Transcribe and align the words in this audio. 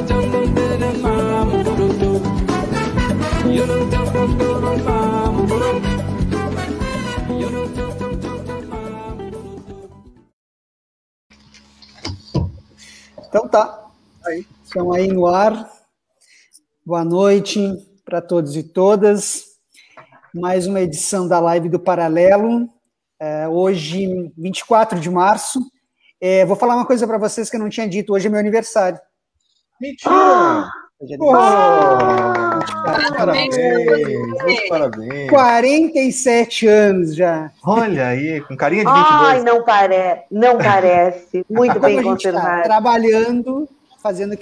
Então 0.00 0.29
tá. 13.50 13.90
Aí. 14.24 14.46
Estão 14.64 14.92
aí 14.92 15.08
no 15.08 15.26
ar. 15.26 15.68
Boa 16.86 17.04
noite 17.04 17.60
para 18.04 18.22
todos 18.22 18.54
e 18.54 18.62
todas. 18.62 19.44
Mais 20.32 20.68
uma 20.68 20.80
edição 20.80 21.26
da 21.26 21.40
live 21.40 21.68
do 21.68 21.80
Paralelo. 21.80 22.68
É, 23.18 23.48
hoje, 23.48 24.32
24 24.38 25.00
de 25.00 25.10
março. 25.10 25.60
É, 26.20 26.44
vou 26.46 26.54
falar 26.54 26.76
uma 26.76 26.86
coisa 26.86 27.08
para 27.08 27.18
vocês 27.18 27.50
que 27.50 27.56
eu 27.56 27.60
não 27.60 27.68
tinha 27.68 27.88
dito. 27.88 28.12
Hoje 28.12 28.28
é 28.28 28.30
meu 28.30 28.38
aniversário. 28.38 29.00
Mentira! 29.80 30.14
Ah! 30.14 30.70
Hoje 31.00 31.14
é 31.14 31.16
oh! 31.18 31.32
Parabéns, 33.16 33.56
parabéns, 33.56 34.68
parabéns. 34.68 35.30
47 35.30 36.66
anos 36.66 37.14
já. 37.14 37.50
Olha 37.64 38.08
aí, 38.08 38.42
com 38.42 38.54
carinha 38.54 38.84
de 38.84 38.92
22. 38.92 39.10
Ai, 39.10 39.42
não 39.42 39.64
parece, 39.64 40.24
não 40.30 40.58
parece. 40.58 41.46
Muito 41.48 41.80
bem 41.80 41.96
tá 41.96 42.02
conservado. 42.02 42.44
Tá 42.44 42.62
trabalhando, 42.64 43.66
fazendo 44.02 44.34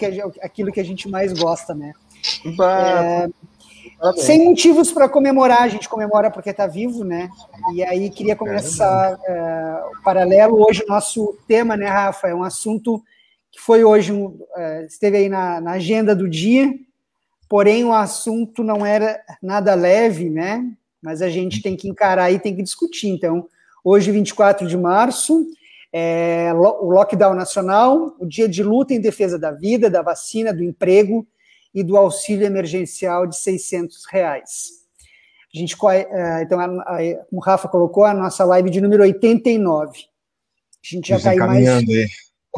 aquilo 0.43 0.73
que 0.73 0.81
a 0.81 0.85
gente 0.85 1.09
mais 1.09 1.33
gosta, 1.33 1.77
né? 1.77 1.93
É, 2.61 3.29
sem 4.17 4.45
motivos 4.45 4.91
para 4.91 5.09
comemorar, 5.09 5.63
a 5.63 5.69
gente 5.69 5.89
comemora 5.89 6.29
porque 6.29 6.51
está 6.51 6.67
vivo, 6.67 7.05
né? 7.05 7.31
E 7.73 7.85
aí 7.85 8.11
queria 8.11 8.35
começar 8.35 9.17
é, 9.25 9.83
o 9.97 10.03
paralelo. 10.03 10.61
Hoje 10.61 10.83
o 10.83 10.89
nosso 10.89 11.39
tema, 11.47 11.77
né, 11.77 11.87
Rafa, 11.87 12.27
é 12.27 12.35
um 12.35 12.43
assunto 12.43 13.01
que 13.51 13.61
foi 13.61 13.85
hoje, 13.85 14.13
é, 14.57 14.85
esteve 14.87 15.17
aí 15.17 15.29
na, 15.29 15.61
na 15.61 15.73
agenda 15.73 16.15
do 16.15 16.29
dia, 16.29 16.73
porém 17.49 17.85
o 17.85 17.93
assunto 17.93 18.63
não 18.63 18.85
era 18.85 19.21
nada 19.43 19.75
leve, 19.75 20.29
né? 20.29 20.65
Mas 21.03 21.23
a 21.23 21.29
gente 21.29 21.63
tem 21.63 21.77
que 21.77 21.89
encarar 21.89 22.31
e 22.31 22.39
tem 22.39 22.55
que 22.55 22.63
discutir. 22.63 23.09
Então, 23.09 23.49
hoje, 23.83 24.11
24 24.11 24.67
de 24.67 24.77
março, 24.77 25.47
é, 25.93 26.53
o 26.55 26.91
lockdown 26.91 27.35
nacional, 27.35 28.15
o 28.19 28.27
dia 28.27 28.49
de 28.49 28.63
luta 28.63 28.93
em 28.93 29.01
defesa 29.01 29.39
da 29.39 29.51
vida, 29.51 29.89
da 29.89 30.03
vacina, 30.03 30.53
do 30.53 30.63
emprego 30.63 31.27
e 31.75 31.83
do 31.83 31.97
auxílio 31.97 32.47
emergencial 32.47 33.27
de 33.27 33.37
600 33.37 34.05
reais. 34.11 34.79
A 35.55 35.59
gente, 35.59 35.75
é, 35.91 36.43
então, 36.43 36.59
como 36.59 36.83
o 37.33 37.41
Rafa 37.41 37.69
colocou, 37.69 38.05
a 38.05 38.13
nossa 38.13 38.45
live 38.45 38.69
de 38.69 38.81
número 38.81 39.03
89. 39.03 39.99
A 40.01 40.95
gente 40.95 41.09
já 41.09 41.17
está 41.17 41.31
aí 41.31 41.39
mais 41.39 41.67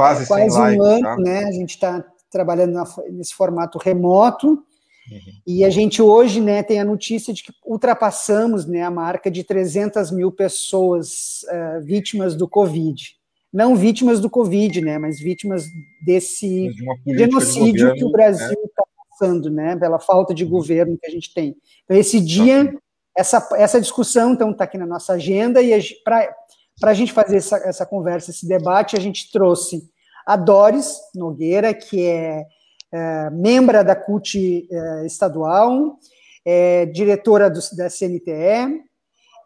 quase, 0.01 0.27
quase 0.27 0.57
um 0.57 0.61
live, 0.61 0.81
ano, 0.81 1.03
tá? 1.03 1.17
né? 1.17 1.45
A 1.45 1.53
gente 1.53 1.71
está 1.71 2.05
trabalhando 2.31 2.83
nesse 3.11 3.35
formato 3.35 3.79
remoto. 3.79 4.65
Uhum. 5.11 5.33
E 5.47 5.65
a 5.65 5.71
gente 5.71 6.01
hoje 6.01 6.41
né, 6.41 6.63
tem 6.63 6.81
a 6.81 6.85
notícia 6.85 7.35
de 7.35 7.43
que 7.43 7.53
ultrapassamos 7.67 8.65
né, 8.67 8.83
a 8.83 8.91
marca 8.91 9.31
de 9.31 9.43
300 9.43 10.11
mil 10.13 10.31
pessoas 10.31 11.43
uh, 11.45 11.85
vítimas 11.85 12.37
do 12.37 12.49
Covid. 12.49 13.17
Não 13.53 13.75
vítimas 13.75 14.21
do 14.21 14.31
Covid, 14.31 14.81
né, 14.81 14.99
mas 14.99 15.19
vítimas 15.19 15.67
desse 16.01 16.71
de 17.05 17.19
genocídio 17.19 17.73
de 17.73 17.79
governo, 17.81 17.97
que 17.97 18.05
o 18.05 18.13
Brasil 18.13 18.61
está 18.65 18.85
né? 18.87 19.05
passando, 19.11 19.51
né, 19.51 19.77
pela 19.77 19.99
falta 19.99 20.33
de 20.33 20.45
uhum. 20.45 20.51
governo 20.51 20.97
que 20.97 21.07
a 21.07 21.11
gente 21.11 21.35
tem. 21.35 21.57
Então, 21.85 21.97
esse 21.97 22.21
dia, 22.21 22.73
essa, 23.17 23.49
essa 23.57 23.81
discussão 23.81 24.33
então 24.33 24.53
está 24.53 24.63
aqui 24.65 24.79
na 24.79 24.87
nossa 24.87 25.15
agenda, 25.15 25.61
e 25.61 25.77
para 26.05 26.33
a 26.83 26.95
gente 26.95 27.13
fazer 27.13 27.37
essa, 27.37 27.57
essa 27.59 27.87
conversa, 27.87 28.31
esse 28.31 28.47
debate, 28.47 28.97
a 28.97 29.01
gente 29.01 29.31
trouxe 29.31 29.89
a 30.27 30.37
Doris 30.37 30.97
Nogueira, 31.15 31.75
que 31.75 32.07
é 32.07 32.47
é, 32.93 33.31
membra 33.31 33.85
da 33.85 33.95
CUT 33.95 34.69
é, 34.71 35.07
estadual, 35.07 35.97
é, 36.45 36.87
diretora 36.87 37.49
do, 37.49 37.61
da 37.77 37.89
CNTE 37.89 38.83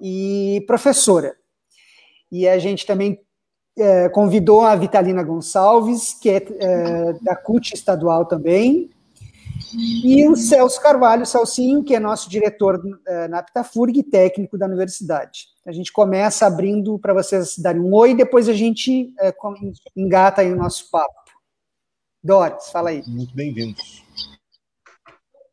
e 0.00 0.64
professora. 0.66 1.36
E 2.32 2.48
a 2.48 2.58
gente 2.58 2.86
também 2.86 3.20
é, 3.78 4.08
convidou 4.08 4.62
a 4.62 4.74
Vitalina 4.74 5.22
Gonçalves, 5.22 6.14
que 6.14 6.30
é, 6.30 6.36
é 6.36 7.12
da 7.20 7.36
CUT 7.36 7.74
estadual 7.74 8.24
também, 8.24 8.90
e 9.76 10.28
o 10.28 10.36
Celso 10.36 10.80
Carvalho, 10.80 11.26
Celcinho, 11.26 11.82
que 11.82 11.94
é 11.94 12.00
nosso 12.00 12.30
diretor 12.30 12.80
é, 13.06 13.28
na 13.28 13.38
Aptafurg, 13.38 14.02
técnico 14.04 14.56
da 14.56 14.66
universidade. 14.66 15.46
A 15.66 15.72
gente 15.72 15.92
começa 15.92 16.46
abrindo 16.46 16.98
para 16.98 17.14
vocês 17.14 17.58
darem 17.58 17.80
um 17.80 17.92
oi, 17.94 18.14
depois 18.14 18.48
a 18.48 18.52
gente 18.52 19.12
engata 19.96 20.42
aí 20.42 20.52
o 20.52 20.56
nosso 20.56 20.90
papo. 20.90 21.14
Doris, 22.22 22.70
fala 22.70 22.90
aí. 22.90 23.02
Muito 23.06 23.34
bem-vindos. 23.34 24.02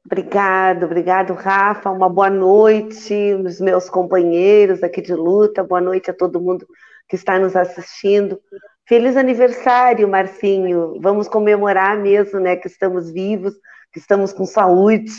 Obrigado, 0.06 0.86
obrigado, 0.86 1.34
Rafa. 1.34 1.90
Uma 1.90 2.10
boa 2.10 2.30
noite, 2.30 3.34
os 3.34 3.62
meus 3.62 3.90
companheiros 3.90 4.84
aqui 4.84 5.02
de 5.02 5.14
luta. 5.14 5.64
Boa 5.64 5.82
noite 5.82 6.12
a 6.12 6.14
todo 6.14 6.42
mundo 6.42 6.68
que 7.08 7.16
está 7.16 7.40
nos 7.40 7.56
assistindo. 7.56 8.40
Feliz 8.88 9.16
aniversário, 9.16 10.08
Marcinho. 10.08 11.00
Vamos 11.00 11.28
comemorar 11.28 11.98
mesmo, 11.98 12.40
né, 12.40 12.56
que 12.56 12.68
estamos 12.68 13.12
vivos, 13.12 13.54
que 13.92 14.00
estamos 14.00 14.34
com 14.34 14.46
saúde. 14.46 15.12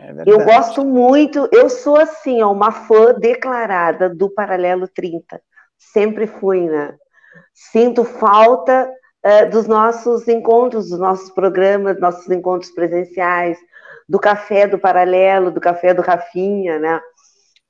É 0.00 0.12
eu 0.26 0.44
gosto 0.44 0.84
muito, 0.84 1.48
eu 1.52 1.68
sou 1.68 1.96
assim, 1.96 2.42
ó, 2.42 2.50
uma 2.50 2.72
fã 2.72 3.14
declarada 3.14 4.08
do 4.08 4.28
Paralelo 4.28 4.88
30. 4.88 5.40
Sempre 5.78 6.26
fui, 6.26 6.68
né? 6.68 6.96
Sinto 7.54 8.04
falta 8.04 8.90
uh, 9.24 9.50
dos 9.50 9.66
nossos 9.66 10.26
encontros, 10.26 10.88
dos 10.88 10.98
nossos 10.98 11.30
programas, 11.30 12.00
nossos 12.00 12.28
encontros 12.30 12.70
presenciais, 12.72 13.58
do 14.08 14.18
café 14.18 14.66
do 14.66 14.78
Paralelo, 14.78 15.50
do 15.50 15.60
café 15.60 15.94
do 15.94 16.02
Rafinha, 16.02 16.78
né? 16.78 17.00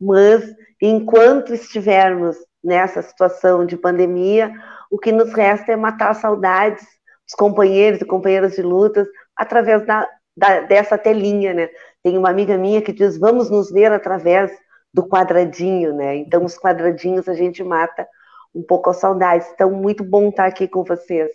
Mas 0.00 0.42
enquanto 0.80 1.54
estivermos 1.54 2.36
nessa 2.62 3.02
situação 3.02 3.66
de 3.66 3.76
pandemia, 3.76 4.52
o 4.90 4.98
que 4.98 5.12
nos 5.12 5.32
resta 5.32 5.72
é 5.72 5.76
matar 5.76 6.14
saudades 6.14 6.82
dos 7.26 7.34
companheiros 7.36 8.00
e 8.00 8.04
companheiras 8.04 8.54
de 8.54 8.62
lutas 8.62 9.06
através 9.36 9.84
da, 9.86 10.08
da, 10.36 10.60
dessa 10.60 10.96
telinha, 10.98 11.54
né? 11.54 11.68
Tem 12.02 12.16
uma 12.18 12.30
amiga 12.30 12.56
minha 12.56 12.82
que 12.82 12.92
diz: 12.92 13.18
vamos 13.18 13.50
nos 13.50 13.70
ver 13.70 13.92
através 13.92 14.50
do 14.92 15.06
quadradinho, 15.06 15.94
né? 15.94 16.16
Então, 16.16 16.44
os 16.44 16.58
quadradinhos 16.58 17.28
a 17.28 17.34
gente 17.34 17.62
mata 17.62 18.06
um 18.54 18.62
pouco 18.62 18.90
a 18.90 18.94
saudade. 18.94 19.46
Então, 19.54 19.70
muito 19.70 20.04
bom 20.04 20.28
estar 20.28 20.46
aqui 20.46 20.68
com 20.68 20.84
vocês. 20.84 21.30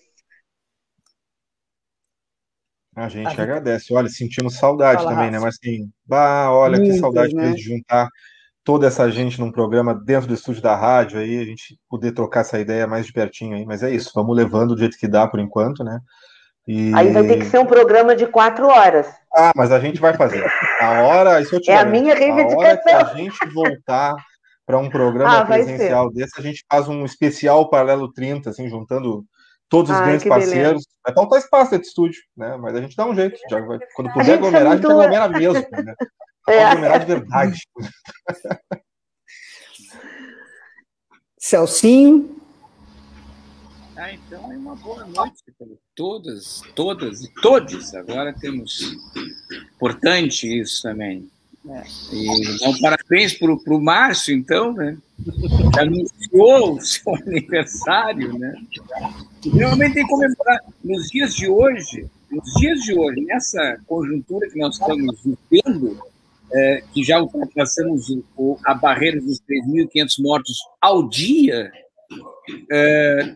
A 2.96 3.09
gente 3.09 3.40
a 3.40 3.44
agradece. 3.44 3.94
Olha, 3.94 4.09
sentimos 4.09 4.56
saudade 4.56 5.03
Fala, 5.03 5.16
também, 5.16 5.31
né? 5.31 5.40
Mas 5.40 5.56
assim, 5.56 5.91
bah, 6.06 6.52
olha 6.52 6.78
Muitas, 6.78 6.96
que 6.96 7.02
saudade 7.02 7.36
né? 7.36 7.52
de 7.52 7.62
juntar 7.62 8.09
toda 8.63 8.88
essa 8.88 9.09
gente 9.09 9.40
num 9.40 9.52
programa 9.52 9.94
dentro 9.94 10.28
do 10.28 10.34
estúdio 10.34 10.62
da 10.62 10.75
rádio 10.75 11.19
aí, 11.19 11.38
a 11.38 11.46
gente 11.46 11.80
poder 11.88 12.12
trocar 12.12 12.41
essa 12.41 12.59
ideia 12.59 12.88
mais 12.88 13.06
de 13.06 13.13
pertinho 13.13 13.56
aí. 13.56 13.66
Mas 13.66 13.84
é 13.84 13.91
isso, 13.91 14.12
vamos 14.16 14.36
levando 14.36 14.74
do 14.74 14.80
jeito 14.80 14.97
que 14.97 15.07
dá 15.07 15.28
por 15.28 15.40
enquanto, 15.40 15.84
né? 15.84 16.00
E... 16.67 16.94
Aí 16.94 17.11
vai 17.11 17.25
ter 17.25 17.39
que 17.39 17.45
ser 17.45 17.59
um 17.59 17.66
programa 17.66 18.13
de 18.16 18.28
quatro 18.28 18.67
horas. 18.67 19.07
Ah, 19.33 19.53
mas 19.55 19.71
a 19.71 19.80
gente 19.80 20.01
vai 20.01 20.13
fazer. 20.13 20.45
A 20.81 21.01
hora, 21.01 21.39
isso 21.42 21.56
eu 21.56 21.62
te 21.62 21.71
É 21.71 21.77
a 21.77 21.86
minha 21.86 22.13
reivindicação. 22.13 22.62
A 22.62 22.68
hora 22.68 22.77
que 22.77 22.89
a 22.89 23.03
gente 23.15 23.53
voltar 23.53 24.15
para 24.65 24.77
um 24.77 24.89
programa 24.89 25.39
ah, 25.39 25.45
presencial 25.45 26.12
desse, 26.12 26.38
a 26.38 26.42
gente 26.42 26.65
faz 26.69 26.89
um 26.89 27.06
especial 27.06 27.69
paralelo 27.69 28.12
30, 28.12 28.50
assim, 28.50 28.68
juntando 28.68 29.24
todos 29.69 29.89
os 29.92 29.97
Ai, 29.97 30.07
grandes 30.07 30.27
parceiros. 30.27 30.86
Vai 31.06 31.15
faltar 31.15 31.39
espaço 31.39 31.71
dentro 31.71 31.86
do 31.86 31.88
estúdio, 31.88 32.21
né? 32.36 32.57
Mas 32.57 32.75
a 32.75 32.81
gente 32.81 32.97
dá 32.97 33.06
um 33.06 33.15
jeito. 33.15 33.39
Já 33.50 33.62
vai, 33.62 33.80
quando 33.95 34.12
puder 34.12 34.33
aglomerar, 34.33 34.74
a 34.74 34.75
gente, 34.75 34.86
muito... 34.86 35.00
a 35.00 35.03
gente 35.03 35.15
aglomera 35.15 35.30
mesmo, 35.30 35.86
né? 35.86 35.95
É. 36.50 36.63
Aglomerar 36.63 37.00
de 37.00 37.06
verdade. 37.06 37.62
Celcinho. 41.38 42.38
Ah, 43.97 44.13
então 44.13 44.51
é 44.53 44.55
uma 44.55 44.75
boa 44.75 45.03
noite 45.07 45.44
para 45.57 45.67
todas, 45.95 46.61
todas 46.75 47.23
e 47.23 47.33
todos. 47.41 47.95
Agora 47.95 48.31
temos 48.31 48.95
importante 49.75 50.47
isso 50.61 50.83
também. 50.83 51.27
É. 51.67 51.83
E 52.13 52.55
então, 52.55 52.79
parabéns 52.79 53.33
para 53.33 53.51
o 53.51 53.81
Márcio, 53.81 54.35
então, 54.35 54.71
né? 54.71 54.95
Que 55.73 55.79
anunciou 55.79 56.75
o 56.75 56.81
seu 56.81 57.15
aniversário, 57.25 58.38
né? 58.38 58.53
Realmente 59.51 59.95
tem 59.95 60.03
que 60.03 60.09
comemorar. 60.11 60.63
Nos 60.83 61.09
dias 61.09 61.33
de 61.33 61.49
hoje, 61.49 62.07
nos 62.29 62.53
dias 62.59 62.79
de 62.81 62.94
hoje, 62.94 63.21
nessa 63.21 63.79
conjuntura 63.88 64.47
que 64.47 64.59
nós 64.59 64.75
estamos 64.75 65.19
vivendo, 65.23 65.99
é, 66.53 66.83
que 66.94 67.03
já 67.03 67.19
ultrapassamos 67.19 68.15
a 68.63 68.75
barreira 68.75 69.19
dos 69.19 69.41
3.500 69.41 70.21
mortos 70.21 70.57
ao 70.79 71.09
dia, 71.09 71.71
é, 72.71 73.35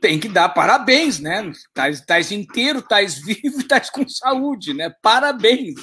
tem 0.00 0.18
que 0.18 0.28
dar 0.28 0.48
parabéns, 0.50 1.18
né? 1.18 1.50
Tais, 1.74 2.00
tais 2.00 2.32
inteiro, 2.32 2.82
tais 2.82 3.18
vivo, 3.18 3.66
tais 3.66 3.90
com 3.90 4.08
saúde, 4.08 4.74
né? 4.74 4.92
Parabéns. 5.02 5.74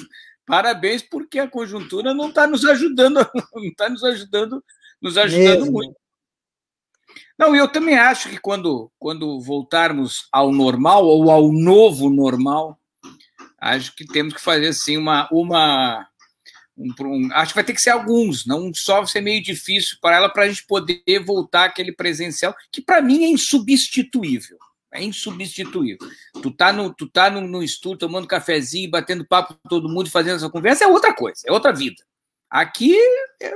Parabéns, 0.46 1.02
porque 1.02 1.40
a 1.40 1.48
conjuntura 1.48 2.14
não 2.14 2.28
está 2.28 2.46
nos 2.46 2.64
ajudando, 2.64 3.16
não 3.52 3.64
está 3.64 3.88
nos 3.88 4.04
ajudando, 4.04 4.64
nos 5.02 5.18
ajudando 5.18 5.60
Mesmo. 5.60 5.72
muito. 5.72 5.96
Não, 7.38 7.54
eu 7.54 7.68
também 7.68 7.98
acho 7.98 8.30
que 8.30 8.38
quando, 8.38 8.90
quando 8.98 9.40
voltarmos 9.40 10.28
ao 10.32 10.52
normal 10.52 11.04
ou 11.04 11.30
ao 11.30 11.52
novo 11.52 12.08
normal, 12.08 12.78
acho 13.60 13.94
que 13.94 14.06
temos 14.06 14.34
que 14.34 14.40
fazer 14.40 14.68
assim 14.68 14.96
uma, 14.96 15.28
uma 15.30 16.08
um, 16.76 16.92
um, 17.00 17.32
acho 17.32 17.52
que 17.52 17.56
vai 17.56 17.64
ter 17.64 17.72
que 17.72 17.80
ser 17.80 17.90
alguns, 17.90 18.44
não 18.44 18.70
só 18.74 18.96
vai 18.96 19.06
ser 19.06 19.20
meio 19.20 19.42
difícil 19.42 19.96
para 20.00 20.16
ela 20.16 20.28
para 20.28 20.44
a 20.44 20.48
gente 20.48 20.66
poder 20.66 21.02
voltar 21.24 21.64
aquele 21.64 21.92
presencial 21.92 22.54
que 22.70 22.82
para 22.82 23.00
mim 23.00 23.24
é 23.24 23.28
insubstituível. 23.28 24.58
É 24.92 25.02
insubstituível. 25.02 26.08
Tu 26.42 26.50
tá 26.50 26.72
no, 26.72 26.92
tu 26.92 27.08
tá 27.08 27.30
no, 27.30 27.40
no 27.40 27.62
estúdio 27.62 27.98
tomando 27.98 28.26
cafezinho, 28.26 28.90
batendo 28.90 29.26
papo 29.26 29.54
com 29.54 29.68
todo 29.68 29.88
mundo, 29.88 30.10
fazendo 30.10 30.36
essa 30.36 30.50
conversa, 30.50 30.84
é 30.84 30.88
outra 30.88 31.14
coisa, 31.14 31.42
é 31.46 31.52
outra 31.52 31.72
vida. 31.72 32.02
Aqui, 32.48 32.96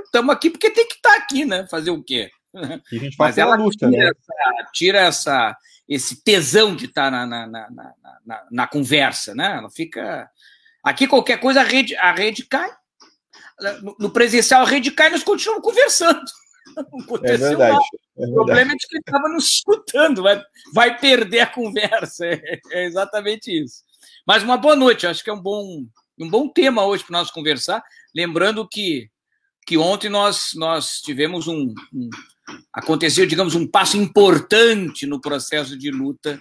estamos 0.05 0.35
aqui 0.35 0.51
porque 0.51 0.71
tem 0.71 0.87
que 0.87 0.95
estar 0.95 1.11
tá 1.11 1.17
aqui, 1.17 1.45
né? 1.45 1.67
Fazer 1.69 1.91
o 1.91 2.03
quê? 2.03 2.31
Mas 3.19 3.39
ela 3.39 3.55
luta, 3.55 3.89
tira, 3.89 3.91
né? 3.91 4.11
essa, 4.11 4.71
tira 4.73 4.99
essa, 4.99 5.57
esse 5.89 6.23
tesão 6.23 6.75
de 6.75 6.87
estar 6.87 7.11
tá 7.11 7.27
na, 7.27 7.27
na, 7.27 7.47
na, 7.47 7.95
na, 8.27 8.47
na 8.51 8.67
conversa, 8.67 9.35
né? 9.35 9.57
Ela 9.59 9.71
fica. 9.71 10.29
Aqui 10.83 11.07
qualquer 11.07 11.39
coisa 11.39 11.61
a 11.61 11.65
rede, 11.65 11.95
a 11.97 12.13
rede 12.13 12.45
cai. 12.45 12.71
No, 13.83 13.97
no 13.99 14.11
presencial 14.11 14.63
a 14.63 14.67
rede 14.67 14.91
cai 14.91 15.09
e 15.09 15.13
nós 15.13 15.23
continuamos 15.23 15.65
conversando. 15.65 16.25
é 17.25 17.37
verdade, 17.37 17.79
é 18.19 18.27
o 18.27 18.35
problema 18.35 18.73
é 18.73 18.77
que 18.77 18.87
ele 18.91 19.01
estava 19.01 19.29
nos 19.29 19.45
escutando, 19.49 20.23
vai, 20.23 20.43
vai 20.73 20.99
perder 20.99 21.41
a 21.41 21.47
conversa. 21.47 22.27
É, 22.27 22.61
é, 22.73 22.87
exatamente 22.87 23.51
isso. 23.51 23.83
Mas 24.27 24.43
uma 24.43 24.57
boa 24.57 24.77
noite, 24.77 25.07
acho 25.07 25.23
que 25.23 25.31
é 25.31 25.33
um 25.33 25.41
bom, 25.41 25.85
um 26.19 26.29
bom 26.29 26.49
tema 26.49 26.85
hoje 26.85 27.05
para 27.05 27.19
nós 27.19 27.31
conversar. 27.31 27.83
Lembrando 28.15 28.67
que, 28.69 29.09
que 29.67 29.77
ontem 29.77 30.09
nós, 30.09 30.51
nós 30.55 31.01
tivemos 31.01 31.49
um, 31.49 31.75
um 31.93 32.11
aconteceu, 32.73 33.27
digamos, 33.27 33.55
um 33.55 33.67
passo 33.67 33.97
importante 33.97 35.07
no 35.07 35.21
processo 35.21 35.79
de 35.79 35.91
luta 35.91 36.41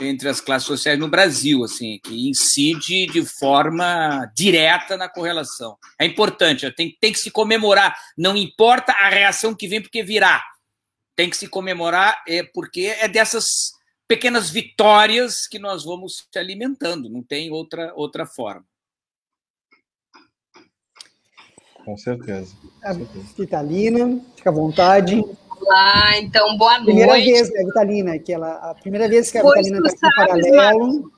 entre 0.00 0.28
as 0.28 0.40
classes 0.40 0.66
sociais 0.66 0.98
no 0.98 1.08
Brasil, 1.08 1.62
assim, 1.64 2.00
que 2.02 2.28
incide 2.28 3.06
de 3.06 3.24
forma 3.24 4.30
direta 4.34 4.96
na 4.96 5.08
correlação. 5.08 5.76
É 5.98 6.04
importante, 6.04 6.70
tem, 6.72 6.96
tem 7.00 7.12
que 7.12 7.18
se 7.18 7.30
comemorar, 7.30 7.96
não 8.16 8.36
importa 8.36 8.92
a 8.92 9.08
reação 9.08 9.54
que 9.54 9.68
vem, 9.68 9.80
porque 9.80 10.02
virá. 10.02 10.42
Tem 11.14 11.28
que 11.28 11.36
se 11.36 11.48
comemorar, 11.48 12.22
é, 12.26 12.42
porque 12.42 12.96
é 12.98 13.06
dessas 13.06 13.72
pequenas 14.08 14.50
vitórias 14.50 15.46
que 15.46 15.58
nós 15.58 15.84
vamos 15.84 16.26
se 16.32 16.38
alimentando, 16.38 17.08
não 17.08 17.22
tem 17.22 17.50
outra, 17.50 17.92
outra 17.94 18.26
forma. 18.26 18.64
Com 21.84 21.96
certeza. 21.96 22.56
Com 22.82 22.94
certeza. 22.94 23.34
Vitalina, 23.36 24.20
fica 24.36 24.50
à 24.50 24.52
vontade. 24.52 25.22
Olá, 25.60 26.18
então 26.18 26.56
boa 26.56 26.78
noite. 26.78 26.86
Primeira 26.86 27.12
vez, 27.14 27.52
né, 27.52 27.64
Vitalina, 27.64 28.18
que 28.18 28.32
ela, 28.32 28.54
a 28.70 28.74
primeira 28.74 29.08
vez 29.08 29.30
que 29.30 29.36
a 29.36 29.42
pois 29.42 29.66
Vitalina 29.66 29.86
está 29.86 30.08
aqui 30.08 30.16
paralelo. 30.16 31.12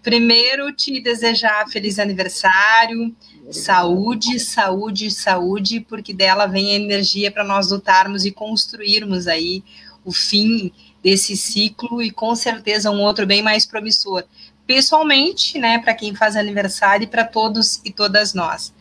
Primeiro, 0.00 0.72
te 0.72 1.00
desejar 1.00 1.68
feliz 1.68 1.98
aniversário, 1.98 3.14
saúde, 3.50 4.38
saúde, 4.38 5.10
saúde, 5.10 5.80
porque 5.80 6.14
dela 6.14 6.46
vem 6.46 6.70
a 6.70 6.76
energia 6.76 7.30
para 7.30 7.44
nós 7.44 7.70
lutarmos 7.70 8.24
e 8.24 8.30
construirmos 8.30 9.26
aí 9.26 9.62
o 10.04 10.12
fim 10.12 10.72
desse 11.02 11.36
ciclo 11.36 12.00
e 12.00 12.10
com 12.10 12.34
certeza 12.34 12.90
um 12.90 13.02
outro 13.02 13.26
bem 13.26 13.42
mais 13.42 13.66
promissor. 13.66 14.24
Pessoalmente, 14.66 15.58
né, 15.58 15.78
para 15.78 15.94
quem 15.94 16.14
faz 16.14 16.36
aniversário 16.36 17.04
e 17.04 17.08
para 17.08 17.24
todos 17.24 17.80
e 17.84 17.90
todas 17.90 18.32
nós. 18.32 18.72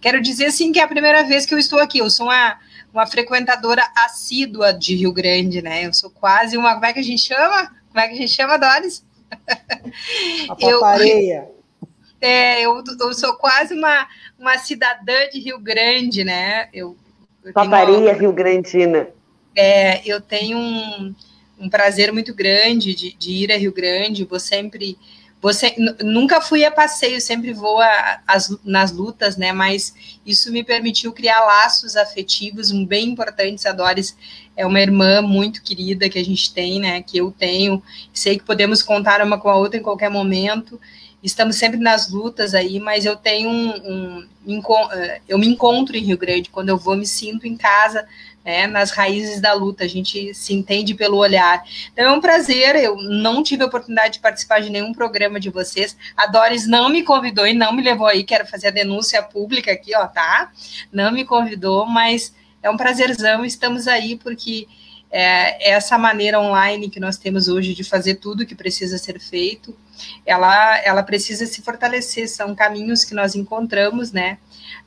Quero 0.00 0.20
dizer 0.20 0.46
assim 0.46 0.70
que 0.70 0.78
é 0.78 0.82
a 0.82 0.88
primeira 0.88 1.24
vez 1.24 1.46
que 1.46 1.54
eu 1.54 1.58
estou 1.58 1.80
aqui. 1.80 1.98
Eu 1.98 2.10
sou 2.10 2.26
uma 2.26 2.58
uma 2.98 3.06
frequentadora 3.06 3.88
assídua 3.96 4.72
de 4.72 4.96
Rio 4.96 5.12
Grande, 5.12 5.62
né? 5.62 5.86
Eu 5.86 5.92
sou 5.92 6.10
quase 6.10 6.56
uma. 6.56 6.74
Como 6.74 6.84
é 6.84 6.92
que 6.92 6.98
a 6.98 7.04
gente 7.04 7.22
chama? 7.22 7.72
Como 7.88 8.00
é 8.00 8.08
que 8.08 8.14
a 8.14 8.16
gente 8.16 8.32
chama, 8.32 8.58
Doris? 8.58 9.04
A 10.48 10.56
papareia. 10.58 11.48
Eu, 11.80 11.88
é, 12.28 12.62
eu, 12.62 12.82
eu 13.00 13.14
sou 13.14 13.34
quase 13.34 13.72
uma, 13.72 14.08
uma 14.36 14.58
cidadã 14.58 15.28
de 15.32 15.38
Rio 15.38 15.60
Grande, 15.60 16.24
né? 16.24 16.68
Eu, 16.72 16.96
eu 17.44 17.52
Paparia 17.52 18.12
Rio 18.14 18.32
Grandina. 18.32 19.08
É, 19.54 20.02
eu 20.04 20.20
tenho 20.20 20.58
um, 20.58 21.14
um 21.56 21.70
prazer 21.70 22.12
muito 22.12 22.34
grande 22.34 22.96
de, 22.96 23.12
de 23.12 23.30
ir 23.30 23.52
a 23.52 23.56
Rio 23.56 23.72
Grande, 23.72 24.24
vou 24.24 24.40
sempre 24.40 24.98
você 25.40 25.74
nunca 26.02 26.40
fui 26.40 26.64
a 26.64 26.70
passeio, 26.70 27.20
sempre 27.20 27.52
vou 27.52 27.80
a, 27.80 28.20
as, 28.26 28.56
nas 28.64 28.90
lutas, 28.90 29.36
né? 29.36 29.52
Mas 29.52 29.94
isso 30.26 30.50
me 30.50 30.64
permitiu 30.64 31.12
criar 31.12 31.44
laços 31.44 31.96
afetivos, 31.96 32.72
bem 32.84 33.10
importantes. 33.10 33.64
A 33.64 33.72
Doris 33.72 34.16
é 34.56 34.66
uma 34.66 34.80
irmã 34.80 35.22
muito 35.22 35.62
querida 35.62 36.08
que 36.08 36.18
a 36.18 36.24
gente 36.24 36.52
tem, 36.52 36.80
né? 36.80 37.02
Que 37.02 37.18
eu 37.18 37.30
tenho. 37.30 37.80
Sei 38.12 38.36
que 38.36 38.44
podemos 38.44 38.82
contar 38.82 39.22
uma 39.22 39.38
com 39.38 39.48
a 39.48 39.56
outra 39.56 39.78
em 39.78 39.82
qualquer 39.82 40.10
momento. 40.10 40.80
Estamos 41.22 41.56
sempre 41.56 41.80
nas 41.80 42.10
lutas 42.10 42.54
aí, 42.54 42.78
mas 42.78 43.04
eu 43.04 43.16
tenho 43.16 43.50
um, 43.50 44.28
um 44.46 44.62
eh, 44.92 45.20
eu 45.28 45.36
me 45.36 45.48
encontro 45.48 45.96
em 45.96 46.04
Rio 46.04 46.16
Grande. 46.16 46.48
Quando 46.48 46.68
eu 46.68 46.78
vou 46.78 46.96
me 46.96 47.06
sinto 47.06 47.46
em 47.46 47.56
casa 47.56 48.06
né, 48.44 48.66
nas 48.66 48.92
raízes 48.92 49.40
da 49.40 49.52
luta, 49.52 49.84
a 49.84 49.88
gente 49.88 50.32
se 50.32 50.54
entende 50.54 50.94
pelo 50.94 51.18
olhar. 51.18 51.62
Então 51.92 52.06
é 52.06 52.10
um 52.10 52.20
prazer, 52.20 52.76
eu 52.76 52.96
não 52.96 53.42
tive 53.42 53.62
a 53.62 53.66
oportunidade 53.66 54.14
de 54.14 54.20
participar 54.20 54.60
de 54.60 54.70
nenhum 54.70 54.92
programa 54.92 55.38
de 55.38 55.50
vocês, 55.50 55.94
a 56.16 56.26
Doris 56.26 56.66
não 56.66 56.88
me 56.88 57.02
convidou 57.02 57.46
e 57.46 57.52
não 57.52 57.74
me 57.74 57.82
levou 57.82 58.06
aí, 58.06 58.24
quero 58.24 58.46
fazer 58.46 58.68
a 58.68 58.70
denúncia 58.70 59.22
pública 59.22 59.70
aqui, 59.70 59.94
ó, 59.94 60.06
tá? 60.06 60.50
Não 60.90 61.12
me 61.12 61.26
convidou, 61.26 61.84
mas 61.84 62.34
é 62.62 62.70
um 62.70 62.76
prazerzão, 62.78 63.44
estamos 63.44 63.86
aí 63.86 64.16
porque 64.16 64.66
é, 65.10 65.70
essa 65.72 65.98
maneira 65.98 66.40
online 66.40 66.88
que 66.88 67.00
nós 67.00 67.18
temos 67.18 67.48
hoje 67.48 67.74
de 67.74 67.84
fazer 67.84 68.14
tudo 68.14 68.46
que 68.46 68.54
precisa 68.54 68.96
ser 68.96 69.20
feito, 69.20 69.76
ela, 70.24 70.78
ela 70.78 71.02
precisa 71.02 71.46
se 71.46 71.62
fortalecer, 71.62 72.28
são 72.28 72.54
caminhos 72.54 73.04
que 73.04 73.14
nós 73.14 73.34
encontramos, 73.34 74.12
né? 74.12 74.38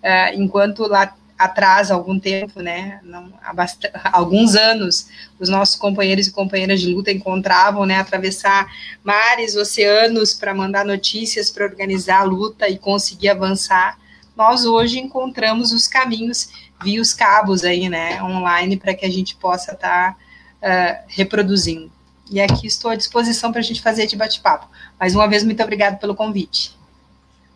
Uh, 0.03 0.41
enquanto 0.41 0.88
lá 0.88 1.13
atrás, 1.43 1.89
algum 1.89 2.19
tempo, 2.19 2.62
né, 2.62 3.00
não, 3.03 3.33
há 3.41 4.17
alguns 4.17 4.55
anos, 4.55 5.07
os 5.39 5.50
nossos 5.50 5.75
companheiros 5.75 6.27
e 6.27 6.31
companheiras 6.31 6.79
de 6.79 6.93
luta 6.93 7.12
encontravam, 7.12 7.86
né, 7.86 7.97
atravessar 7.97 8.71
mares, 9.03 9.55
oceanos 9.55 10.36
para 10.36 10.53
mandar 10.53 10.86
notícias, 10.86 11.50
para 11.50 11.65
organizar 11.65 12.21
a 12.21 12.24
luta 12.24 12.69
e 12.69 12.77
conseguir 12.77 13.29
avançar. 13.29 13.97
Nós 14.36 14.65
hoje 14.65 15.00
encontramos 15.00 15.71
os 15.71 15.88
caminhos 15.88 16.50
via 16.83 17.01
os 17.01 17.13
cabos 17.13 17.63
aí, 17.63 17.89
né, 17.89 18.21
online, 18.21 18.77
para 18.77 18.93
que 18.93 19.05
a 19.05 19.12
gente 19.12 19.36
possa 19.36 19.74
estar 19.74 20.15
tá, 20.62 21.01
uh, 21.01 21.05
reproduzindo. 21.07 21.91
E 22.31 22.39
aqui 22.39 22.65
estou 22.65 22.89
à 22.89 22.95
disposição 22.95 23.51
para 23.51 23.59
a 23.59 23.63
gente 23.63 23.81
fazer 23.81 24.07
de 24.07 24.15
bate-papo. 24.15 24.65
Mais 24.97 25.13
uma 25.13 25.27
vez, 25.27 25.43
muito 25.43 25.61
obrigado 25.61 26.00
pelo 26.00 26.15
convite. 26.15 26.73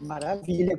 Maravilha. 0.02 0.78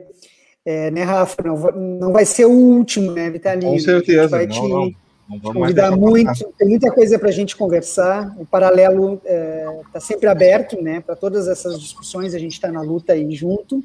É, 0.66 0.90
né, 0.90 1.02
Rafa? 1.02 1.42
Não, 1.42 1.56
não 1.72 2.12
vai 2.12 2.26
ser 2.26 2.44
o 2.44 2.50
último, 2.50 3.10
né, 3.12 3.30
Vitalino? 3.30 3.72
Com 3.72 3.78
certeza. 3.78 4.28
vai 4.28 4.46
não, 4.46 4.54
te 4.54 4.60
não, 4.60 4.94
não 5.30 5.40
convidar 5.40 5.96
muito. 5.96 6.52
Tem 6.58 6.68
muita 6.68 6.92
coisa 6.92 7.18
para 7.18 7.30
a 7.30 7.32
gente 7.32 7.56
conversar. 7.56 8.36
O 8.38 8.44
paralelo 8.44 9.14
está 9.14 9.30
é, 9.30 9.80
tá 9.94 10.00
sempre 10.00 10.28
aberto, 10.28 10.82
né? 10.82 11.00
Para 11.00 11.16
todas 11.16 11.48
essas 11.48 11.80
discussões, 11.80 12.34
a 12.34 12.38
gente 12.38 12.52
está 12.52 12.70
na 12.70 12.82
luta 12.82 13.14
aí 13.14 13.34
junto. 13.34 13.82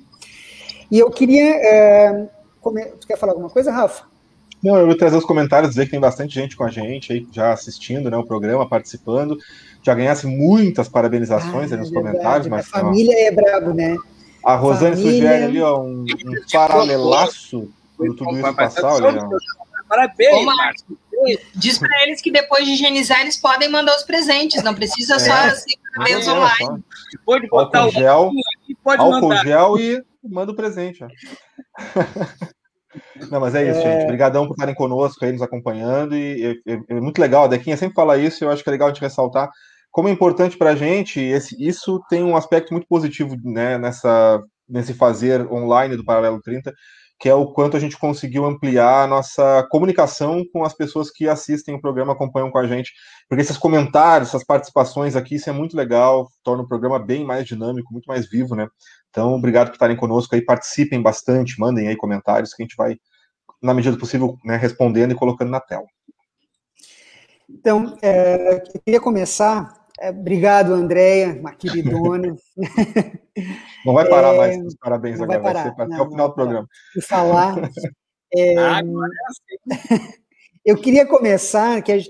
E 0.91 1.00
eu 1.00 1.10
queria. 1.10 1.56
É, 1.56 2.27
Tu 3.00 3.08
quer 3.08 3.18
falar 3.18 3.32
alguma 3.32 3.50
coisa, 3.50 3.72
Rafa? 3.72 4.03
Não, 4.63 4.77
eu 4.77 4.86
vou 4.86 4.96
trazer 4.96 5.18
os 5.18 5.25
comentários, 5.25 5.72
dizer 5.72 5.86
que 5.86 5.91
tem 5.91 6.00
bastante 6.00 6.36
gente 6.36 6.56
com 6.56 6.63
a 6.63 6.70
gente 6.70 7.12
aí, 7.12 7.27
já 7.32 7.51
assistindo 7.51 8.12
né, 8.12 8.18
o 8.18 8.24
programa, 8.24 8.70
participando. 8.70 9.38
Já 9.84 9.94
ganhasse 9.96 10.28
muitas 10.28 10.88
parabenizações 10.88 11.72
ah, 11.72 11.78
nos 11.78 11.92
é 11.92 11.94
comentários. 11.94 12.48
Mas, 12.48 12.68
a 12.68 12.80
família 12.80 13.16
ó, 13.16 13.20
é 13.20 13.32
brabo, 13.32 13.74
né? 13.74 13.96
A 14.44 14.56
Rosane 14.56 14.96
Família... 14.96 15.12
sugere 15.12 15.44
ali, 15.44 15.62
ó, 15.62 15.82
um, 15.82 16.04
um 16.04 16.36
paralelaço 16.52 17.70
do 17.98 18.16
tudo 18.16 18.38
isso 18.38 18.56
passar, 18.56 18.94
olha. 18.94 19.22
Parabéns, 19.88 20.46
Márcio. 20.46 20.98
Diz 21.54 21.78
para 21.78 22.04
eles 22.04 22.22
que 22.22 22.32
depois 22.32 22.66
de 22.66 22.72
higienizar, 22.72 23.22
eles 23.22 23.38
podem 23.38 23.70
mandar 23.70 23.96
os 23.96 24.04
presentes, 24.04 24.64
não 24.64 24.74
precisa 24.74 25.20
só 25.20 25.34
é, 25.34 25.52
ser 25.52 25.76
parabéns 25.94 26.28
é, 26.28 26.32
online. 26.32 26.84
Pode 27.26 27.48
botar 27.48 27.80
álcool 27.82 28.00
gel, 28.00 28.32
aqui, 28.64 28.76
pode 28.84 29.02
álcool 29.02 29.30
mandar. 29.30 29.46
gel 29.46 29.78
e 29.78 30.04
manda 30.24 30.52
o 30.52 30.56
presente. 30.56 31.04
Ó. 31.04 31.08
Não, 33.30 33.40
mas 33.40 33.56
é 33.56 33.70
isso, 33.70 33.80
é... 33.80 33.84
gente. 33.84 34.04
Obrigadão 34.04 34.48
por 34.48 34.54
estarem 34.54 34.76
conosco 34.76 35.24
aí, 35.24 35.32
nos 35.32 35.42
acompanhando. 35.42 36.16
E 36.16 36.62
é, 36.66 36.74
é, 36.74 36.80
é 36.90 36.94
muito 37.00 37.20
legal, 37.20 37.46
a 37.46 37.48
Dequinha 37.48 37.78
sempre 37.78 37.96
fala 37.96 38.18
isso, 38.18 38.44
eu 38.44 38.50
acho 38.50 38.64
que 38.64 38.70
é 38.70 38.72
legal 38.72 38.90
a 38.90 38.92
gente 38.92 39.02
ressaltar 39.02 39.50
como 39.92 40.08
é 40.08 40.12
importante 40.12 40.58
para 40.58 40.72
a 40.72 40.76
gente, 40.76 41.20
esse, 41.20 41.56
isso 41.60 42.02
tem 42.10 42.24
um 42.24 42.38
aspecto 42.38 42.72
muito 42.72 42.88
positivo 42.88 43.36
né, 43.44 43.78
nessa, 43.78 44.42
nesse 44.68 44.94
fazer 44.94 45.52
online 45.52 45.98
do 45.98 46.06
Paralelo 46.06 46.42
30, 46.42 46.74
que 47.20 47.30
é 47.30 47.36
o 47.36 47.52
quanto 47.54 47.78
a 47.78 47.80
gente 47.80 48.00
conseguiu 48.00 48.46
ampliar 48.46 49.04
a 49.04 49.08
nossa 49.08 49.68
comunicação 49.70 50.44
com 50.52 50.64
as 50.64 50.74
pessoas 50.74 51.12
que 51.12 51.28
assistem 51.28 51.76
o 51.76 51.82
programa, 51.82 52.14
acompanham 52.14 52.50
com 52.50 52.58
a 52.58 52.66
gente. 52.66 52.92
Porque 53.30 53.44
esses 53.44 53.58
comentários, 53.58 54.30
essas 54.30 54.44
participações 54.44 55.16
aqui, 55.16 55.36
isso 55.36 55.48
é 55.48 55.54
muito 55.54 55.78
legal, 55.78 56.28
torna 56.44 56.64
o 56.64 56.68
programa 56.68 56.98
bem 56.98 57.24
mais 57.24 57.46
dinâmico, 57.46 57.94
muito 57.94 58.08
mais 58.08 58.28
vivo, 58.28 58.56
né? 58.56 58.68
Então, 59.12 59.34
obrigado 59.34 59.68
por 59.68 59.74
estarem 59.74 59.96
conosco 59.96 60.34
aí, 60.34 60.44
participem 60.44 61.00
bastante, 61.00 61.60
mandem 61.60 61.90
aí 61.90 61.96
comentários 61.96 62.56
que 62.56 62.64
a 62.64 62.66
gente 62.66 62.76
vai, 62.76 62.98
na 63.62 63.74
medida 63.74 63.96
do 63.96 64.00
possível, 64.00 64.36
né, 64.44 64.56
respondendo 64.56 65.12
e 65.12 65.16
colocando 65.16 65.52
na 65.52 65.60
tela. 65.60 65.86
Então, 67.48 67.98
é, 68.02 68.56
eu 68.56 68.82
queria 68.84 69.00
começar. 69.00 69.81
É, 70.01 70.10
obrigado, 70.10 70.74
Andréia, 70.74 71.38
uma 71.39 71.53
queridona. 71.53 72.36
Não 73.86 73.93
vai 73.93 74.10
parar 74.10 74.34
é, 74.34 74.38
mais 74.38 74.65
os 74.65 74.75
parabéns 74.75 75.22
agora, 75.22 75.39
vai, 75.39 75.53
parar, 75.53 75.75
vai 75.75 75.88
ser 75.88 75.93
até 75.93 76.01
o 76.01 76.10
final 76.10 76.27
do 76.29 76.34
programa. 76.34 76.67
Falar. 77.08 77.55
É, 78.34 78.58
ah, 78.58 78.81
eu 80.63 80.77
queria 80.77 81.05
começar 81.05 81.81
que 81.81 81.91
uh, 81.91 82.01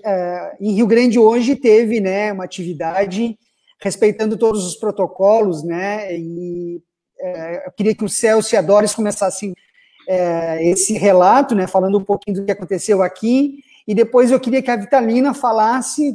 em 0.60 0.76
Rio 0.76 0.86
Grande 0.86 1.18
hoje 1.18 1.56
teve 1.56 2.00
né, 2.00 2.32
uma 2.32 2.44
atividade 2.44 3.36
respeitando 3.82 4.38
todos 4.38 4.68
os 4.68 4.76
protocolos, 4.76 5.64
né? 5.64 6.16
E 6.16 6.80
uh, 7.20 7.62
eu 7.66 7.72
queria 7.72 7.96
que 7.96 8.06
o 8.06 8.08
Celso 8.08 8.54
e 8.54 8.56
a 8.56 8.62
Doris 8.62 8.94
começassem 8.94 9.50
uh, 9.50 10.60
esse 10.60 10.94
relato, 10.94 11.56
né? 11.56 11.66
Falando 11.66 11.98
um 11.98 12.04
pouquinho 12.04 12.38
do 12.38 12.46
que 12.46 12.52
aconteceu 12.52 13.02
aqui. 13.02 13.64
E 13.88 13.96
depois 13.96 14.32
eu 14.32 14.40
queria 14.40 14.62
que 14.62 14.72
a 14.72 14.76
Vitalina 14.76 15.34
falasse 15.34 16.14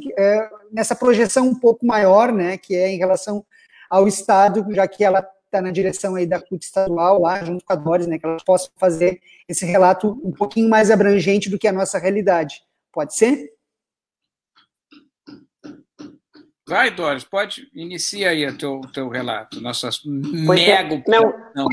nessa 0.71 0.95
projeção 0.95 1.47
um 1.47 1.55
pouco 1.55 1.85
maior, 1.85 2.31
né? 2.31 2.57
Que 2.57 2.75
é 2.75 2.89
em 2.89 2.97
relação 2.97 3.45
ao 3.89 4.07
Estado, 4.07 4.65
já 4.73 4.87
que 4.87 5.03
ela 5.03 5.25
está 5.47 5.61
na 5.61 5.71
direção 5.71 6.15
aí 6.15 6.25
da 6.25 6.39
CUT 6.39 6.63
estadual, 6.63 7.21
lá 7.21 7.43
junto 7.43 7.63
com 7.65 7.73
a 7.73 7.75
Doris, 7.75 8.05
né, 8.05 8.19
que 8.19 8.25
elas 8.25 8.43
possam 8.43 8.69
fazer 8.75 9.21
esse 9.47 9.65
relato 9.65 10.19
um 10.23 10.31
pouquinho 10.31 10.69
mais 10.69 10.91
abrangente 10.91 11.49
do 11.49 11.57
que 11.57 11.67
a 11.67 11.71
nossa 11.71 11.97
realidade. 11.97 12.61
Pode 12.91 13.15
ser? 13.15 13.53
Vai, 16.67 16.91
Doris, 16.91 17.23
pode, 17.23 17.69
inicia 17.73 18.29
aí 18.29 18.45
o 18.45 18.57
teu, 18.57 18.81
teu 18.93 19.07
relato, 19.07 19.61
nossa 19.61 19.89
mega 20.05 20.95
é, 20.95 21.03
não, 21.07 21.33
não. 21.55 21.67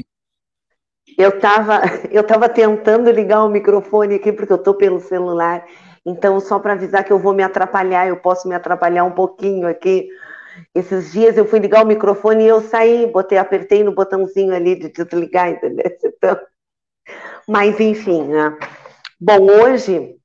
Eu 1.18 1.30
estava 1.30 1.80
eu 2.12 2.24
tava 2.24 2.48
tentando 2.48 3.10
ligar 3.10 3.44
o 3.44 3.48
microfone 3.48 4.14
aqui, 4.14 4.32
porque 4.32 4.52
eu 4.52 4.56
estou 4.56 4.74
pelo 4.74 5.00
celular, 5.00 5.66
então 6.04 6.38
só 6.40 6.58
para 6.58 6.74
avisar 6.74 7.04
que 7.04 7.12
eu 7.12 7.18
vou 7.18 7.32
me 7.32 7.42
atrapalhar, 7.42 8.06
eu 8.06 8.16
posso 8.16 8.48
me 8.48 8.54
atrapalhar 8.54 9.04
um 9.04 9.12
pouquinho 9.12 9.66
aqui, 9.66 10.08
esses 10.74 11.12
dias 11.12 11.36
eu 11.36 11.46
fui 11.46 11.58
ligar 11.58 11.84
o 11.84 11.86
microfone 11.86 12.44
e 12.44 12.48
eu 12.48 12.60
saí, 12.60 13.06
botei, 13.06 13.38
apertei 13.38 13.82
no 13.82 13.94
botãozinho 13.94 14.54
ali 14.54 14.78
de 14.78 14.88
desligar, 14.90 15.50
entendeu? 15.50 15.84
Então, 16.16 16.40
mas 17.46 17.78
enfim, 17.78 18.22
né? 18.24 18.56
Bom, 19.20 19.50
hoje 19.50 20.16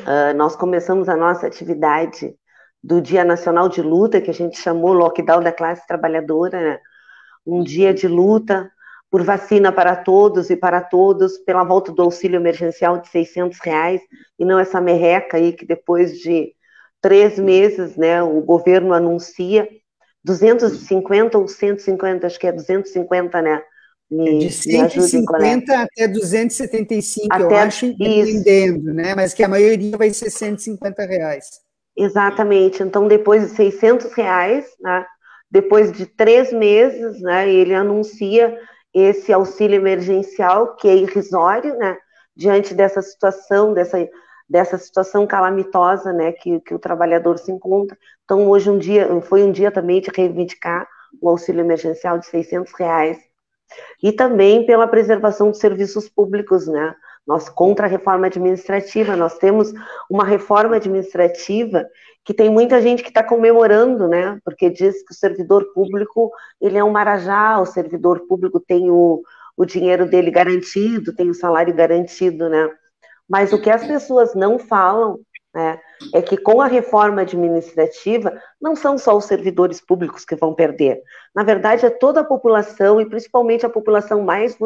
uh, 0.00 0.36
nós 0.36 0.56
começamos 0.56 1.08
a 1.08 1.16
nossa 1.16 1.46
atividade 1.46 2.34
do 2.82 3.00
Dia 3.00 3.24
Nacional 3.24 3.68
de 3.68 3.80
Luta, 3.80 4.20
que 4.20 4.30
a 4.30 4.34
gente 4.34 4.58
chamou 4.58 4.92
Lockdown 4.92 5.42
da 5.42 5.52
Classe 5.52 5.86
Trabalhadora, 5.86 6.60
né? 6.60 6.80
Um 7.46 7.62
dia 7.62 7.94
de 7.94 8.08
luta 8.08 8.70
por 9.10 9.24
vacina 9.24 9.72
para 9.72 9.96
todos 9.96 10.50
e 10.50 10.56
para 10.56 10.80
todos, 10.80 11.36
pela 11.38 11.64
volta 11.64 11.90
do 11.90 12.02
auxílio 12.02 12.36
emergencial 12.38 12.98
de 12.98 13.08
600 13.08 13.58
reais, 13.60 14.00
e 14.38 14.44
não 14.44 14.58
essa 14.58 14.80
merreca 14.80 15.36
aí 15.36 15.52
que 15.52 15.66
depois 15.66 16.18
de 16.18 16.54
três 17.00 17.38
meses, 17.38 17.96
né, 17.96 18.22
o 18.22 18.40
governo 18.40 18.92
anuncia 18.92 19.68
250 20.22 21.38
ou 21.38 21.48
150, 21.48 22.26
acho 22.26 22.38
que 22.38 22.46
é 22.46 22.52
250, 22.52 23.42
né? 23.42 23.62
Me, 24.10 24.38
de 24.38 24.50
150 24.50 25.72
até 25.72 26.08
275, 26.08 27.28
até, 27.30 27.44
eu 27.44 27.56
acho, 27.56 27.86
dependendo, 27.96 28.92
né? 28.92 29.14
Mas 29.14 29.32
que 29.32 29.42
a 29.42 29.48
maioria 29.48 29.96
vai 29.96 30.10
ser 30.10 30.30
150 30.30 31.06
reais. 31.06 31.46
Exatamente. 31.96 32.82
Então, 32.82 33.06
depois 33.06 33.50
de 33.50 33.56
600 33.56 34.12
reais, 34.12 34.66
né? 34.80 35.06
Depois 35.48 35.92
de 35.92 36.06
três 36.06 36.52
meses, 36.52 37.20
né? 37.20 37.48
Ele 37.48 37.72
anuncia 37.72 38.58
esse 38.92 39.32
auxílio 39.32 39.76
emergencial 39.76 40.74
que 40.76 40.88
é 40.88 40.94
irrisório, 40.96 41.76
né? 41.76 41.96
Diante 42.34 42.74
dessa 42.74 43.02
situação, 43.02 43.72
dessa 43.72 43.98
dessa 44.50 44.76
situação 44.76 45.28
calamitosa, 45.28 46.12
né, 46.12 46.32
que, 46.32 46.58
que 46.60 46.74
o 46.74 46.78
trabalhador 46.78 47.38
se 47.38 47.52
encontra. 47.52 47.96
Então, 48.24 48.48
hoje 48.48 48.68
um 48.68 48.78
dia, 48.78 49.08
foi 49.22 49.44
um 49.44 49.52
dia 49.52 49.70
também 49.70 50.00
de 50.00 50.10
reivindicar 50.12 50.88
o 51.22 51.28
auxílio 51.28 51.60
emergencial 51.60 52.18
de 52.18 52.26
600 52.26 52.72
reais 52.76 53.16
e 54.02 54.10
também 54.10 54.66
pela 54.66 54.88
preservação 54.88 55.50
dos 55.50 55.60
serviços 55.60 56.08
públicos, 56.08 56.66
né, 56.66 56.96
nós 57.26 57.48
contra 57.48 57.86
a 57.86 57.88
reforma 57.88 58.26
administrativa, 58.26 59.16
nós 59.16 59.38
temos 59.38 59.72
uma 60.10 60.24
reforma 60.24 60.76
administrativa 60.76 61.86
que 62.24 62.34
tem 62.34 62.50
muita 62.50 62.80
gente 62.80 63.02
que 63.02 63.08
está 63.08 63.22
comemorando, 63.22 64.06
né, 64.08 64.38
porque 64.44 64.68
diz 64.68 65.02
que 65.04 65.12
o 65.12 65.16
servidor 65.16 65.72
público, 65.72 66.30
ele 66.60 66.76
é 66.76 66.84
um 66.84 66.90
marajá, 66.90 67.58
o 67.58 67.66
servidor 67.66 68.20
público 68.26 68.60
tem 68.60 68.90
o, 68.90 69.22
o 69.56 69.64
dinheiro 69.64 70.06
dele 70.06 70.30
garantido, 70.30 71.14
tem 71.14 71.30
o 71.30 71.34
salário 71.34 71.74
garantido, 71.74 72.48
né, 72.48 72.68
mas 73.28 73.52
o 73.52 73.60
que 73.60 73.70
as 73.70 73.86
pessoas 73.86 74.34
não 74.34 74.58
falam 74.58 75.18
né, 75.54 75.80
é 76.14 76.22
que 76.22 76.36
com 76.36 76.60
a 76.60 76.66
reforma 76.66 77.22
administrativa 77.22 78.40
não 78.60 78.74
são 78.74 78.96
só 78.96 79.16
os 79.16 79.26
servidores 79.26 79.80
públicos 79.80 80.24
que 80.24 80.34
vão 80.34 80.54
perder. 80.54 81.02
Na 81.34 81.42
verdade, 81.42 81.84
é 81.84 81.90
toda 81.90 82.20
a 82.20 82.24
população, 82.24 83.00
e 83.00 83.08
principalmente 83.08 83.66
a 83.66 83.70
população 83.70 84.22
mais 84.22 84.56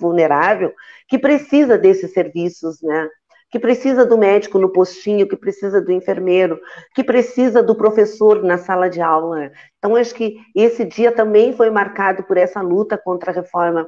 vulnerável, 0.00 0.72
que 1.08 1.18
precisa 1.18 1.76
desses 1.76 2.12
serviços, 2.12 2.80
né? 2.82 3.08
Que 3.50 3.58
precisa 3.58 4.06
do 4.06 4.16
médico 4.16 4.58
no 4.58 4.70
postinho, 4.70 5.28
que 5.28 5.36
precisa 5.36 5.78
do 5.78 5.92
enfermeiro, 5.92 6.58
que 6.94 7.04
precisa 7.04 7.62
do 7.62 7.74
professor 7.74 8.42
na 8.42 8.56
sala 8.56 8.88
de 8.88 9.02
aula. 9.02 9.52
Então, 9.78 9.94
acho 9.94 10.14
que 10.14 10.38
esse 10.56 10.86
dia 10.86 11.12
também 11.12 11.52
foi 11.52 11.68
marcado 11.68 12.22
por 12.22 12.38
essa 12.38 12.62
luta 12.62 12.96
contra 12.96 13.30
a 13.30 13.34
reforma 13.34 13.86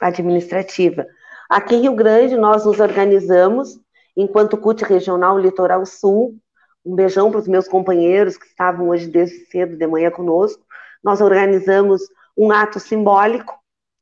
administrativa. 0.00 1.06
Aqui 1.48 1.76
em 1.76 1.82
Rio 1.82 1.94
Grande, 1.94 2.36
nós 2.36 2.64
nos 2.66 2.80
organizamos, 2.80 3.78
enquanto 4.16 4.56
CUT 4.56 4.82
Regional 4.84 5.38
Litoral 5.38 5.84
Sul, 5.84 6.36
um 6.84 6.94
beijão 6.94 7.30
para 7.30 7.40
os 7.40 7.48
meus 7.48 7.68
companheiros 7.68 8.36
que 8.36 8.46
estavam 8.46 8.88
hoje 8.88 9.08
desde 9.08 9.46
cedo 9.46 9.76
de 9.76 9.86
manhã 9.86 10.10
conosco, 10.10 10.64
nós 11.02 11.20
organizamos 11.20 12.02
um 12.36 12.50
ato 12.50 12.78
simbólico, 12.78 13.58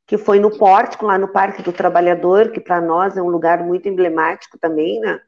que 0.06 0.18
foi 0.18 0.38
no 0.38 0.50
Pórtico, 0.56 1.06
lá 1.06 1.18
no 1.18 1.28
Parque 1.28 1.62
do 1.62 1.72
Trabalhador, 1.72 2.50
que 2.50 2.60
para 2.60 2.80
nós 2.80 3.16
é 3.16 3.22
um 3.22 3.28
lugar 3.28 3.64
muito 3.64 3.88
emblemático 3.88 4.58
também, 4.58 5.00
né? 5.00 5.18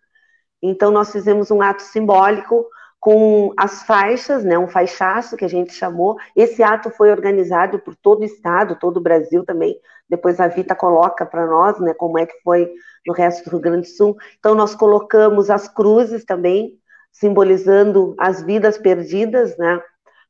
Então, 0.62 0.90
nós 0.90 1.10
fizemos 1.12 1.50
um 1.50 1.62
ato 1.62 1.82
simbólico 1.82 2.66
com 2.98 3.52
as 3.56 3.84
faixas, 3.84 4.42
né, 4.42 4.58
um 4.58 4.66
faixaço 4.66 5.36
que 5.36 5.44
a 5.44 5.48
gente 5.48 5.72
chamou. 5.72 6.16
Esse 6.34 6.62
ato 6.62 6.90
foi 6.90 7.10
organizado 7.10 7.78
por 7.78 7.94
todo 7.94 8.22
o 8.22 8.24
estado, 8.24 8.78
todo 8.80 8.96
o 8.96 9.02
Brasil 9.02 9.44
também. 9.44 9.78
Depois 10.08 10.40
a 10.40 10.48
Vita 10.48 10.74
coloca 10.74 11.24
para 11.24 11.46
nós, 11.46 11.78
né, 11.78 11.94
como 11.94 12.18
é 12.18 12.26
que 12.26 12.40
foi 12.42 12.68
no 13.06 13.12
resto 13.12 13.44
do 13.44 13.50
Rio 13.50 13.60
Grande 13.60 13.88
do 13.88 13.94
Sul. 13.96 14.16
Então 14.38 14.54
nós 14.54 14.74
colocamos 14.74 15.50
as 15.50 15.68
cruzes 15.68 16.24
também, 16.24 16.72
simbolizando 17.12 18.14
as 18.18 18.42
vidas 18.42 18.76
perdidas, 18.76 19.56
né, 19.56 19.80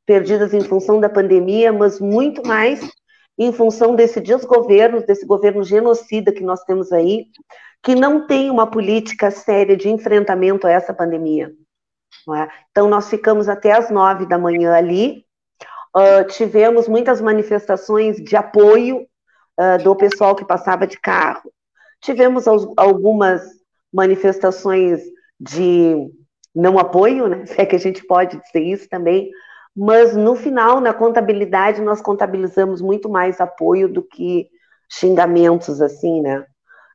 perdidas 0.05 0.55
em 0.55 0.61
função 0.61 1.01
da 1.01 1.09
pandemia, 1.09 1.73
mas 1.73 1.99
muito 2.01 2.47
mais 2.47 2.81
em 3.39 3.53
função 3.53 3.95
desse 3.95 4.21
desgoverno, 4.21 5.05
desse 5.05 5.27
governo 5.27 5.63
genocida 5.63 6.33
que 6.33 6.43
nós 6.43 6.63
temos 6.65 6.93
aí, 6.93 7.27
que 7.83 7.95
não 7.95 8.27
tem 8.27 8.51
uma 8.51 8.67
política 8.67 9.31
séria 9.31 9.77
de 9.77 9.89
enfrentamento 9.89 10.67
a 10.67 10.71
essa 10.71 10.95
pandemia. 10.95 11.53
É? 12.35 12.49
Então, 12.71 12.89
nós 12.89 13.09
ficamos 13.09 13.49
até 13.49 13.73
as 13.73 13.91
nove 13.91 14.27
da 14.27 14.39
manhã 14.39 14.73
ali, 14.75 15.25
uh, 15.97 16.27
tivemos 16.29 16.89
muitas 16.89 17.21
manifestações 17.21 18.17
de 18.17 18.35
apoio 18.35 19.07
uh, 19.61 19.83
do 19.83 19.95
pessoal 19.95 20.35
que 20.35 20.45
passava 20.45 20.87
de 20.87 20.99
carro, 20.99 21.53
tivemos 22.01 22.47
algumas 22.77 23.43
manifestações 23.93 25.01
de 25.39 26.11
não 26.55 26.79
apoio, 26.79 27.29
né? 27.29 27.45
se 27.47 27.61
é 27.61 27.67
que 27.67 27.77
a 27.77 27.81
gente 27.81 28.05
pode 28.07 28.41
dizer 28.41 28.61
isso 28.61 28.89
também, 28.89 29.31
mas 29.77 30.17
no 30.17 30.35
final, 30.35 30.81
na 30.81 30.95
contabilidade, 30.95 31.83
nós 31.83 32.01
contabilizamos 32.01 32.81
muito 32.81 33.11
mais 33.11 33.41
apoio 33.41 33.89
do 33.89 34.03
que 34.03 34.49
xingamentos, 34.91 35.83
assim, 35.83 36.23
né? 36.23 36.45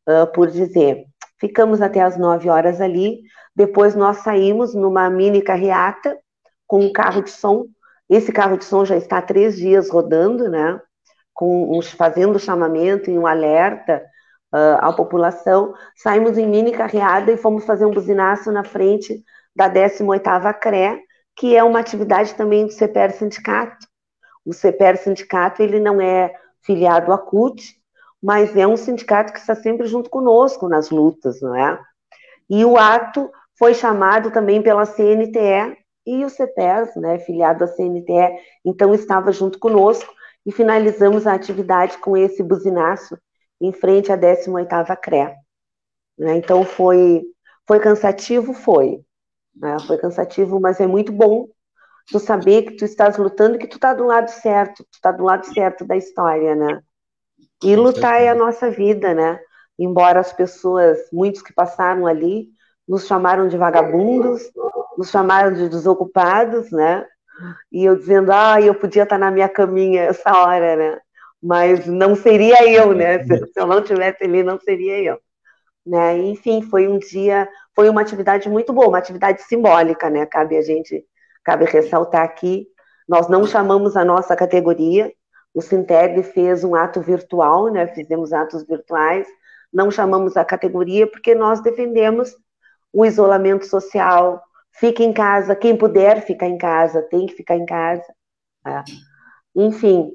Uh, 0.08 0.26
por 0.34 0.48
dizer. 0.48 1.06
Ficamos 1.40 1.82
até 1.82 2.02
as 2.02 2.18
nove 2.18 2.50
horas 2.50 2.82
ali, 2.82 3.22
depois 3.56 3.96
nós 3.96 4.18
saímos 4.18 4.74
numa 4.74 5.10
mini 5.10 5.42
carreata 5.42 6.18
com 6.66 6.80
um 6.80 6.92
carro 6.92 7.22
de 7.22 7.30
som. 7.30 7.66
Esse 8.10 8.32
carro 8.32 8.58
de 8.58 8.66
som 8.66 8.84
já 8.84 8.96
está 8.98 9.18
há 9.18 9.22
três 9.22 9.58
dias 9.58 9.90
rodando, 9.90 10.50
né? 10.50 10.80
Com 11.34 11.78
uns, 11.78 11.92
fazendo 11.92 12.40
chamamento 12.40 13.12
e 13.12 13.18
um 13.18 13.28
alerta 13.28 14.04
uh, 14.54 14.78
à 14.80 14.94
população. 14.94 15.74
Saímos 15.96 16.38
em 16.38 16.48
mini 16.48 16.72
carreada 16.72 17.32
e 17.32 17.38
fomos 17.38 17.66
fazer 17.66 17.86
um 17.86 17.92
buzinaço 17.92 18.52
na 18.52 18.64
frente 18.64 19.24
da 19.56 19.70
18ª 19.70 20.54
CRE, 20.54 21.02
que 21.36 21.56
é 21.56 21.64
uma 21.64 21.80
atividade 21.80 22.36
também 22.36 22.66
do 22.66 22.72
CPR 22.72 23.12
Sindicato. 23.12 23.88
O 24.46 24.54
CPR 24.54 24.98
Sindicato, 24.98 25.62
ele 25.62 25.80
não 25.80 26.02
é 26.02 26.34
filiado 26.62 27.12
à 27.12 27.18
CUT, 27.18 27.76
mas 28.22 28.56
é 28.56 28.68
um 28.68 28.78
sindicato 28.78 29.34
que 29.34 29.40
está 29.40 29.56
sempre 29.56 29.88
junto 29.88 30.10
conosco 30.10 30.70
nas 30.70 30.90
lutas, 30.90 31.42
não 31.42 31.56
é? 31.56 31.80
E 32.50 32.64
o 32.64 32.78
ato 32.78 33.30
foi 33.58 33.74
chamado 33.74 34.32
também 34.32 34.62
pela 34.62 34.86
CNTE 34.86 35.78
e 36.06 36.26
o 36.26 36.30
CETES, 36.30 36.96
né, 36.96 37.20
filiado 37.20 37.64
à 37.64 37.68
CNTE, 37.68 38.40
então 38.66 38.94
estava 38.94 39.32
junto 39.32 39.60
conosco 39.60 40.12
e 40.46 40.52
finalizamos 40.52 41.28
a 41.28 41.34
atividade 41.34 41.98
com 42.00 42.18
esse 42.18 42.42
buzinaço 42.42 43.18
em 43.62 43.72
frente 43.72 44.12
à 44.12 44.18
18ª 44.18 44.98
CRE. 44.98 45.36
Né? 46.18 46.36
Então 46.36 46.66
foi 46.66 47.24
foi 47.68 47.80
cansativo, 47.80 48.54
foi. 48.54 49.02
Né? 49.56 49.78
Foi 49.88 49.98
cansativo, 49.98 50.60
mas 50.60 50.80
é 50.80 50.88
muito 50.88 51.12
bom 51.12 51.48
tu 52.08 52.20
saber 52.20 52.64
que 52.64 52.76
tu 52.76 52.84
estás 52.84 53.18
lutando, 53.18 53.58
que 53.58 53.68
tu 53.68 53.76
está 53.76 53.94
do 53.94 54.06
lado 54.06 54.30
certo, 54.30 54.84
tu 54.84 54.96
está 54.96 55.12
do 55.12 55.24
lado 55.24 55.46
certo 55.46 55.86
da 55.86 55.96
história, 55.96 56.56
né? 56.56 56.82
E 57.64 57.76
lutar 57.76 58.22
é 58.22 58.28
a 58.28 58.36
nossa 58.36 58.70
vida, 58.70 59.14
né? 59.14 59.40
Embora 59.78 60.20
as 60.20 60.34
pessoas, 60.34 60.98
muitos 61.14 61.42
que 61.42 61.54
passaram 61.54 62.08
ali, 62.08 62.50
nos 62.88 63.06
chamaram 63.06 63.48
de 63.48 63.56
vagabundos, 63.56 64.52
nos 64.98 65.10
chamaram 65.10 65.54
de 65.54 65.70
desocupados, 65.70 66.72
né? 66.72 67.06
E 67.72 67.86
eu 67.86 67.96
dizendo, 67.96 68.32
ah, 68.32 68.60
eu 68.60 68.76
podia 68.76 69.04
estar 69.04 69.18
na 69.18 69.32
minha 69.32 69.48
caminha 69.48 70.04
essa 70.04 70.32
hora, 70.36 70.76
né? 70.76 71.00
Mas 71.42 71.86
não 71.88 72.16
seria 72.16 72.70
eu, 72.70 72.94
né? 72.94 73.24
Se, 73.24 73.52
eu 73.56 73.66
não 73.66 73.82
tivesse 73.82 74.24
ali, 74.24 74.44
não 74.44 74.60
seria 74.60 75.00
eu. 75.00 75.20
Né? 75.86 76.18
Enfim, 76.20 76.62
foi 76.62 76.88
um 76.88 77.00
dia, 77.00 77.50
foi 77.76 77.90
uma 77.90 78.02
atividade 78.02 78.48
muito 78.48 78.72
boa, 78.72 78.88
uma 78.88 79.00
atividade 79.00 79.42
simbólica, 79.44 80.10
né? 80.10 80.26
Cabe 80.26 80.56
a 80.58 80.62
gente, 80.62 81.04
cabe 81.44 81.66
ressaltar 81.66 82.24
aqui, 82.24 82.68
nós 83.08 83.28
não 83.28 83.48
chamamos 83.48 83.98
a 83.98 84.06
nossa 84.06 84.36
categoria, 84.36 85.12
o 85.54 85.62
Sinteg 85.62 86.24
fez 86.24 86.64
um 86.64 86.76
ato 86.76 87.02
virtual, 87.02 87.72
né? 87.72 87.88
Fizemos 87.88 88.32
atos 88.32 88.66
virtuais, 88.66 89.28
não 89.74 89.90
chamamos 89.90 90.38
a 90.38 90.46
categoria 90.46 91.08
porque 91.08 91.34
nós 91.34 91.62
defendemos 91.62 92.36
o 92.94 93.06
isolamento 93.06 93.66
social, 93.66 94.42
fique 94.74 95.04
em 95.04 95.14
casa, 95.14 95.56
quem 95.56 95.76
puder 95.76 96.22
ficar 96.26 96.48
em 96.48 96.58
casa, 96.58 97.02
tem 97.04 97.26
que 97.26 97.34
ficar 97.34 97.56
em 97.56 97.66
casa. 97.66 98.06
Tá? 98.64 98.84
Enfim, 99.56 100.12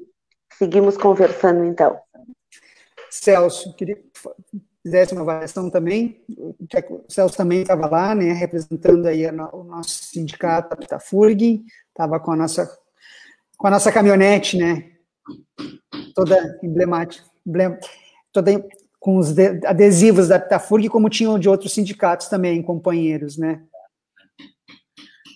seguimos 0.53 0.97
conversando 0.97 1.63
então. 1.63 1.99
Celso, 3.09 3.73
queria 3.75 3.95
que 3.95 4.03
fizesse 4.83 5.13
uma 5.13 5.21
avaliação 5.21 5.69
também, 5.69 6.23
o 6.29 6.55
Celso 7.09 7.35
também 7.35 7.61
estava 7.61 7.87
lá, 7.87 8.15
né, 8.15 8.31
representando 8.31 9.05
aí 9.05 9.25
o 9.27 9.63
nosso 9.63 10.05
sindicato, 10.05 10.73
a 10.73 10.77
Pitafurg, 10.77 11.63
estava 11.89 12.19
com 12.19 12.31
a 12.31 12.35
nossa 12.35 12.69
com 13.57 13.67
a 13.67 13.71
nossa 13.71 13.91
caminhonete, 13.91 14.55
né, 14.55 14.91
toda 16.13 16.59
emblemática, 16.61 17.25
toda 18.31 18.63
com 18.99 19.17
os 19.17 19.37
adesivos 19.65 20.27
da 20.27 20.39
Pitafurg, 20.39 20.89
como 20.89 21.09
tinham 21.09 21.39
de 21.39 21.49
outros 21.49 21.73
sindicatos 21.73 22.27
também, 22.27 22.61
companheiros, 22.61 23.37
né? 23.37 23.63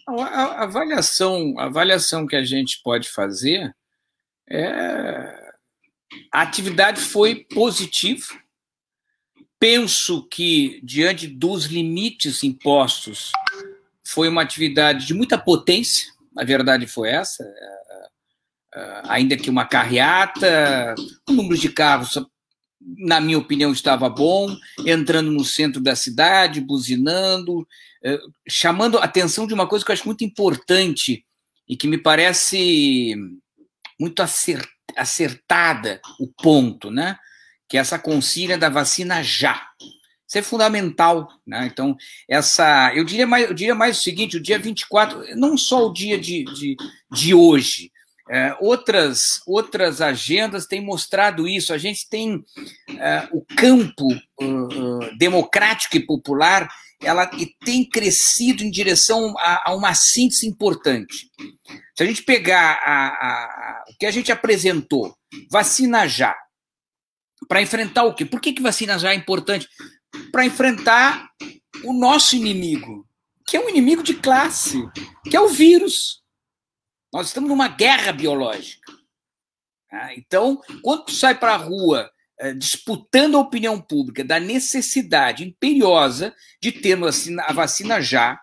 A, 0.07 0.63
avaliação, 0.63 1.53
a 1.57 1.65
avaliação 1.65 2.27
que 2.27 2.35
a 2.35 2.43
gente 2.43 2.81
pode 2.83 3.09
fazer 3.09 3.73
é 4.51 5.41
a 6.31 6.41
atividade 6.41 6.99
foi 6.99 7.35
positiva. 7.35 8.25
Penso 9.59 10.27
que, 10.27 10.81
diante 10.83 11.27
dos 11.27 11.65
limites 11.65 12.43
impostos, 12.43 13.31
foi 14.03 14.27
uma 14.27 14.41
atividade 14.41 15.05
de 15.05 15.13
muita 15.13 15.37
potência, 15.37 16.11
a 16.37 16.43
verdade 16.43 16.87
foi 16.87 17.09
essa. 17.09 17.43
É, 17.43 18.07
é, 18.73 19.01
ainda 19.05 19.37
que 19.37 19.49
uma 19.49 19.65
carreata, 19.65 20.95
o 21.29 21.33
número 21.33 21.57
de 21.57 21.69
carros 21.69 22.17
na 22.97 23.21
minha 23.21 23.37
opinião, 23.37 23.71
estava 23.71 24.09
bom, 24.09 24.55
entrando 24.85 25.31
no 25.31 25.45
centro 25.45 25.81
da 25.81 25.95
cidade, 25.95 26.59
buzinando, 26.59 27.67
eh, 28.03 28.19
chamando 28.49 28.97
a 28.97 29.03
atenção 29.03 29.45
de 29.45 29.53
uma 29.53 29.67
coisa 29.67 29.85
que 29.85 29.91
eu 29.91 29.93
acho 29.93 30.07
muito 30.07 30.23
importante 30.23 31.23
e 31.67 31.77
que 31.77 31.87
me 31.87 31.97
parece 31.97 33.15
muito 34.01 34.23
acertada 34.97 36.01
o 36.19 36.27
ponto, 36.27 36.89
né? 36.89 37.19
Que 37.69 37.77
é 37.77 37.79
essa 37.79 37.99
consigna 37.99 38.57
da 38.57 38.67
vacina 38.67 39.21
já. 39.21 39.67
Isso 40.27 40.39
é 40.39 40.41
fundamental, 40.41 41.27
né? 41.45 41.67
Então, 41.71 41.95
essa. 42.27 42.91
Eu 42.95 43.05
diria 43.05 43.27
mais, 43.27 43.47
eu 43.47 43.53
diria 43.53 43.75
mais 43.75 43.99
o 43.99 44.01
seguinte: 44.01 44.37
o 44.37 44.41
dia 44.41 44.57
24, 44.57 45.35
não 45.35 45.55
só 45.55 45.85
o 45.85 45.93
dia 45.93 46.17
de, 46.17 46.43
de, 46.45 46.75
de 47.11 47.35
hoje, 47.35 47.91
é, 48.27 48.55
outras, 48.59 49.41
outras 49.45 50.01
agendas 50.01 50.65
têm 50.65 50.81
mostrado 50.81 51.47
isso. 51.47 51.71
A 51.71 51.77
gente 51.77 52.09
tem 52.09 52.43
é, 52.97 53.27
o 53.31 53.45
campo 53.55 54.07
uh, 54.41 54.45
uh, 54.45 55.17
democrático 55.17 55.95
e 55.95 56.05
popular, 56.05 56.67
ela 57.01 57.29
tem 57.65 57.87
crescido 57.87 58.63
em 58.63 58.71
direção 58.71 59.33
a, 59.37 59.71
a 59.71 59.75
uma 59.75 59.93
síntese 59.93 60.47
importante. 60.47 61.29
Se 61.95 62.03
a 62.03 62.05
gente 62.05 62.23
pegar 62.23 62.79
a, 62.83 63.07
a, 63.07 63.83
o 63.89 63.97
que 63.97 64.05
a 64.05 64.11
gente 64.11 64.31
apresentou, 64.31 65.15
vacina 65.49 66.07
já, 66.07 66.35
para 67.47 67.61
enfrentar 67.61 68.03
o 68.03 68.13
quê? 68.13 68.25
Por 68.25 68.39
que, 68.39 68.53
que 68.53 68.61
vacina 68.61 68.99
já 68.99 69.11
é 69.11 69.15
importante? 69.15 69.67
Para 70.31 70.45
enfrentar 70.45 71.29
o 71.83 71.93
nosso 71.93 72.35
inimigo, 72.35 73.07
que 73.47 73.57
é 73.57 73.59
um 73.59 73.69
inimigo 73.69 74.03
de 74.03 74.13
classe, 74.13 74.77
que 75.29 75.35
é 75.35 75.41
o 75.41 75.49
vírus. 75.49 76.21
Nós 77.11 77.27
estamos 77.27 77.49
numa 77.49 77.67
guerra 77.67 78.11
biológica. 78.13 78.91
Tá? 79.89 80.13
Então, 80.15 80.61
quando 80.81 81.05
tu 81.05 81.11
sai 81.11 81.37
para 81.37 81.53
a 81.53 81.57
rua 81.57 82.09
disputando 82.55 83.37
a 83.37 83.41
opinião 83.41 83.79
pública 83.79 84.23
da 84.23 84.39
necessidade 84.39 85.43
imperiosa 85.43 86.33
de 86.61 86.71
termos 86.71 87.27
a 87.39 87.53
vacina 87.53 88.01
já, 88.01 88.39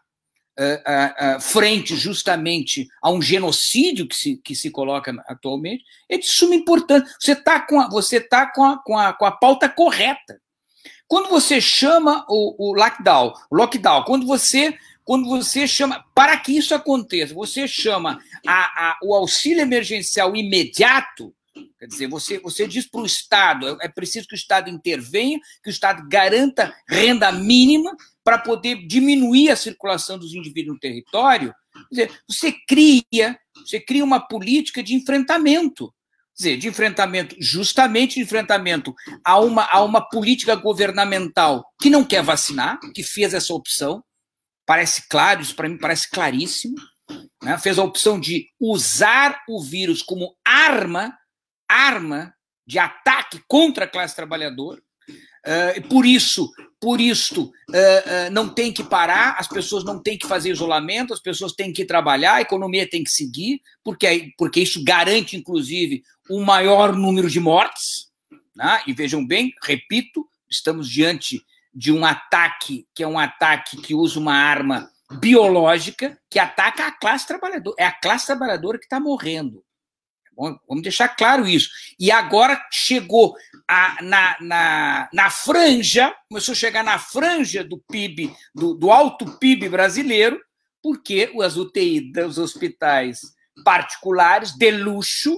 é, 0.61 1.15
é, 1.17 1.41
frente 1.41 1.95
justamente 1.95 2.89
a 3.01 3.11
um 3.11 3.23
genocídio 3.23 4.09
que 4.09 4.17
se, 4.17 4.37
que 4.39 4.57
se 4.57 4.71
coloca 4.71 5.15
atualmente, 5.29 5.85
é 6.09 6.19
de 6.19 6.27
suma 6.27 6.55
importância. 6.55 7.09
Você 7.21 7.33
está 7.33 7.61
com, 7.61 7.81
a, 7.81 7.89
você 7.89 8.21
tá 8.21 8.47
com, 8.47 8.65
a, 8.65 8.83
com, 8.83 8.99
a, 8.99 9.13
com 9.13 9.25
a 9.25 9.31
pauta 9.31 9.69
correta. 9.69 10.41
Quando 11.07 11.29
você 11.29 11.61
chama 11.61 12.27
o, 12.29 12.71
o 12.71 12.75
lockdown, 12.75 13.33
lockdown, 13.51 14.05
quando 14.05 14.27
você 14.27 14.77
quando 15.05 15.27
você 15.27 15.67
chama, 15.67 16.05
para 16.15 16.37
que 16.37 16.55
isso 16.55 16.75
aconteça, 16.75 17.33
você 17.33 17.67
chama 17.67 18.21
a, 18.47 18.91
a, 18.91 18.99
o 19.03 19.15
auxílio 19.15 19.63
emergencial 19.63 20.37
imediato, 20.37 21.33
quer 21.79 21.87
dizer, 21.87 22.09
você, 22.09 22.39
você 22.39 22.67
diz 22.67 22.89
para 22.89 23.01
o 23.01 23.07
Estado, 23.07 23.69
é, 23.69 23.87
é 23.87 23.89
preciso 23.89 24.27
que 24.27 24.35
o 24.35 24.37
Estado 24.37 24.69
intervenha, 24.69 25.39
que 25.63 25.71
o 25.71 25.73
Estado 25.73 26.07
garanta 26.09 26.75
renda 26.89 27.31
mínima 27.33 27.97
para 28.25 28.39
poder 28.39 28.87
diminuir 28.87 29.51
a 29.51 29.57
circulação 29.57 30.19
dos 30.19 30.35
indivíduos 30.35 30.75
no 30.75 30.81
território, 30.81 31.55
dizer, 31.91 32.11
você 32.29 32.53
cria, 32.67 33.39
você 33.57 33.81
cria 33.81 34.05
uma 34.05 34.21
política 34.21 34.83
de 34.83 34.95
enfrentamento 34.95 35.93
dizer, 36.37 36.57
de 36.57 36.69
enfrentamento, 36.69 37.35
justamente 37.41 38.15
de 38.15 38.21
enfrentamento 38.21 38.95
a 39.25 39.41
uma, 39.41 39.69
a 39.73 39.83
uma 39.83 40.09
política 40.09 40.55
governamental 40.55 41.65
que 41.83 41.91
não 41.91 42.05
quer 42.05 42.23
vacinar, 42.23 42.79
que 42.95 43.03
fez 43.03 43.35
essa 43.35 43.53
opção, 43.53 44.05
Parece 44.69 45.09
claro, 45.09 45.41
isso 45.41 45.57
para 45.57 45.67
mim 45.67 45.79
parece 45.79 46.11
claríssimo. 46.11 46.75
Né? 47.43 47.57
Fez 47.57 47.79
a 47.79 47.83
opção 47.83 48.21
de 48.21 48.51
usar 48.61 49.43
o 49.49 49.65
vírus 49.65 50.03
como 50.03 50.37
arma, 50.45 51.17
arma 51.69 52.35
de 52.67 52.79
ataque 52.79 53.43
contra 53.47 53.85
a 53.85 53.89
classe 53.89 54.15
trabalhadora. 54.15 54.81
Uh, 55.47 55.89
por 55.89 56.05
isso, 56.05 56.51
por 56.81 57.01
isso, 57.01 57.45
uh, 57.45 58.29
uh, 58.29 58.31
não 58.31 58.49
tem 58.49 58.73
que 58.73 58.83
parar, 58.83 59.37
as 59.39 59.49
pessoas 59.49 59.85
não 59.85 60.03
têm 60.03 60.19
que 60.19 60.27
fazer 60.27 60.51
isolamento, 60.51 61.15
as 61.15 61.21
pessoas 61.21 61.53
têm 61.53 61.73
que 61.73 61.85
trabalhar, 61.85 62.35
a 62.35 62.41
economia 62.43 62.89
tem 62.89 63.03
que 63.03 63.11
seguir, 63.11 63.63
porque, 63.83 64.33
porque 64.37 64.61
isso 64.61 64.85
garante, 64.85 65.37
inclusive, 65.37 66.03
um 66.31 66.45
maior 66.45 66.95
número 66.95 67.31
de 67.31 67.41
mortes. 67.41 68.09
Né? 68.55 68.83
E 68.87 68.93
vejam 68.93 69.27
bem, 69.27 69.55
repito, 69.63 70.29
estamos 70.51 70.89
diante 70.89 71.43
de 71.73 71.93
um 71.93 72.05
ataque, 72.05 72.87
que 72.95 73.03
é 73.03 73.07
um 73.07 73.19
ataque 73.19 73.77
que 73.79 73.95
usa 73.95 74.19
uma 74.19 74.35
arma 74.35 74.91
biológica 75.21 76.19
que 76.29 76.39
ataca 76.39 76.87
a 76.87 76.93
classe 76.93 77.27
trabalhadora. 77.27 77.77
É 77.79 77.87
a 77.87 77.93
classe 77.93 78.27
trabalhadora 78.27 78.79
que 78.79 78.85
está 78.85 79.01
morrendo. 79.01 79.65
Vamos 80.39 80.83
deixar 80.83 81.09
claro 81.09 81.47
isso. 81.47 81.69
E 81.99 82.13
agora 82.13 82.65
chegou 82.71 83.35
a, 83.67 84.03
na, 84.03 84.37
na, 84.41 85.09
na 85.13 85.31
franja, 85.31 86.15
começou 86.29 86.53
a 86.53 86.57
chegar 86.57 86.85
na 86.85 86.99
franja 86.99 87.65
do 87.65 87.79
PIB, 87.79 88.33
do, 88.55 88.75
do 88.75 88.91
alto 88.91 89.39
PIB 89.39 89.69
brasileiro, 89.69 90.41
porque 90.83 91.33
as 91.43 91.57
UTI 91.57 92.13
dos 92.13 92.39
hospitais 92.39 93.21
particulares 93.65 94.53
de 94.53 94.71
luxo 94.71 95.37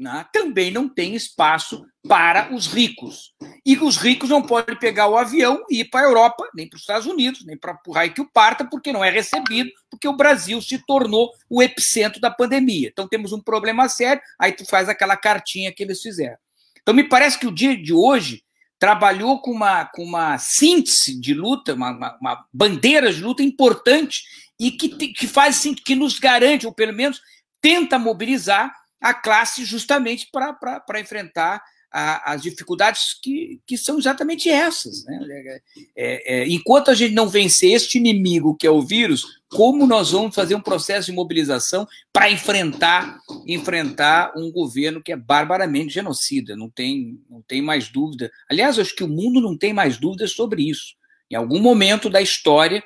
né, 0.00 0.24
também 0.32 0.70
não 0.70 0.88
tem 0.88 1.14
espaço 1.14 1.84
para 2.08 2.54
os 2.54 2.66
ricos. 2.66 3.34
e 3.66 3.76
os 3.76 3.98
ricos 3.98 4.30
não 4.30 4.40
podem 4.40 4.74
pegar 4.74 5.06
o 5.08 5.16
avião 5.18 5.62
e 5.68 5.80
ir 5.80 5.90
para 5.90 6.00
a 6.00 6.08
Europa, 6.08 6.48
nem 6.54 6.66
para 6.66 6.76
os 6.76 6.80
Estados 6.80 7.06
Unidos, 7.06 7.44
nem 7.44 7.54
para 7.54 7.78
o 7.86 7.92
raio 7.92 8.14
que 8.14 8.22
o 8.22 8.30
parta, 8.32 8.64
porque 8.64 8.94
não 8.94 9.04
é 9.04 9.10
recebido, 9.10 9.70
porque 9.90 10.08
o 10.08 10.16
Brasil 10.16 10.62
se 10.62 10.78
tornou 10.86 11.30
o 11.50 11.62
epicentro 11.62 12.18
da 12.18 12.30
pandemia. 12.30 12.88
Então 12.88 13.06
temos 13.06 13.32
um 13.34 13.40
problema 13.42 13.90
sério, 13.90 14.22
aí 14.38 14.52
tu 14.52 14.64
faz 14.64 14.88
aquela 14.88 15.18
cartinha 15.18 15.70
que 15.70 15.82
eles 15.82 16.00
fizeram. 16.00 16.38
Então 16.80 16.94
me 16.94 17.04
parece 17.04 17.38
que 17.38 17.46
o 17.46 17.52
dia 17.52 17.76
de 17.76 17.92
hoje 17.92 18.42
trabalhou 18.78 19.42
com 19.42 19.50
uma, 19.50 19.84
com 19.84 20.02
uma 20.02 20.38
síntese 20.38 21.20
de 21.20 21.34
luta, 21.34 21.74
uma, 21.74 21.90
uma, 21.90 22.18
uma 22.18 22.46
bandeira 22.50 23.12
de 23.12 23.22
luta 23.22 23.42
importante 23.42 24.22
e 24.58 24.70
que, 24.70 24.88
que 24.88 25.26
faz 25.26 25.62
que 25.84 25.94
nos 25.94 26.18
garante, 26.18 26.66
ou 26.66 26.72
pelo 26.72 26.94
menos 26.94 27.20
tenta 27.60 27.98
mobilizar 27.98 28.79
a 29.00 29.14
classe 29.14 29.64
justamente 29.64 30.28
para 30.30 31.00
enfrentar 31.00 31.62
a, 31.92 32.32
as 32.32 32.42
dificuldades 32.42 33.14
que, 33.20 33.60
que 33.66 33.76
são 33.76 33.98
exatamente 33.98 34.48
essas. 34.48 35.04
Né? 35.04 35.18
É, 35.26 35.62
é, 35.96 36.34
é, 36.42 36.48
enquanto 36.48 36.90
a 36.90 36.94
gente 36.94 37.14
não 37.14 37.28
vencer 37.28 37.72
este 37.72 37.98
inimigo 37.98 38.56
que 38.56 38.66
é 38.66 38.70
o 38.70 38.82
vírus, 38.82 39.40
como 39.48 39.86
nós 39.86 40.12
vamos 40.12 40.34
fazer 40.34 40.54
um 40.54 40.60
processo 40.60 41.06
de 41.06 41.16
mobilização 41.16 41.86
para 42.12 42.30
enfrentar 42.30 43.18
enfrentar 43.46 44.32
um 44.36 44.52
governo 44.52 45.02
que 45.02 45.12
é 45.12 45.16
barbaramente 45.16 45.92
genocida? 45.92 46.54
Não 46.54 46.70
tem, 46.70 47.18
não 47.28 47.42
tem 47.42 47.60
mais 47.60 47.88
dúvida. 47.88 48.30
Aliás, 48.48 48.78
acho 48.78 48.94
que 48.94 49.04
o 49.04 49.08
mundo 49.08 49.40
não 49.40 49.56
tem 49.56 49.72
mais 49.72 49.98
dúvidas 49.98 50.30
sobre 50.32 50.68
isso. 50.68 50.94
Em 51.28 51.34
algum 51.34 51.60
momento 51.60 52.08
da 52.08 52.20
história, 52.20 52.82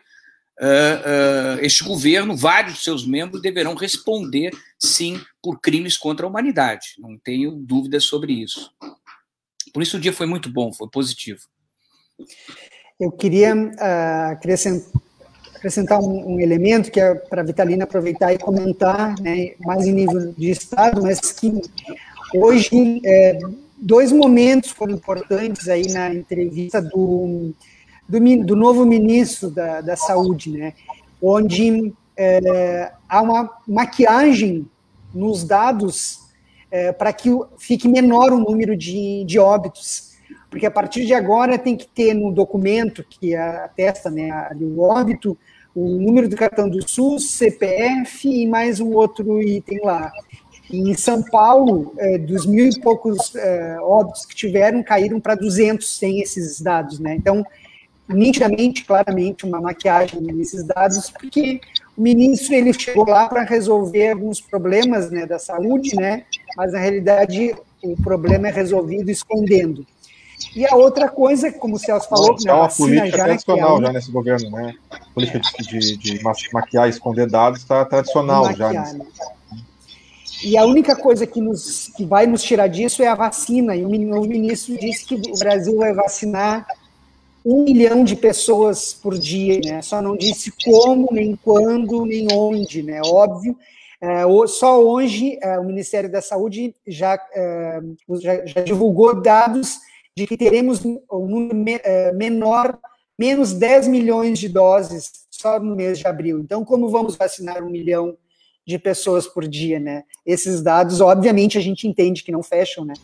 uh, 0.60 1.58
uh, 1.58 1.64
este 1.64 1.82
governo, 1.84 2.36
vários 2.36 2.74
de 2.74 2.84
seus 2.84 3.06
membros, 3.06 3.42
deverão 3.42 3.74
responder, 3.74 4.50
sim, 4.84 5.20
por 5.42 5.60
crimes 5.60 5.96
contra 5.96 6.26
a 6.26 6.28
humanidade. 6.28 6.94
Não 6.98 7.18
tenho 7.18 7.52
dúvidas 7.52 8.04
sobre 8.04 8.32
isso. 8.32 8.70
Por 9.72 9.82
isso 9.82 9.96
o 9.96 10.00
dia 10.00 10.12
foi 10.12 10.26
muito 10.26 10.50
bom, 10.50 10.72
foi 10.72 10.88
positivo. 10.88 11.40
Eu 13.00 13.10
queria 13.10 13.54
uh, 13.56 14.32
acrescentar, 14.32 15.98
um, 16.00 16.34
um, 16.34 16.40
elemento 16.40 16.90
que 16.90 17.00
é 17.00 17.14
para 17.14 17.42
a 17.42 17.44
Vitalina 17.44 17.84
aproveitar 17.84 18.32
e 18.32 18.38
comentar, 18.38 19.18
né, 19.20 19.54
mais 19.60 19.84
em 19.84 19.92
nível 19.92 20.32
de 20.32 20.50
Estado, 20.50 21.02
mas 21.02 21.32
que 21.32 21.60
hoje 22.34 23.00
é, 23.04 23.38
dois 23.76 24.12
momentos 24.12 24.70
foram 24.70 24.94
importantes 24.94 25.68
aí 25.68 25.92
na 25.92 26.14
entrevista 26.14 26.80
do 26.80 27.52
do, 28.08 28.44
do 28.44 28.54
novo 28.54 28.84
ministro 28.84 29.50
da, 29.50 29.80
da 29.80 29.96
Saúde, 29.96 30.50
né, 30.50 30.74
onde 31.20 31.92
é, 32.16 32.92
há 33.08 33.22
uma 33.22 33.50
maquiagem 33.66 34.68
nos 35.14 35.44
dados 35.44 36.20
é, 36.70 36.92
para 36.92 37.12
que 37.12 37.30
fique 37.56 37.86
menor 37.86 38.32
o 38.32 38.38
número 38.38 38.76
de, 38.76 39.24
de 39.24 39.38
óbitos, 39.38 40.14
porque 40.50 40.66
a 40.66 40.70
partir 40.70 41.06
de 41.06 41.14
agora 41.14 41.58
tem 41.58 41.76
que 41.76 41.86
ter 41.86 42.14
no 42.14 42.32
documento 42.32 43.04
que 43.08 43.34
atesta 43.34 44.10
né, 44.10 44.50
o 44.60 44.80
óbito, 44.80 45.36
o 45.74 45.98
número 46.00 46.28
do 46.28 46.36
cartão 46.36 46.68
do 46.68 46.88
SUS, 46.88 47.30
CPF 47.30 48.28
e 48.28 48.46
mais 48.46 48.80
um 48.80 48.92
outro 48.92 49.40
item 49.42 49.80
lá. 49.82 50.12
Em 50.70 50.94
São 50.94 51.22
Paulo, 51.22 51.92
é, 51.98 52.18
dos 52.18 52.46
mil 52.46 52.68
e 52.68 52.80
poucos 52.80 53.34
é, 53.34 53.76
óbitos 53.80 54.24
que 54.24 54.34
tiveram, 54.34 54.82
caíram 54.82 55.20
para 55.20 55.34
200 55.34 55.96
sem 55.96 56.20
esses 56.20 56.60
dados, 56.60 56.98
né? 56.98 57.14
Então, 57.14 57.44
nitidamente, 58.08 58.84
claramente, 58.84 59.44
uma 59.44 59.60
maquiagem 59.60 60.20
nesses 60.20 60.64
dados, 60.64 61.10
porque 61.10 61.60
o 61.96 62.02
ministro 62.02 62.54
ele 62.54 62.72
chegou 62.72 63.08
lá 63.08 63.28
para 63.28 63.42
resolver 63.42 64.10
alguns 64.10 64.40
problemas 64.40 65.10
né, 65.10 65.26
da 65.26 65.38
saúde, 65.38 65.94
né, 65.96 66.24
mas 66.56 66.72
na 66.72 66.78
realidade 66.78 67.54
o 67.82 67.96
problema 68.02 68.48
é 68.48 68.50
resolvido 68.50 69.10
escondendo. 69.10 69.86
E 70.54 70.66
a 70.66 70.74
outra 70.74 71.08
coisa, 71.08 71.52
como 71.52 71.76
o 71.76 71.78
Celso 71.78 72.08
falou, 72.08 72.36
é 72.46 72.52
uma 72.52 72.68
política 72.68 73.16
já, 73.16 73.24
tradicional 73.24 73.78
é 73.78 73.86
já 73.86 73.92
nesse 73.92 74.10
governo, 74.10 74.50
né? 74.50 74.74
A 74.90 75.14
política 75.14 75.40
é. 75.40 75.62
de, 75.62 75.96
de, 75.96 76.18
de, 76.18 76.24
maquiar 76.52 76.86
e 76.86 76.90
esconder 76.90 77.28
dados 77.28 77.60
está 77.60 77.84
tradicional 77.84 78.44
maquiar, 78.44 78.72
já. 78.72 78.80
Nesse... 78.80 78.98
Né? 78.98 79.06
E 80.44 80.58
a 80.58 80.64
única 80.64 80.94
coisa 80.94 81.26
que, 81.26 81.40
nos, 81.40 81.90
que 81.96 82.04
vai 82.04 82.26
nos 82.26 82.42
tirar 82.42 82.66
disso 82.66 83.02
é 83.02 83.06
a 83.06 83.14
vacina. 83.14 83.74
E 83.74 83.84
o 83.84 83.88
ministro 83.88 84.76
disse 84.78 85.06
que 85.06 85.14
o 85.14 85.38
Brasil 85.38 85.76
vai 85.78 85.94
vacinar 85.94 86.66
um 87.44 87.62
milhão 87.64 88.02
de 88.02 88.16
pessoas 88.16 88.94
por 88.94 89.18
dia, 89.18 89.60
né? 89.62 89.82
Só 89.82 90.00
não 90.00 90.16
disse 90.16 90.50
como, 90.64 91.08
nem 91.12 91.36
quando, 91.36 92.06
nem 92.06 92.28
onde, 92.32 92.82
né? 92.82 93.02
Óbvio. 93.04 93.56
É, 94.00 94.22
só 94.46 94.82
hoje 94.82 95.38
é, 95.42 95.58
o 95.58 95.64
Ministério 95.64 96.10
da 96.10 96.22
Saúde 96.22 96.74
já, 96.86 97.14
é, 97.34 97.80
já, 98.20 98.46
já, 98.46 98.60
divulgou 98.62 99.20
dados 99.20 99.78
de 100.16 100.26
que 100.26 100.36
teremos 100.36 100.84
um 100.84 101.00
número 101.10 101.82
menor, 102.14 102.78
menos 103.18 103.52
10 103.52 103.88
milhões 103.88 104.38
de 104.38 104.48
doses 104.48 105.26
só 105.30 105.60
no 105.60 105.76
mês 105.76 105.98
de 105.98 106.06
abril. 106.06 106.38
Então, 106.38 106.64
como 106.64 106.88
vamos 106.88 107.16
vacinar 107.16 107.62
um 107.62 107.70
milhão 107.70 108.16
de 108.66 108.78
pessoas 108.78 109.26
por 109.26 109.46
dia, 109.46 109.78
né? 109.78 110.04
Esses 110.24 110.62
dados, 110.62 111.00
obviamente, 111.00 111.58
a 111.58 111.60
gente 111.60 111.86
entende 111.86 112.22
que 112.22 112.32
não 112.32 112.42
fecham, 112.42 112.84
né? 112.84 112.94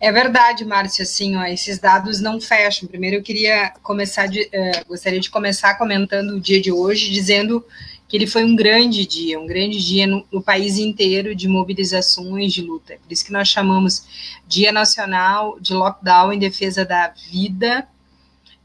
É 0.00 0.10
verdade, 0.10 0.64
Márcia, 0.64 1.02
assim, 1.02 1.36
ó, 1.36 1.44
esses 1.44 1.78
dados 1.78 2.20
não 2.20 2.40
fecham. 2.40 2.88
Primeiro 2.88 3.16
eu 3.16 3.22
queria 3.22 3.70
começar 3.82 4.26
de, 4.26 4.40
uh, 4.44 4.88
gostaria 4.88 5.20
de 5.20 5.28
começar 5.28 5.74
comentando 5.74 6.30
o 6.30 6.40
dia 6.40 6.58
de 6.58 6.72
hoje, 6.72 7.10
dizendo 7.10 7.62
que 8.08 8.16
ele 8.16 8.26
foi 8.26 8.42
um 8.42 8.56
grande 8.56 9.04
dia, 9.04 9.38
um 9.38 9.46
grande 9.46 9.78
dia 9.78 10.06
no, 10.06 10.26
no 10.32 10.42
país 10.42 10.78
inteiro 10.78 11.34
de 11.34 11.46
mobilizações 11.46 12.54
de 12.54 12.62
luta. 12.62 12.96
Por 13.02 13.12
isso 13.12 13.24
que 13.24 13.30
nós 13.30 13.48
chamamos 13.48 14.40
Dia 14.48 14.72
Nacional 14.72 15.60
de 15.60 15.74
Lockdown 15.74 16.32
em 16.32 16.38
defesa 16.38 16.82
da 16.82 17.12
vida 17.30 17.86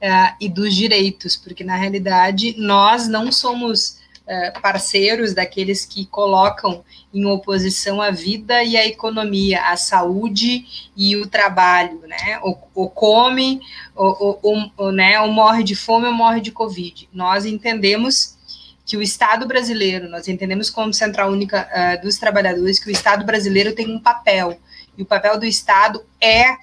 uh, 0.02 0.36
e 0.40 0.48
dos 0.48 0.74
direitos, 0.74 1.36
porque 1.36 1.66
na 1.66 1.76
realidade 1.76 2.56
nós 2.58 3.10
não 3.10 3.30
somos 3.30 4.00
eh, 4.28 4.52
parceiros 4.60 5.34
daqueles 5.34 5.86
que 5.86 6.06
colocam 6.08 6.84
em 7.14 7.26
oposição 7.26 8.02
a 8.02 8.10
vida 8.10 8.64
e 8.64 8.76
a 8.76 8.86
economia, 8.86 9.62
a 9.66 9.78
saúde 9.78 10.66
e 10.98 11.16
o 11.16 11.28
trabalho, 11.28 12.02
né? 12.08 12.40
Ou, 12.42 12.60
ou 12.74 12.90
come, 12.90 13.62
ou, 13.96 14.40
ou, 14.42 14.72
ou, 14.78 14.92
né? 14.92 15.20
ou 15.22 15.32
morre 15.32 15.64
de 15.64 15.76
fome 15.76 16.08
ou 16.08 16.14
morre 16.14 16.42
de 16.42 16.52
Covid. 16.52 17.08
Nós 17.14 17.46
entendemos 17.46 18.36
que 18.84 18.98
o 18.98 19.02
Estado 19.02 19.48
brasileiro, 19.48 20.10
nós 20.10 20.28
entendemos 20.28 20.72
como 20.72 20.94
Central 20.94 21.32
Única 21.32 21.68
uh, 21.70 22.02
dos 22.02 22.18
Trabalhadores, 22.18 22.80
que 22.80 22.88
o 22.88 22.92
Estado 22.92 23.26
brasileiro 23.26 23.74
tem 23.74 23.90
um 23.90 24.00
papel, 24.00 24.60
e 24.98 25.04
o 25.04 25.06
papel 25.06 25.40
do 25.40 25.46
Estado 25.46 26.04
é 26.20 26.56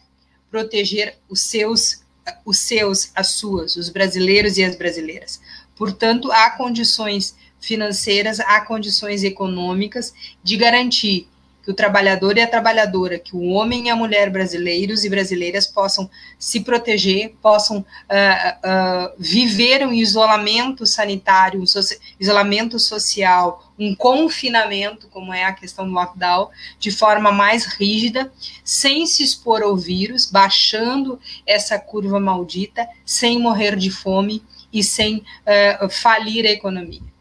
proteger 0.50 1.16
os 1.28 1.40
seus, 1.40 2.02
os 2.44 2.58
seus, 2.58 3.12
as 3.14 3.28
suas, 3.28 3.76
os 3.76 3.88
brasileiros 3.88 4.56
e 4.58 4.64
as 4.64 4.74
brasileiras. 4.74 5.40
Portanto, 5.76 6.30
há 6.30 6.50
condições 6.50 7.36
financeiras, 7.62 8.40
há 8.40 8.60
condições 8.60 9.24
econômicas 9.24 10.12
de 10.42 10.56
garantir 10.58 11.28
que 11.62 11.70
o 11.70 11.74
trabalhador 11.74 12.36
e 12.36 12.40
a 12.40 12.46
trabalhadora, 12.46 13.18
que 13.18 13.36
o 13.36 13.50
homem 13.50 13.86
e 13.86 13.90
a 13.90 13.94
mulher 13.94 14.30
brasileiros 14.30 15.04
e 15.04 15.08
brasileiras 15.08 15.66
possam 15.66 16.10
se 16.36 16.60
proteger, 16.60 17.36
possam 17.40 17.78
uh, 17.78 17.84
uh, 17.84 19.12
viver 19.16 19.86
um 19.86 19.92
isolamento 19.92 20.84
sanitário, 20.84 21.62
um 21.62 21.66
so 21.66 21.80
isolamento 22.18 22.80
social, 22.80 23.72
um 23.78 23.94
confinamento, 23.94 25.06
como 25.08 25.32
é 25.32 25.44
a 25.44 25.52
questão 25.52 25.86
do 25.86 25.92
lockdown, 25.92 26.48
de 26.80 26.90
forma 26.90 27.30
mais 27.30 27.64
rígida, 27.64 28.32
sem 28.64 29.06
se 29.06 29.22
expor 29.22 29.62
ao 29.62 29.76
vírus, 29.76 30.26
baixando 30.26 31.20
essa 31.46 31.78
curva 31.78 32.18
maldita, 32.18 32.88
sem 33.06 33.38
morrer 33.38 33.76
de 33.76 33.90
fome 33.90 34.42
e 34.72 34.82
sem 34.82 35.18
uh, 35.18 35.88
falir 35.88 36.44
a 36.44 36.50
economia. 36.50 37.11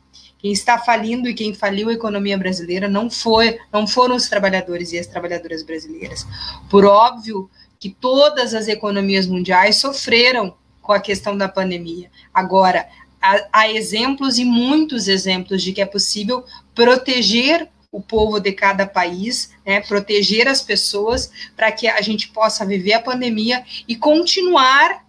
Quem 0.41 0.51
está 0.51 0.79
falindo 0.79 1.29
e 1.29 1.35
quem 1.35 1.53
faliu 1.53 1.89
a 1.89 1.93
economia 1.93 2.37
brasileira 2.37 2.89
não 2.89 3.11
foi, 3.11 3.59
não 3.71 3.85
foram 3.85 4.15
os 4.15 4.27
trabalhadores 4.27 4.91
e 4.91 4.97
as 4.97 5.05
trabalhadoras 5.05 5.61
brasileiras. 5.61 6.25
Por 6.69 6.83
óbvio 6.83 7.49
que 7.79 7.89
todas 7.89 8.55
as 8.55 8.67
economias 8.67 9.27
mundiais 9.27 9.75
sofreram 9.75 10.55
com 10.81 10.91
a 10.91 10.99
questão 10.99 11.37
da 11.37 11.47
pandemia. 11.47 12.09
Agora, 12.33 12.87
há, 13.21 13.47
há 13.53 13.71
exemplos 13.71 14.39
e 14.39 14.45
muitos 14.45 15.07
exemplos 15.07 15.61
de 15.61 15.73
que 15.73 15.81
é 15.81 15.85
possível 15.85 16.43
proteger 16.73 17.69
o 17.91 18.01
povo 18.01 18.39
de 18.39 18.53
cada 18.53 18.87
país, 18.87 19.51
né, 19.65 19.81
proteger 19.81 20.47
as 20.47 20.61
pessoas 20.61 21.31
para 21.55 21.71
que 21.71 21.87
a 21.87 22.01
gente 22.01 22.29
possa 22.29 22.65
viver 22.65 22.93
a 22.93 23.01
pandemia 23.01 23.63
e 23.87 23.95
continuar 23.95 25.05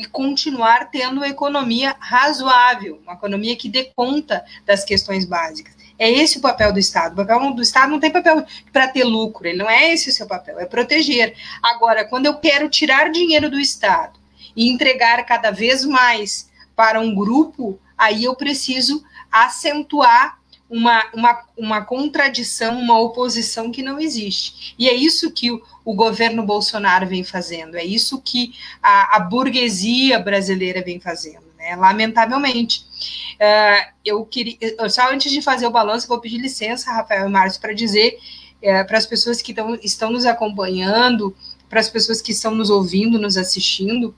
e 0.00 0.06
continuar 0.06 0.90
tendo 0.90 1.18
uma 1.18 1.28
economia 1.28 1.94
razoável, 2.00 2.98
uma 3.02 3.12
economia 3.12 3.54
que 3.54 3.68
dê 3.68 3.92
conta 3.94 4.42
das 4.64 4.82
questões 4.82 5.26
básicas. 5.26 5.74
É 5.98 6.10
esse 6.10 6.38
o 6.38 6.40
papel 6.40 6.72
do 6.72 6.78
Estado. 6.78 7.12
O 7.12 7.16
papel 7.16 7.52
do 7.52 7.60
Estado 7.60 7.90
não 7.90 8.00
tem 8.00 8.10
papel 8.10 8.42
para 8.72 8.88
ter 8.88 9.04
lucro, 9.04 9.46
ele 9.46 9.58
não 9.58 9.68
é 9.68 9.92
esse 9.92 10.08
o 10.08 10.12
seu 10.12 10.26
papel, 10.26 10.58
é 10.58 10.64
proteger. 10.64 11.34
Agora, 11.62 12.02
quando 12.06 12.24
eu 12.24 12.38
quero 12.38 12.70
tirar 12.70 13.10
dinheiro 13.10 13.50
do 13.50 13.60
Estado 13.60 14.18
e 14.56 14.70
entregar 14.70 15.22
cada 15.26 15.50
vez 15.50 15.84
mais 15.84 16.48
para 16.74 16.98
um 16.98 17.14
grupo, 17.14 17.78
aí 17.98 18.24
eu 18.24 18.34
preciso 18.34 19.04
acentuar 19.30 20.39
uma, 20.70 21.04
uma, 21.12 21.42
uma 21.56 21.84
contradição, 21.84 22.78
uma 22.78 22.98
oposição 22.98 23.72
que 23.72 23.82
não 23.82 23.98
existe. 23.98 24.74
E 24.78 24.88
é 24.88 24.94
isso 24.94 25.32
que 25.32 25.50
o, 25.50 25.60
o 25.84 25.92
governo 25.92 26.44
Bolsonaro 26.44 27.08
vem 27.08 27.24
fazendo, 27.24 27.76
é 27.76 27.84
isso 27.84 28.22
que 28.22 28.54
a, 28.80 29.16
a 29.16 29.20
burguesia 29.20 30.20
brasileira 30.20 30.80
vem 30.80 31.00
fazendo, 31.00 31.44
né? 31.58 31.74
lamentavelmente. 31.74 32.86
Uh, 33.34 33.92
eu 34.04 34.24
queria, 34.24 34.56
só 34.88 35.12
antes 35.12 35.32
de 35.32 35.42
fazer 35.42 35.66
o 35.66 35.70
balanço, 35.70 36.06
vou 36.06 36.20
pedir 36.20 36.38
licença, 36.38 36.92
Rafael 36.92 37.26
e 37.26 37.30
Márcio, 37.30 37.60
para 37.60 37.72
dizer 37.72 38.16
uh, 38.62 38.86
para 38.86 38.96
as 38.96 39.06
pessoas 39.06 39.42
que 39.42 39.52
tão, 39.52 39.74
estão 39.82 40.10
nos 40.12 40.24
acompanhando, 40.24 41.34
para 41.68 41.80
as 41.80 41.88
pessoas 41.88 42.22
que 42.22 42.30
estão 42.30 42.54
nos 42.54 42.70
ouvindo, 42.70 43.18
nos 43.18 43.36
assistindo, 43.36 44.14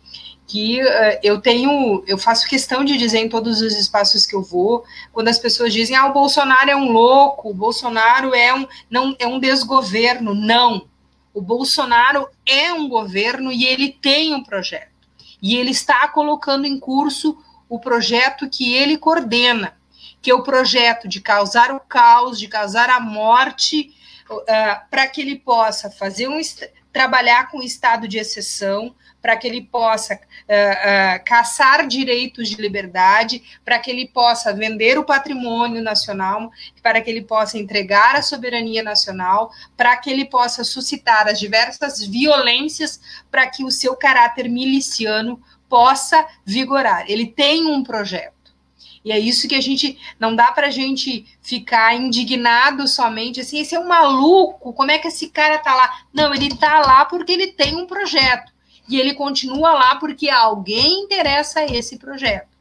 que 0.52 0.82
uh, 0.82 1.18
eu 1.22 1.40
tenho, 1.40 2.04
eu 2.06 2.18
faço 2.18 2.46
questão 2.46 2.84
de 2.84 2.98
dizer 2.98 3.20
em 3.20 3.28
todos 3.28 3.62
os 3.62 3.72
espaços 3.72 4.26
que 4.26 4.36
eu 4.36 4.42
vou, 4.42 4.84
quando 5.10 5.28
as 5.28 5.38
pessoas 5.38 5.72
dizem, 5.72 5.96
ah, 5.96 6.04
o 6.04 6.12
Bolsonaro 6.12 6.68
é 6.68 6.76
um 6.76 6.92
louco, 6.92 7.48
o 7.48 7.54
Bolsonaro 7.54 8.34
é 8.34 8.52
um, 8.52 8.68
não, 8.90 9.16
é 9.18 9.26
um 9.26 9.40
desgoverno. 9.40 10.34
Não. 10.34 10.86
O 11.32 11.40
Bolsonaro 11.40 12.28
é 12.44 12.70
um 12.70 12.86
governo 12.86 13.50
e 13.50 13.64
ele 13.64 13.96
tem 14.02 14.34
um 14.34 14.44
projeto. 14.44 14.92
E 15.40 15.56
ele 15.56 15.70
está 15.70 16.06
colocando 16.08 16.66
em 16.66 16.78
curso 16.78 17.34
o 17.66 17.80
projeto 17.80 18.46
que 18.46 18.74
ele 18.74 18.98
coordena, 18.98 19.74
que 20.20 20.30
é 20.30 20.34
o 20.34 20.42
projeto 20.42 21.08
de 21.08 21.22
causar 21.22 21.72
o 21.72 21.80
caos, 21.80 22.38
de 22.38 22.46
causar 22.46 22.90
a 22.90 23.00
morte, 23.00 23.90
uh, 24.30 24.44
para 24.90 25.06
que 25.06 25.22
ele 25.22 25.36
possa 25.36 25.90
fazer 25.90 26.28
um 26.28 26.38
trabalhar 26.92 27.50
com 27.50 27.62
estado 27.62 28.06
de 28.06 28.18
exceção, 28.18 28.94
para 29.22 29.36
que 29.36 29.46
ele 29.46 29.62
possa 29.62 30.14
uh, 30.14 30.18
uh, 30.18 31.24
caçar 31.24 31.86
direitos 31.86 32.48
de 32.48 32.56
liberdade, 32.60 33.42
para 33.64 33.78
que 33.78 33.88
ele 33.88 34.08
possa 34.08 34.52
vender 34.52 34.98
o 34.98 35.04
patrimônio 35.04 35.80
nacional, 35.80 36.50
para 36.82 37.00
que 37.00 37.08
ele 37.08 37.22
possa 37.22 37.56
entregar 37.56 38.16
a 38.16 38.22
soberania 38.22 38.82
nacional, 38.82 39.52
para 39.76 39.96
que 39.96 40.10
ele 40.10 40.24
possa 40.24 40.64
suscitar 40.64 41.28
as 41.28 41.38
diversas 41.38 42.04
violências 42.04 43.00
para 43.30 43.46
que 43.46 43.64
o 43.64 43.70
seu 43.70 43.94
caráter 43.94 44.48
miliciano 44.48 45.40
possa 45.68 46.26
vigorar. 46.44 47.04
Ele 47.08 47.26
tem 47.26 47.64
um 47.66 47.82
projeto. 47.82 48.32
E 49.04 49.10
é 49.10 49.18
isso 49.18 49.48
que 49.48 49.54
a 49.54 49.60
gente 49.60 49.98
não 50.18 50.34
dá 50.34 50.52
para 50.52 50.68
a 50.68 50.70
gente 50.70 51.26
ficar 51.40 51.94
indignado 51.94 52.86
somente 52.86 53.40
assim, 53.40 53.58
esse 53.58 53.74
é 53.74 53.80
um 53.80 53.88
maluco, 53.88 54.72
como 54.72 54.90
é 54.90 54.98
que 54.98 55.08
esse 55.08 55.28
cara 55.28 55.58
tá 55.58 55.74
lá? 55.74 56.04
Não, 56.12 56.32
ele 56.32 56.54
tá 56.56 56.80
lá 56.80 57.04
porque 57.04 57.32
ele 57.32 57.48
tem 57.48 57.74
um 57.74 57.86
projeto 57.86 58.51
e 58.92 59.00
ele 59.00 59.14
continua 59.14 59.72
lá 59.72 59.96
porque 59.96 60.28
alguém 60.28 61.04
interessa 61.04 61.64
esse 61.64 61.96
projeto. 61.96 62.52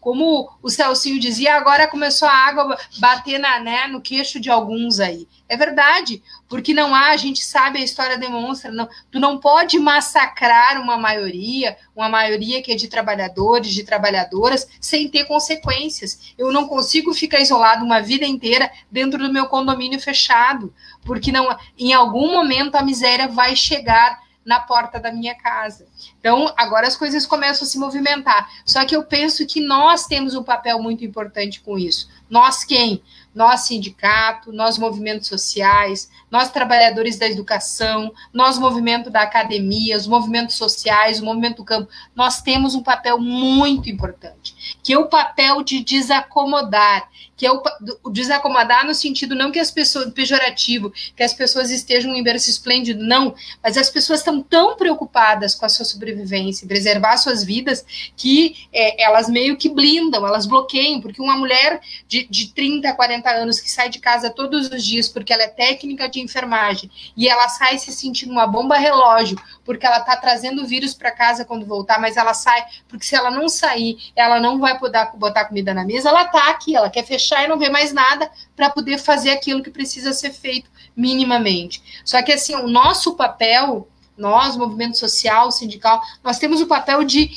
Como 0.00 0.48
o 0.62 0.70
Celcinho 0.70 1.18
dizia, 1.18 1.56
agora 1.56 1.88
começou 1.88 2.28
a 2.28 2.32
água 2.32 2.78
bater 2.98 3.38
na, 3.38 3.58
né, 3.58 3.86
no 3.88 4.00
queixo 4.00 4.38
de 4.38 4.48
alguns 4.48 5.00
aí. 5.00 5.26
É 5.48 5.56
verdade, 5.56 6.22
porque 6.48 6.72
não 6.72 6.94
há, 6.94 7.10
a 7.10 7.16
gente 7.16 7.42
sabe, 7.44 7.78
a 7.78 7.84
história 7.84 8.16
demonstra, 8.16 8.70
não, 8.70 8.88
tu 9.10 9.18
não 9.18 9.38
pode 9.38 9.78
massacrar 9.80 10.80
uma 10.80 10.96
maioria, 10.96 11.76
uma 11.94 12.08
maioria 12.08 12.62
que 12.62 12.70
é 12.70 12.76
de 12.76 12.86
trabalhadores, 12.86 13.74
de 13.74 13.82
trabalhadoras, 13.82 14.68
sem 14.80 15.08
ter 15.08 15.24
consequências. 15.24 16.34
Eu 16.38 16.52
não 16.52 16.68
consigo 16.68 17.12
ficar 17.12 17.40
isolado 17.40 17.84
uma 17.84 18.00
vida 18.00 18.24
inteira 18.24 18.70
dentro 18.90 19.18
do 19.18 19.32
meu 19.32 19.46
condomínio 19.46 20.00
fechado, 20.00 20.72
porque 21.04 21.32
não, 21.32 21.56
em 21.76 21.92
algum 21.92 22.30
momento 22.30 22.76
a 22.76 22.82
miséria 22.82 23.26
vai 23.26 23.56
chegar 23.56 24.20
na 24.44 24.60
porta 24.60 24.98
da 24.98 25.12
minha 25.12 25.34
casa. 25.34 25.86
Então, 26.18 26.52
agora 26.56 26.86
as 26.86 26.96
coisas 26.96 27.26
começam 27.26 27.66
a 27.66 27.70
se 27.70 27.78
movimentar. 27.78 28.48
Só 28.64 28.84
que 28.84 28.96
eu 28.96 29.04
penso 29.04 29.46
que 29.46 29.60
nós 29.60 30.06
temos 30.06 30.34
um 30.34 30.42
papel 30.42 30.82
muito 30.82 31.04
importante 31.04 31.60
com 31.60 31.78
isso. 31.78 32.08
Nós 32.28 32.64
quem? 32.64 33.02
Nós 33.34 33.60
sindicato, 33.60 34.52
nós 34.52 34.78
movimentos 34.78 35.28
sociais, 35.28 36.10
nós 36.30 36.50
trabalhadores 36.50 37.18
da 37.18 37.28
educação, 37.28 38.12
nós 38.32 38.58
movimento 38.58 39.10
da 39.10 39.22
academia, 39.22 39.96
os 39.96 40.06
movimentos 40.06 40.56
sociais, 40.56 41.20
o 41.20 41.24
movimento 41.24 41.58
do 41.58 41.64
campo, 41.64 41.90
nós 42.14 42.40
temos 42.40 42.74
um 42.74 42.82
papel 42.82 43.18
muito 43.18 43.88
importante, 43.88 44.78
que 44.82 44.92
é 44.92 44.98
o 44.98 45.08
papel 45.08 45.62
de 45.62 45.82
desacomodar, 45.82 47.08
que 47.40 47.46
é 47.46 47.50
o, 47.50 47.62
o 48.04 48.10
desacomodar 48.10 48.84
no 48.84 48.94
sentido 48.94 49.34
não 49.34 49.50
que 49.50 49.58
as 49.58 49.70
pessoas, 49.70 50.12
pejorativo, 50.12 50.92
que 51.16 51.22
as 51.22 51.32
pessoas 51.32 51.70
estejam 51.70 52.14
em 52.14 52.22
berço 52.22 52.50
esplêndido, 52.50 53.02
não, 53.02 53.34
mas 53.62 53.78
as 53.78 53.88
pessoas 53.88 54.20
estão 54.20 54.42
tão 54.42 54.76
preocupadas 54.76 55.54
com 55.54 55.64
a 55.64 55.70
sua 55.70 55.86
sobrevivência, 55.86 56.68
preservar 56.68 57.16
suas 57.16 57.42
vidas, 57.42 57.82
que 58.14 58.68
é, 58.70 59.02
elas 59.02 59.26
meio 59.30 59.56
que 59.56 59.70
blindam, 59.70 60.26
elas 60.26 60.44
bloqueiam, 60.44 61.00
porque 61.00 61.22
uma 61.22 61.34
mulher 61.34 61.80
de, 62.06 62.26
de 62.28 62.52
30, 62.52 62.92
40 62.92 63.30
anos 63.30 63.58
que 63.58 63.70
sai 63.70 63.88
de 63.88 64.00
casa 64.00 64.28
todos 64.28 64.68
os 64.68 64.84
dias 64.84 65.08
porque 65.08 65.32
ela 65.32 65.44
é 65.44 65.48
técnica 65.48 66.10
de 66.10 66.20
enfermagem 66.20 66.90
e 67.16 67.26
ela 67.26 67.48
sai 67.48 67.78
se 67.78 67.90
sentindo 67.90 68.32
uma 68.32 68.46
bomba 68.46 68.76
relógio 68.76 69.40
porque 69.64 69.86
ela 69.86 70.00
está 70.00 70.14
trazendo 70.14 70.66
vírus 70.66 70.92
para 70.92 71.10
casa 71.10 71.42
quando 71.42 71.64
voltar, 71.64 71.98
mas 71.98 72.18
ela 72.18 72.34
sai 72.34 72.62
porque 72.86 73.06
se 73.06 73.16
ela 73.16 73.30
não 73.30 73.48
sair, 73.48 73.96
ela 74.14 74.38
não 74.38 74.58
vai 74.58 74.78
poder 74.78 75.08
botar 75.14 75.46
comida 75.46 75.72
na 75.72 75.86
mesa, 75.86 76.10
ela 76.10 76.24
está 76.24 76.50
aqui, 76.50 76.76
ela 76.76 76.90
quer 76.90 77.02
fechar 77.02 77.29
fechar 77.30 77.44
e 77.44 77.48
não 77.48 77.58
ver 77.58 77.70
mais 77.70 77.92
nada 77.92 78.30
para 78.56 78.70
poder 78.70 78.98
fazer 78.98 79.30
aquilo 79.30 79.62
que 79.62 79.70
precisa 79.70 80.12
ser 80.12 80.32
feito 80.32 80.70
minimamente. 80.96 82.02
Só 82.04 82.20
que 82.22 82.32
assim, 82.32 82.54
o 82.56 82.66
nosso 82.66 83.14
papel, 83.14 83.88
nós, 84.16 84.56
movimento 84.56 84.98
social, 84.98 85.50
sindical, 85.52 86.00
nós 86.22 86.38
temos 86.38 86.60
o 86.60 86.66
papel 86.66 87.04
de, 87.04 87.30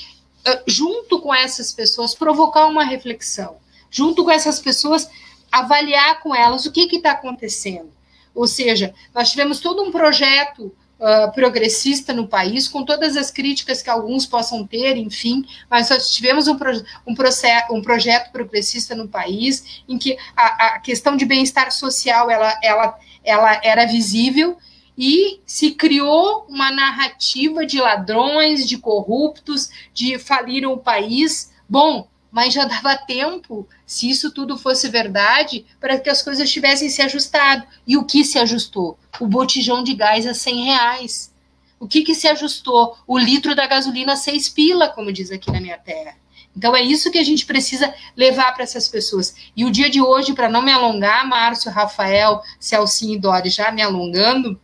junto 0.67 1.21
com 1.21 1.33
essas 1.33 1.71
pessoas, 1.71 2.15
provocar 2.15 2.65
uma 2.65 2.83
reflexão. 2.83 3.57
Junto 3.89 4.23
com 4.23 4.31
essas 4.31 4.59
pessoas, 4.59 5.07
avaliar 5.51 6.19
com 6.21 6.33
elas 6.33 6.65
o 6.65 6.71
que 6.71 6.87
está 6.95 7.11
acontecendo. 7.11 7.91
Ou 8.33 8.47
seja, 8.47 8.93
nós 9.13 9.29
tivemos 9.29 9.59
todo 9.59 9.83
um 9.83 9.91
projeto 9.91 10.75
uh, 11.03 11.31
progressista 11.33 12.13
no 12.13 12.25
país, 12.25 12.67
com 12.67 12.85
todas 12.85 13.17
as 13.17 13.29
críticas 13.29 13.81
que 13.81 13.89
alguns 13.89 14.25
possam 14.25 14.65
ter, 14.65 14.95
enfim, 14.95 15.45
mas 15.69 15.89
nós 15.89 16.09
tivemos 16.09 16.47
um, 16.47 16.55
pro, 16.57 16.71
um, 17.05 17.13
processo, 17.13 17.73
um 17.73 17.81
projeto 17.81 18.31
progressista 18.31 18.95
no 18.95 19.07
país 19.07 19.83
em 19.87 19.97
que 19.97 20.17
a, 20.35 20.67
a 20.67 20.79
questão 20.79 21.17
de 21.17 21.25
bem-estar 21.25 21.71
social 21.71 22.31
ela, 22.31 22.57
ela, 22.63 22.97
ela 23.23 23.61
era 23.63 23.85
visível 23.85 24.57
e 24.97 25.41
se 25.45 25.71
criou 25.71 26.45
uma 26.47 26.71
narrativa 26.71 27.65
de 27.65 27.81
ladrões, 27.81 28.67
de 28.67 28.77
corruptos, 28.77 29.69
de 29.93 30.17
faliram 30.19 30.71
o 30.71 30.77
país. 30.77 31.51
Bom, 31.67 32.07
mas 32.33 32.51
já 32.51 32.65
dava 32.65 32.97
tempo, 32.97 33.67
se 33.85 34.09
isso 34.09 34.31
tudo 34.31 34.57
fosse 34.57 34.89
verdade, 34.89 35.67
para 35.79 35.99
que 35.99 36.09
as 36.09 36.23
coisas 36.23 36.51
tivessem 36.51 36.89
se 36.89 36.99
ajustado. 37.03 37.63
E 37.85 37.95
o 37.95 38.03
que 38.03 38.25
se 38.25 38.39
ajustou? 38.39 38.97
O 39.19 39.27
botijão 39.27 39.83
de 39.83 39.93
gás 39.93 40.25
a 40.25 40.33
100 40.33 40.65
reais. 40.65 41.31
O 41.79 41.87
que, 41.87 42.01
que 42.01 42.15
se 42.15 42.27
ajustou? 42.27 42.97
O 43.05 43.19
litro 43.19 43.53
da 43.53 43.67
gasolina 43.67 44.13
a 44.13 44.15
6 44.15 44.49
pila, 44.49 44.89
como 44.89 45.13
diz 45.13 45.29
aqui 45.31 45.51
na 45.51 45.61
minha 45.61 45.77
terra. 45.77 46.15
Então 46.57 46.75
é 46.75 46.81
isso 46.81 47.11
que 47.11 47.19
a 47.19 47.23
gente 47.23 47.45
precisa 47.45 47.93
levar 48.17 48.51
para 48.53 48.63
essas 48.63 48.89
pessoas. 48.89 49.35
E 49.55 49.63
o 49.63 49.69
dia 49.69 49.89
de 49.89 50.01
hoje, 50.01 50.33
para 50.33 50.49
não 50.49 50.63
me 50.63 50.71
alongar, 50.71 51.27
Márcio, 51.27 51.71
Rafael, 51.71 52.41
Celcinho 52.59 53.13
e 53.13 53.19
Dori 53.19 53.49
já 53.51 53.71
me 53.71 53.83
alongando, 53.83 54.59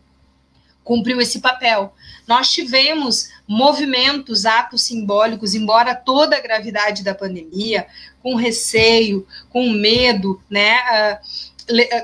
cumpriu 0.90 1.20
esse 1.20 1.38
papel. 1.38 1.94
Nós 2.26 2.50
tivemos 2.50 3.28
movimentos, 3.46 4.44
atos 4.44 4.82
simbólicos, 4.82 5.54
embora 5.54 5.94
toda 5.94 6.36
a 6.36 6.40
gravidade 6.40 7.04
da 7.04 7.14
pandemia, 7.14 7.86
com 8.20 8.34
receio, 8.34 9.24
com 9.50 9.70
medo, 9.70 10.42
né? 10.50 10.78
Uh, 10.80 11.49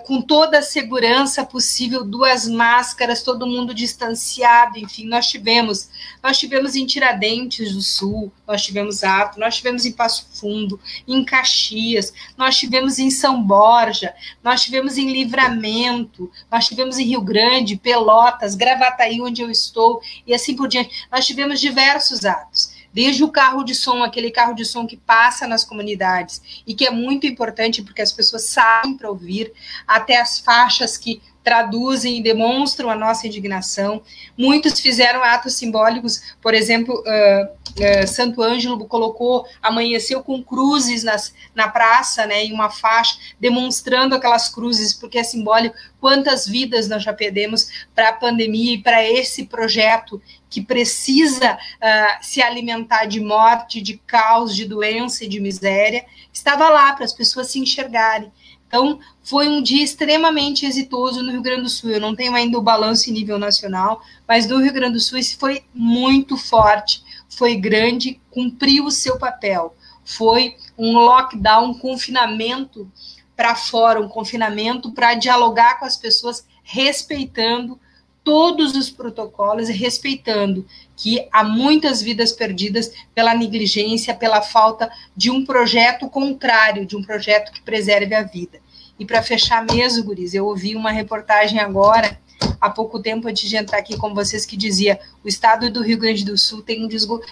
com 0.04 0.20
toda 0.20 0.58
a 0.58 0.62
segurança 0.62 1.44
possível, 1.44 2.04
duas 2.04 2.46
máscaras, 2.46 3.22
todo 3.22 3.46
mundo 3.46 3.74
distanciado, 3.74 4.78
enfim, 4.78 5.06
nós 5.06 5.28
tivemos, 5.28 5.88
nós 6.22 6.38
tivemos 6.38 6.74
em 6.76 6.86
Tiradentes 6.86 7.72
do 7.72 7.82
Sul, 7.82 8.32
nós 8.46 8.64
tivemos 8.64 9.02
ato, 9.02 9.40
nós 9.40 9.56
tivemos 9.56 9.84
em 9.84 9.92
Passo 9.92 10.28
Fundo, 10.32 10.78
em 11.06 11.24
Caxias, 11.24 12.12
nós 12.36 12.56
tivemos 12.56 12.98
em 12.98 13.10
São 13.10 13.42
Borja, 13.42 14.14
nós 14.42 14.62
tivemos 14.62 14.96
em 14.98 15.10
Livramento, 15.10 16.30
nós 16.50 16.68
tivemos 16.68 16.98
em 16.98 17.04
Rio 17.04 17.20
Grande, 17.20 17.76
Pelotas, 17.76 18.54
Gravataí, 18.54 19.20
onde 19.20 19.42
eu 19.42 19.50
estou, 19.50 20.00
e 20.26 20.34
assim 20.34 20.54
por 20.54 20.68
diante. 20.68 21.06
Nós 21.10 21.26
tivemos 21.26 21.60
diversos 21.60 22.24
atos 22.24 22.75
desde 22.96 23.22
o 23.22 23.28
carro 23.28 23.62
de 23.62 23.74
som, 23.74 24.02
aquele 24.02 24.30
carro 24.30 24.54
de 24.54 24.64
som 24.64 24.86
que 24.86 24.96
passa 24.96 25.46
nas 25.46 25.62
comunidades 25.62 26.62
e 26.66 26.74
que 26.74 26.86
é 26.86 26.90
muito 26.90 27.26
importante 27.26 27.82
porque 27.82 28.00
as 28.00 28.10
pessoas 28.10 28.44
saem 28.44 28.96
para 28.96 29.10
ouvir, 29.10 29.52
até 29.86 30.18
as 30.18 30.38
faixas 30.38 30.96
que 30.96 31.20
traduzem 31.46 32.18
e 32.18 32.22
demonstram 32.24 32.90
a 32.90 32.96
nossa 32.96 33.24
indignação. 33.24 34.02
Muitos 34.36 34.80
fizeram 34.80 35.22
atos 35.22 35.54
simbólicos, 35.54 36.34
por 36.42 36.54
exemplo, 36.54 36.92
uh, 37.06 37.44
uh, 37.44 38.08
Santo 38.08 38.42
Ângelo 38.42 38.84
colocou, 38.88 39.46
amanheceu 39.62 40.24
com 40.24 40.42
cruzes 40.42 41.04
nas, 41.04 41.32
na 41.54 41.68
praça, 41.68 42.26
né, 42.26 42.42
em 42.42 42.52
uma 42.52 42.68
faixa, 42.68 43.16
demonstrando 43.38 44.16
aquelas 44.16 44.48
cruzes, 44.48 44.92
porque 44.92 45.18
é 45.18 45.22
simbólico 45.22 45.76
quantas 46.00 46.48
vidas 46.48 46.88
nós 46.88 47.04
já 47.04 47.12
perdemos 47.12 47.86
para 47.94 48.08
a 48.08 48.12
pandemia 48.12 48.74
e 48.74 48.82
para 48.82 49.08
esse 49.08 49.46
projeto 49.46 50.20
que 50.50 50.60
precisa 50.60 51.54
uh, 51.54 52.24
se 52.24 52.42
alimentar 52.42 53.04
de 53.04 53.20
morte, 53.20 53.80
de 53.80 53.98
caos, 53.98 54.56
de 54.56 54.64
doença 54.64 55.24
e 55.24 55.28
de 55.28 55.38
miséria, 55.38 56.04
estava 56.32 56.68
lá 56.68 56.92
para 56.92 57.04
as 57.04 57.12
pessoas 57.12 57.46
se 57.46 57.60
enxergarem. 57.60 58.32
Então, 58.66 58.98
foi 59.26 59.48
um 59.48 59.60
dia 59.60 59.82
extremamente 59.82 60.64
exitoso 60.64 61.20
no 61.20 61.32
Rio 61.32 61.42
Grande 61.42 61.62
do 61.62 61.68
Sul. 61.68 61.90
Eu 61.90 62.00
não 62.00 62.14
tenho 62.14 62.32
ainda 62.32 62.56
o 62.56 62.62
balanço 62.62 63.10
em 63.10 63.12
nível 63.12 63.40
nacional, 63.40 64.00
mas 64.26 64.46
no 64.46 64.62
Rio 64.62 64.72
Grande 64.72 64.92
do 64.92 65.00
Sul 65.00 65.18
isso 65.18 65.36
foi 65.36 65.64
muito 65.74 66.36
forte, 66.36 67.02
foi 67.28 67.56
grande, 67.56 68.20
cumpriu 68.30 68.84
o 68.84 68.90
seu 68.90 69.18
papel. 69.18 69.74
Foi 70.04 70.54
um 70.78 70.92
lockdown, 70.92 71.70
um 71.70 71.74
confinamento 71.74 72.88
para 73.34 73.56
fora, 73.56 74.00
um 74.00 74.08
confinamento 74.08 74.92
para 74.92 75.14
dialogar 75.14 75.80
com 75.80 75.84
as 75.84 75.96
pessoas, 75.96 76.46
respeitando 76.62 77.80
todos 78.22 78.76
os 78.76 78.90
protocolos 78.90 79.68
e 79.68 79.72
respeitando 79.72 80.64
que 80.96 81.26
há 81.32 81.42
muitas 81.42 82.00
vidas 82.00 82.30
perdidas 82.30 82.92
pela 83.12 83.34
negligência, 83.34 84.14
pela 84.14 84.40
falta 84.40 84.88
de 85.16 85.32
um 85.32 85.44
projeto 85.44 86.08
contrário, 86.08 86.86
de 86.86 86.96
um 86.96 87.02
projeto 87.02 87.50
que 87.50 87.60
preserve 87.60 88.14
a 88.14 88.22
vida. 88.22 88.64
E 88.98 89.04
para 89.04 89.22
fechar 89.22 89.64
mesmo, 89.64 90.04
Guris, 90.04 90.34
eu 90.34 90.46
ouvi 90.46 90.74
uma 90.74 90.90
reportagem 90.90 91.58
agora, 91.58 92.18
há 92.60 92.70
pouco 92.70 92.98
tempo 93.00 93.28
antes 93.28 93.48
de 93.48 93.56
entrar 93.56 93.78
aqui 93.78 93.96
com 93.96 94.14
vocês, 94.14 94.46
que 94.46 94.56
dizia 94.56 94.98
o 95.22 95.28
estado 95.28 95.70
do 95.70 95.82
Rio 95.82 95.98
Grande 95.98 96.24
do 96.24 96.36
Sul 96.38 96.62
tem 96.62 96.84
um, 96.84 96.88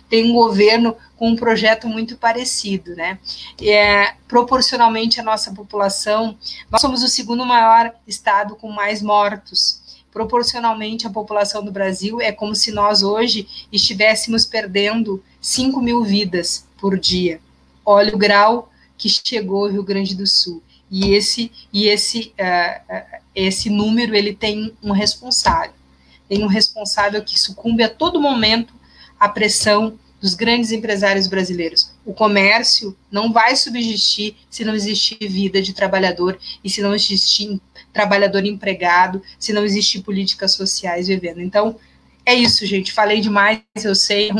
tem 0.08 0.30
um 0.30 0.34
governo 0.34 0.96
com 1.16 1.30
um 1.30 1.36
projeto 1.36 1.88
muito 1.88 2.16
parecido, 2.16 2.94
né? 2.94 3.18
É, 3.60 4.14
proporcionalmente 4.28 5.20
à 5.20 5.22
nossa 5.22 5.52
população, 5.52 6.36
nós 6.70 6.80
somos 6.80 7.02
o 7.02 7.08
segundo 7.08 7.46
maior 7.46 7.92
estado 8.06 8.56
com 8.56 8.70
mais 8.70 9.00
mortos 9.00 9.82
proporcionalmente 10.14 11.08
à 11.08 11.10
população 11.10 11.64
do 11.64 11.72
Brasil, 11.72 12.20
é 12.20 12.30
como 12.30 12.54
se 12.54 12.70
nós 12.70 13.02
hoje 13.02 13.48
estivéssemos 13.72 14.46
perdendo 14.46 15.20
5 15.40 15.82
mil 15.82 16.04
vidas 16.04 16.64
por 16.78 16.96
dia. 16.96 17.40
Olha 17.84 18.14
o 18.14 18.18
grau 18.18 18.70
que 18.96 19.08
chegou 19.08 19.64
o 19.64 19.68
Rio 19.68 19.82
Grande 19.82 20.14
do 20.14 20.24
Sul. 20.24 20.62
E 20.90 21.14
esse, 21.14 21.50
e 21.72 21.88
esse, 21.88 22.32
uh, 22.38 23.20
esse 23.34 23.70
número 23.70 24.14
ele 24.14 24.34
tem 24.34 24.74
um 24.82 24.92
responsável. 24.92 25.74
Tem 26.28 26.42
um 26.42 26.48
responsável 26.48 27.22
que 27.22 27.38
sucumbe 27.38 27.82
a 27.82 27.88
todo 27.88 28.20
momento 28.20 28.74
à 29.18 29.28
pressão 29.28 29.98
dos 30.20 30.34
grandes 30.34 30.72
empresários 30.72 31.26
brasileiros. 31.26 31.92
O 32.04 32.14
comércio 32.14 32.96
não 33.10 33.30
vai 33.30 33.54
subsistir 33.56 34.34
se 34.48 34.64
não 34.64 34.74
existir 34.74 35.18
vida 35.28 35.60
de 35.60 35.74
trabalhador 35.74 36.38
e 36.62 36.70
se 36.70 36.80
não 36.80 36.94
existir 36.94 37.60
trabalhador 37.92 38.44
empregado, 38.46 39.22
se 39.38 39.52
não 39.52 39.64
existir 39.64 40.00
políticas 40.00 40.54
sociais 40.54 41.08
vivendo. 41.08 41.42
Então, 41.42 41.76
é 42.24 42.34
isso, 42.34 42.64
gente. 42.64 42.92
Falei 42.92 43.20
demais, 43.20 43.60
eu 43.82 43.94
sei, 43.94 44.30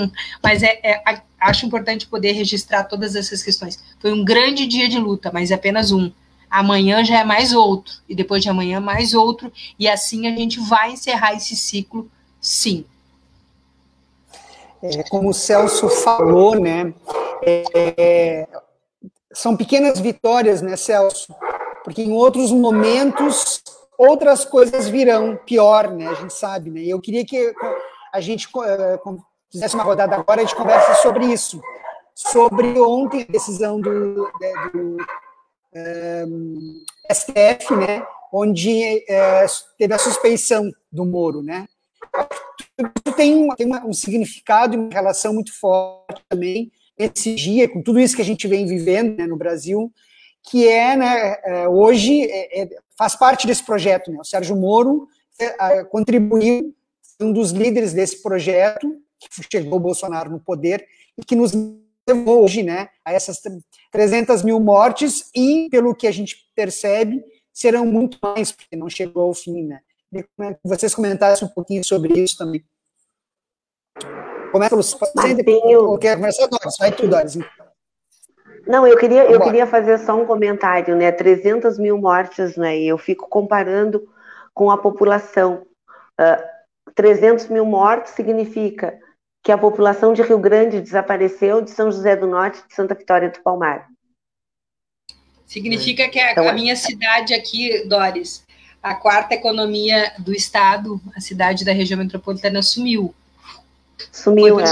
mas 0.42 0.62
é, 0.62 0.80
é, 0.82 1.02
acho 1.38 1.66
importante 1.66 2.06
poder 2.06 2.32
registrar 2.32 2.84
todas 2.84 3.14
essas 3.14 3.42
questões. 3.42 3.78
Foi 4.00 4.12
um 4.12 4.24
grande 4.24 4.66
dia 4.66 4.88
de 4.88 4.98
luta, 4.98 5.30
mas 5.32 5.52
apenas 5.52 5.92
um. 5.92 6.10
Amanhã 6.58 7.04
já 7.04 7.20
é 7.20 7.24
mais 7.24 7.52
outro, 7.52 7.94
e 8.08 8.14
depois 8.14 8.42
de 8.42 8.48
amanhã 8.48 8.80
mais 8.80 9.14
outro, 9.14 9.52
e 9.78 9.88
assim 9.88 10.26
a 10.26 10.30
gente 10.30 10.60
vai 10.60 10.92
encerrar 10.92 11.34
esse 11.34 11.56
ciclo, 11.56 12.10
sim. 12.40 12.84
É, 14.82 15.02
como 15.04 15.30
o 15.30 15.34
Celso 15.34 15.88
falou, 15.88 16.60
né? 16.60 16.92
É, 17.42 18.46
são 19.32 19.56
pequenas 19.56 19.98
vitórias, 19.98 20.60
né, 20.60 20.76
Celso? 20.76 21.34
porque 21.84 22.02
em 22.02 22.12
outros 22.12 22.50
momentos 22.50 23.62
outras 23.96 24.44
coisas 24.44 24.88
virão 24.88 25.36
pior, 25.44 25.90
né? 25.90 26.08
A 26.08 26.14
gente 26.14 26.32
sabe, 26.32 26.70
né? 26.70 26.80
E 26.80 26.90
eu 26.90 27.00
queria 27.00 27.24
que 27.24 27.54
a 28.12 28.20
gente 28.20 28.48
uh, 28.48 29.22
fizesse 29.52 29.74
uma 29.74 29.84
rodada 29.84 30.16
agora 30.16 30.44
de 30.44 30.54
conversa 30.54 30.94
sobre 30.94 31.26
isso, 31.26 31.60
sobre 32.14 32.80
ontem 32.80 33.26
a 33.28 33.32
decisão 33.32 33.78
do, 33.78 34.14
do 34.72 34.96
STF, 37.10 37.76
né? 37.76 38.04
Onde 38.32 39.04
uh, 39.08 39.76
teve 39.78 39.94
a 39.94 39.98
suspeição 39.98 40.70
do 40.90 41.04
Moro, 41.04 41.42
né? 41.42 41.66
Tudo 42.76 43.16
tem, 43.16 43.48
tem 43.56 43.66
uma, 43.66 43.86
um 43.86 43.92
significado 43.92 44.74
e 44.74 44.78
uma 44.78 44.92
relação 44.92 45.32
muito 45.32 45.52
forte 45.58 46.22
também 46.28 46.72
esse 46.98 47.34
dia, 47.34 47.68
com 47.68 47.82
tudo 47.82 47.98
isso 47.98 48.16
que 48.16 48.22
a 48.22 48.24
gente 48.24 48.46
vem 48.46 48.66
vivendo 48.66 49.16
né, 49.16 49.26
no 49.26 49.36
Brasil, 49.36 49.92
que 50.42 50.68
é, 50.68 50.96
né, 50.96 51.36
é, 51.44 51.68
hoje 51.68 52.24
é, 52.24 52.62
é, 52.62 52.68
faz 52.96 53.16
parte 53.16 53.46
desse 53.46 53.64
projeto. 53.64 54.10
Né? 54.10 54.18
O 54.20 54.24
Sérgio 54.24 54.56
Moro 54.56 55.08
é, 55.38 55.84
contribuiu, 55.84 56.74
um 57.20 57.32
dos 57.32 57.50
líderes 57.50 57.92
desse 57.92 58.22
projeto, 58.22 58.96
que 59.18 59.28
chegou 59.50 59.78
o 59.78 59.82
Bolsonaro 59.82 60.30
no 60.30 60.40
poder, 60.40 60.86
e 61.16 61.24
que 61.24 61.34
nos 61.34 61.52
levou 62.08 62.44
hoje 62.44 62.62
né, 62.62 62.88
a 63.04 63.12
essas 63.12 63.40
300 63.90 64.42
mil 64.42 64.60
mortes, 64.60 65.30
e, 65.34 65.68
pelo 65.70 65.94
que 65.94 66.06
a 66.06 66.12
gente 66.12 66.36
percebe, 66.54 67.24
serão 67.52 67.86
muito 67.86 68.18
mais, 68.22 68.52
porque 68.52 68.76
não 68.76 68.88
chegou 68.88 69.24
ao 69.24 69.34
fim. 69.34 69.64
Né? 69.64 69.80
Que 70.12 70.28
vocês 70.64 70.94
comentassem 70.94 71.46
um 71.46 71.50
pouquinho 71.50 71.84
sobre 71.84 72.18
isso 72.18 72.36
também. 72.36 72.64
Começa, 74.52 74.76
Lúcia. 74.76 74.98
Martinho... 75.14 75.98
Quer 75.98 76.16
começar, 76.16 76.46
Doris? 76.46 76.76
Vai 76.78 76.92
tu, 76.92 77.08
Doris. 77.08 77.36
Então. 77.36 77.64
Não, 78.66 78.86
eu 78.86 78.96
queria, 78.96 79.24
eu 79.24 79.40
queria 79.40 79.66
fazer 79.66 79.98
só 79.98 80.14
um 80.14 80.24
comentário, 80.24 80.96
né? 80.96 81.12
300 81.12 81.78
mil 81.78 81.98
mortes, 81.98 82.56
né? 82.56 82.78
E 82.78 82.88
eu 82.88 82.96
fico 82.96 83.28
comparando 83.28 84.08
com 84.54 84.70
a 84.70 84.78
população. 84.78 85.66
Uh, 86.18 86.22
ah, 86.22 86.50
300 86.94 87.48
mil 87.48 87.66
mortes 87.66 88.12
significa 88.12 88.98
que 89.44 89.52
a 89.52 89.58
população 89.58 90.14
de 90.14 90.22
Rio 90.22 90.38
Grande 90.38 90.80
desapareceu 90.80 91.60
de 91.60 91.70
São 91.70 91.92
José 91.92 92.16
do 92.16 92.26
Norte 92.26 92.66
de 92.66 92.74
Santa 92.74 92.94
Vitória 92.94 93.28
do 93.28 93.40
Palmar. 93.40 93.86
Significa 95.46 96.08
que 96.08 96.18
a, 96.18 96.32
então, 96.32 96.48
a 96.48 96.52
minha 96.54 96.74
cidade 96.74 97.34
aqui, 97.34 97.86
Doris, 97.86 98.42
a 98.82 98.94
quarta 98.94 99.34
economia 99.34 100.12
do 100.18 100.32
estado, 100.32 100.98
a 101.14 101.20
cidade 101.20 101.62
da 101.62 101.72
região 101.72 101.98
metropolitana, 101.98 102.62
sumiu. 102.62 103.14
Sumiu, 104.10 104.58
é. 104.58 104.64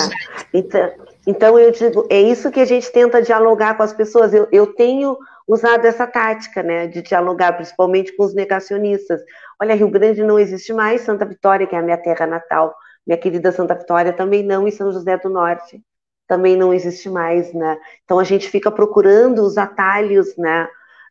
Então, 0.55 0.93
então, 1.27 1.59
eu 1.59 1.71
digo, 1.71 2.07
é 2.11 2.21
isso 2.21 2.51
que 2.51 2.61
a 2.61 2.65
gente 2.65 2.91
tenta 2.91 3.23
dialogar 3.23 3.77
com 3.77 3.83
as 3.83 3.93
pessoas. 3.93 4.33
Eu, 4.33 4.49
eu 4.51 4.67
tenho 4.69 5.19
usado 5.47 5.85
essa 5.85 6.07
tática, 6.07 6.63
né, 6.63 6.87
de 6.87 7.03
dialogar 7.03 7.53
principalmente 7.53 8.17
com 8.17 8.25
os 8.25 8.35
negacionistas. 8.35 9.21
Olha, 9.61 9.75
Rio 9.75 9.91
Grande 9.91 10.23
não 10.23 10.39
existe 10.39 10.73
mais, 10.73 11.03
Santa 11.03 11.27
Vitória, 11.27 11.67
que 11.67 11.77
é 11.77 11.79
a 11.79 11.83
minha 11.83 11.99
terra 11.99 12.27
natal, 12.27 12.75
minha 13.07 13.19
querida 13.19 13.53
Santa 13.53 13.75
Vitória 13.75 14.13
também 14.13 14.43
não, 14.43 14.67
e 14.67 14.73
São 14.73 14.93
José 14.93 15.17
do 15.19 15.29
Norte 15.29 15.83
também 16.27 16.57
não 16.57 16.73
existe 16.73 17.11
mais, 17.11 17.53
né? 17.53 17.79
Então 18.05 18.19
a 18.19 18.25
gente 18.25 18.49
fica 18.49 18.71
procurando 18.71 19.43
os 19.43 19.59
atalhos, 19.59 20.35
né, 20.37 20.67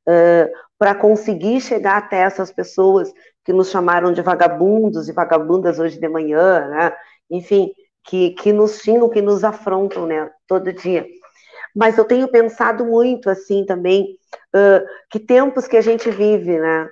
uh, 0.07 0.49
para 0.79 0.95
conseguir 0.95 1.61
chegar 1.61 1.97
até 1.97 2.21
essas 2.21 2.51
pessoas 2.51 3.13
que 3.45 3.53
nos 3.53 3.69
chamaram 3.69 4.11
de 4.11 4.21
vagabundos 4.21 5.07
e 5.07 5.13
vagabundas 5.13 5.77
hoje 5.79 5.99
de 5.99 6.09
manhã, 6.09 6.67
né? 6.69 6.95
Enfim, 7.29 7.71
que, 8.03 8.31
que 8.31 8.51
nos 8.51 8.79
xingam, 8.79 9.09
que 9.09 9.21
nos 9.21 9.43
afrontam, 9.43 10.07
né, 10.07 10.31
todo 10.47 10.73
dia. 10.73 11.05
Mas 11.75 11.97
eu 11.97 12.05
tenho 12.05 12.27
pensado 12.27 12.85
muito, 12.85 13.29
assim, 13.29 13.65
também, 13.65 14.17
uh, 14.55 14.85
que 15.09 15.19
tempos 15.19 15.67
que 15.67 15.77
a 15.77 15.81
gente 15.81 16.09
vive, 16.09 16.59
né? 16.59 16.89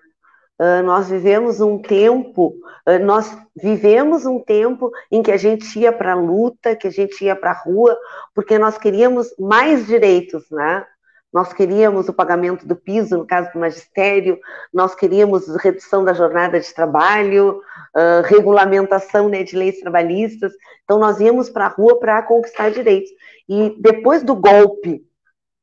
Uh, 0.59 0.83
nós 0.83 1.09
vivemos 1.09 1.61
um 1.61 1.81
tempo, 1.81 2.53
uh, 2.85 2.99
nós 3.01 3.37
vivemos 3.55 4.25
um 4.25 4.39
tempo 4.39 4.91
em 5.09 5.23
que 5.23 5.31
a 5.31 5.37
gente 5.37 5.79
ia 5.79 5.91
para 5.93 6.11
a 6.11 6.15
luta, 6.15 6.75
que 6.75 6.87
a 6.87 6.91
gente 6.91 7.23
ia 7.23 7.35
para 7.35 7.51
a 7.51 7.61
rua, 7.61 7.97
porque 8.35 8.59
nós 8.59 8.77
queríamos 8.77 9.33
mais 9.39 9.87
direitos, 9.87 10.49
né? 10.51 10.85
Nós 11.31 11.53
queríamos 11.53 12.09
o 12.09 12.13
pagamento 12.13 12.67
do 12.67 12.75
piso, 12.75 13.17
no 13.17 13.25
caso 13.25 13.53
do 13.53 13.59
magistério, 13.59 14.39
nós 14.73 14.95
queríamos 14.95 15.47
redução 15.57 16.03
da 16.03 16.11
jornada 16.11 16.59
de 16.59 16.73
trabalho, 16.73 17.61
uh, 17.95 18.21
regulamentação 18.25 19.29
né, 19.29 19.43
de 19.43 19.55
leis 19.55 19.79
trabalhistas. 19.79 20.51
Então, 20.83 20.97
nós 20.97 21.19
íamos 21.19 21.49
para 21.49 21.67
a 21.67 21.69
rua 21.69 21.99
para 21.99 22.23
conquistar 22.23 22.71
direitos. 22.71 23.11
E 23.47 23.75
depois 23.79 24.23
do 24.23 24.35
golpe, 24.35 25.03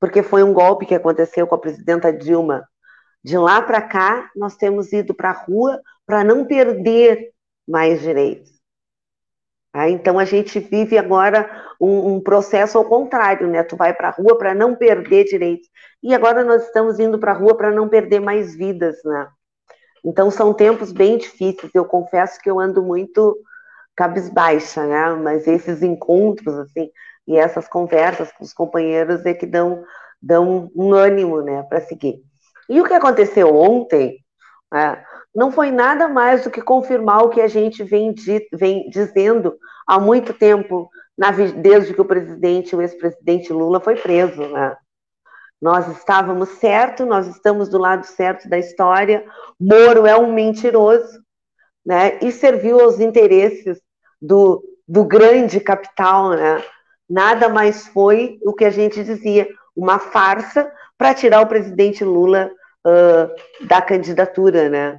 porque 0.01 0.23
foi 0.23 0.45
um 0.45 0.53
golpe 0.53 0.87
que 0.87 0.95
aconteceu 0.95 1.47
com 1.49 1.57
a 1.57 1.61
presidenta 1.61 2.13
Dilma, 2.13 2.65
de 3.27 3.37
lá 3.37 3.61
para 3.61 3.83
cá, 3.83 4.31
nós 4.37 4.55
temos 4.55 4.93
ido 4.93 5.13
para 5.13 5.31
a 5.31 5.33
rua 5.33 5.83
para 6.07 6.23
não 6.23 6.45
perder 6.45 7.33
mais 7.67 8.01
direitos. 8.01 8.53
Ah, 9.73 9.91
então 9.91 10.17
a 10.17 10.25
gente 10.25 10.61
vive 10.61 10.97
agora 10.97 11.51
um, 11.81 12.15
um, 12.15 12.21
processo 12.21 12.79
ao 12.79 12.85
contrário, 12.85 13.49
né? 13.49 13.65
Tu 13.65 13.75
vai 13.75 13.93
para 13.93 14.11
a 14.11 14.13
rua 14.13 14.39
para 14.39 14.55
não 14.55 14.77
perder 14.77 15.25
direitos. 15.25 15.69
E 16.01 16.15
agora 16.15 16.45
nós 16.45 16.67
estamos 16.67 17.01
indo 17.01 17.19
para 17.19 17.33
a 17.33 17.35
rua 17.35 17.57
para 17.57 17.73
não 17.73 17.89
perder 17.89 18.21
mais 18.21 18.55
vidas, 18.55 18.97
né? 19.05 19.27
Então 20.05 20.31
são 20.31 20.55
tempos 20.55 20.93
bem 20.93 21.19
difíceis. 21.19 21.73
Eu 21.75 21.85
confesso 21.85 22.41
que 22.41 22.49
eu 22.49 22.61
ando 22.61 22.81
muito 22.81 23.37
cabisbaixa, 23.97 24.87
né? 24.87 25.11
Mas 25.17 25.49
esses 25.49 25.83
encontros, 25.83 26.57
assim, 26.61 26.93
e 27.27 27.37
essas 27.37 27.67
conversas 27.67 28.31
com 28.31 28.45
os 28.45 28.53
companheiros 28.53 29.27
é 29.27 29.35
que 29.35 29.47
dão, 29.47 29.83
dão 30.23 30.71
um 30.77 30.95
ânimo, 30.95 31.43
né, 31.43 31.65
para 31.65 31.81
seguir. 31.81 32.23
E 32.69 32.81
o 32.81 32.85
que 32.85 32.95
aconteceu 32.95 33.55
ontem, 33.55 34.19
é, 34.75 35.03
não 35.35 35.53
foi 35.53 35.71
nada 35.71 36.09
mais 36.09 36.45
do 36.45 36.51
que 36.51 36.63
confirmar 36.63 37.23
o 37.23 37.29
que 37.29 37.41
a 37.41 37.49
gente 37.49 37.85
vem, 37.85 38.15
vem 38.53 38.89
dizendo 38.89 39.57
há 39.87 40.01
muito 40.01 40.33
tempo, 40.33 40.89
na, 41.17 41.31
desde 41.31 41.95
que 41.95 42.01
o 42.01 42.07
presidente, 42.07 42.75
o 42.75 42.83
ex-presidente 42.83 43.53
Lula 43.53 43.81
foi 43.81 43.97
preso, 43.97 44.49
né? 44.49 44.77
Nós 45.61 45.89
estávamos 45.89 46.51
certo, 46.51 47.07
nós 47.07 47.27
estamos 47.27 47.69
do 47.69 47.79
lado 47.79 48.05
certo 48.05 48.49
da 48.49 48.59
história. 48.59 49.25
Moro 49.59 50.07
é 50.07 50.17
um 50.17 50.33
mentiroso, 50.33 51.21
né? 51.85 52.19
E 52.21 52.31
serviu 52.31 52.81
aos 52.81 53.01
interesses 53.01 53.81
do, 54.21 54.63
do 54.87 55.05
grande 55.05 55.61
capital, 55.61 56.31
né? 56.31 56.63
Nada 57.09 57.49
mais 57.49 57.87
foi 57.89 58.39
o 58.45 58.53
que 58.53 58.65
a 58.65 58.71
gente 58.71 59.03
dizia, 59.03 59.49
uma 59.77 59.99
farsa 59.99 60.71
para 60.97 61.15
tirar 61.15 61.43
o 61.43 61.47
presidente 61.47 62.03
Lula 62.03 62.51
uh, 62.87 63.67
da 63.67 63.83
candidatura, 63.83 64.69
né? 64.69 64.99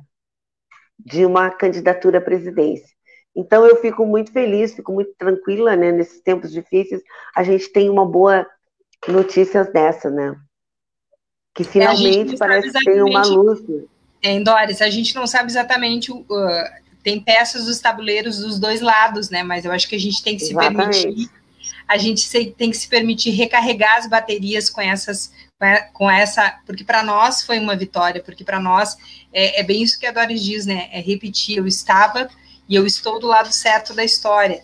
De 0.99 1.25
uma 1.25 1.49
candidatura 1.49 2.19
à 2.19 2.21
presidência. 2.21 2.95
Então 3.35 3.65
eu 3.65 3.75
fico 3.77 4.05
muito 4.05 4.31
feliz, 4.31 4.75
fico 4.75 4.91
muito 4.91 5.13
tranquila, 5.17 5.75
né? 5.75 5.91
Nesses 5.91 6.21
tempos 6.21 6.51
difíceis, 6.51 7.01
a 7.35 7.43
gente 7.43 7.71
tem 7.71 7.89
uma 7.89 8.05
boa 8.05 8.45
notícias 9.07 9.71
dessa, 9.71 10.09
né? 10.09 10.35
Que 11.53 11.63
finalmente 11.63 12.35
é, 12.35 12.37
parece 12.37 12.71
que 12.71 12.85
tem 12.85 13.01
uma 13.01 13.25
luz. 13.25 13.61
É, 14.21 14.39
Doris, 14.39 14.81
a 14.81 14.89
gente 14.89 15.15
não 15.15 15.25
sabe 15.25 15.49
exatamente 15.49 16.11
uh, 16.11 16.25
tem 17.07 17.21
peças 17.21 17.65
dos 17.65 17.79
tabuleiros 17.79 18.39
dos 18.39 18.59
dois 18.59 18.81
lados, 18.81 19.29
né? 19.29 19.41
Mas 19.41 19.63
eu 19.63 19.71
acho 19.71 19.87
que 19.87 19.95
a 19.95 19.99
gente 19.99 20.21
tem 20.21 20.35
que 20.35 20.43
Exatamente. 20.43 20.97
se 20.97 21.03
permitir, 21.03 21.29
a 21.87 21.97
gente 21.97 22.27
tem 22.57 22.69
que 22.69 22.77
se 22.77 22.87
permitir 22.87 23.31
recarregar 23.31 23.97
as 23.97 24.07
baterias 24.07 24.69
com 24.69 24.81
essas, 24.81 25.31
com 25.93 26.09
essa, 26.11 26.59
porque 26.65 26.83
para 26.83 27.01
nós 27.01 27.43
foi 27.43 27.59
uma 27.59 27.75
vitória, 27.75 28.21
porque 28.21 28.43
para 28.43 28.59
nós 28.59 28.97
é, 29.31 29.61
é, 29.61 29.63
bem 29.63 29.81
isso 29.81 29.99
que 29.99 30.05
a 30.05 30.11
Doris 30.11 30.43
diz, 30.43 30.65
né? 30.65 30.89
É 30.91 30.99
repetir, 30.99 31.57
eu 31.57 31.67
estava 31.67 32.29
e 32.67 32.75
eu 32.75 32.85
estou 32.85 33.19
do 33.19 33.27
lado 33.27 33.51
certo 33.53 33.93
da 33.93 34.03
história. 34.03 34.61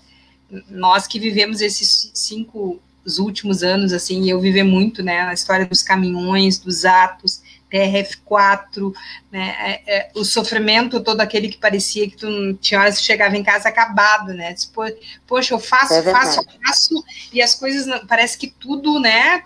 Nós 0.69 1.07
que 1.07 1.19
vivemos 1.19 1.61
esses 1.61 2.11
cinco 2.13 2.81
os 3.05 3.19
últimos 3.19 3.63
anos, 3.63 3.91
assim, 3.91 4.29
eu 4.29 4.39
vivi 4.39 4.63
muito, 4.63 5.03
né, 5.03 5.25
na 5.25 5.33
história 5.33 5.65
dos 5.65 5.81
caminhões, 5.83 6.57
dos 6.57 6.85
atos, 6.85 7.41
TRF4, 7.73 8.93
né, 9.31 9.55
é, 9.59 9.97
é, 9.97 10.11
o 10.13 10.23
sofrimento 10.23 11.01
todo 11.01 11.21
aquele 11.21 11.49
que 11.49 11.57
parecia 11.57 12.07
que 12.07 12.15
tu 12.15 12.53
tinha 12.61 12.79
horas 12.79 12.99
que 12.99 13.03
chegava 13.03 13.35
em 13.35 13.43
casa 13.43 13.67
acabado, 13.67 14.31
né, 14.33 14.53
Depois, 14.53 14.93
poxa, 15.25 15.55
eu 15.55 15.59
faço, 15.59 15.95
é 15.95 16.03
faço, 16.03 16.39
faço, 16.63 17.03
e 17.33 17.41
as 17.41 17.55
coisas, 17.55 18.01
parece 18.07 18.37
que 18.37 18.47
tudo, 18.47 18.99
né, 18.99 19.43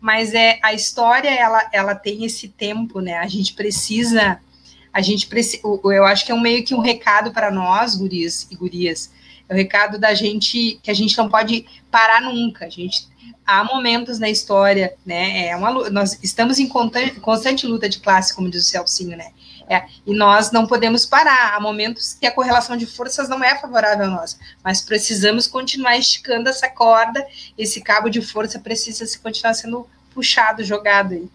mas 0.00 0.32
é, 0.32 0.60
a 0.62 0.72
história, 0.72 1.28
ela, 1.28 1.68
ela 1.72 1.94
tem 1.96 2.24
esse 2.24 2.46
tempo, 2.46 3.00
né, 3.00 3.14
a 3.18 3.26
gente 3.26 3.54
precisa, 3.54 4.38
a 4.92 5.00
gente 5.00 5.26
precisa, 5.26 5.62
eu 5.64 6.04
acho 6.04 6.24
que 6.24 6.30
é 6.30 6.34
um 6.34 6.40
meio 6.40 6.64
que 6.64 6.74
um 6.74 6.80
recado 6.80 7.32
para 7.32 7.50
nós, 7.50 7.96
guris 7.96 8.46
e 8.48 8.54
gurias, 8.54 9.10
é 9.48 9.54
o 9.54 9.56
recado 9.56 9.98
da 9.98 10.14
gente, 10.14 10.78
que 10.82 10.90
a 10.90 10.94
gente 10.94 11.18
não 11.18 11.28
pode 11.28 11.66
parar 11.90 12.20
nunca, 12.20 12.66
a 12.66 12.68
gente 12.68 13.08
há 13.46 13.64
momentos 13.64 14.18
na 14.18 14.28
história, 14.28 14.94
né? 15.04 15.48
É 15.48 15.56
uma, 15.56 15.90
nós 15.90 16.18
estamos 16.22 16.58
em 16.58 16.68
constante, 16.68 17.66
luta 17.66 17.88
de 17.88 18.00
classe, 18.00 18.34
como 18.34 18.50
diz 18.50 18.64
o 18.64 18.68
Celcinho, 18.68 19.16
né? 19.16 19.30
É, 19.68 19.84
e 20.06 20.14
nós 20.14 20.52
não 20.52 20.66
podemos 20.66 21.04
parar. 21.04 21.54
Há 21.54 21.60
momentos 21.60 22.14
que 22.14 22.26
a 22.26 22.32
correlação 22.32 22.76
de 22.76 22.86
forças 22.86 23.28
não 23.28 23.42
é 23.42 23.58
favorável 23.58 24.06
a 24.06 24.10
nós, 24.10 24.38
mas 24.62 24.80
precisamos 24.80 25.46
continuar 25.46 25.96
esticando 25.96 26.48
essa 26.48 26.68
corda. 26.68 27.26
Esse 27.58 27.80
cabo 27.80 28.08
de 28.08 28.20
força 28.20 28.58
precisa 28.58 29.06
se 29.06 29.18
continuar 29.18 29.54
sendo 29.54 29.86
puxado, 30.14 30.62
jogado 30.62 31.14
aí. 31.14 31.28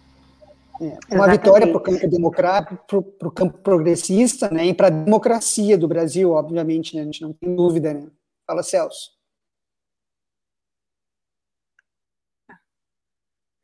É, 0.80 1.14
uma 1.14 1.28
vitória 1.28 1.66
para 1.68 1.76
o 1.76 1.80
campo 1.80 2.08
democrático, 2.08 2.76
para 3.18 3.28
o 3.28 3.30
campo 3.30 3.58
progressista, 3.58 4.50
né, 4.50 4.66
e 4.66 4.74
para 4.74 4.88
a 4.88 4.90
democracia 4.90 5.78
do 5.78 5.86
Brasil, 5.86 6.32
obviamente, 6.32 6.96
né, 6.96 7.02
a 7.02 7.04
gente 7.04 7.22
não 7.22 7.32
tem 7.32 7.54
dúvida, 7.54 7.94
né. 7.94 8.06
Fala, 8.46 8.62
Celso. 8.62 9.10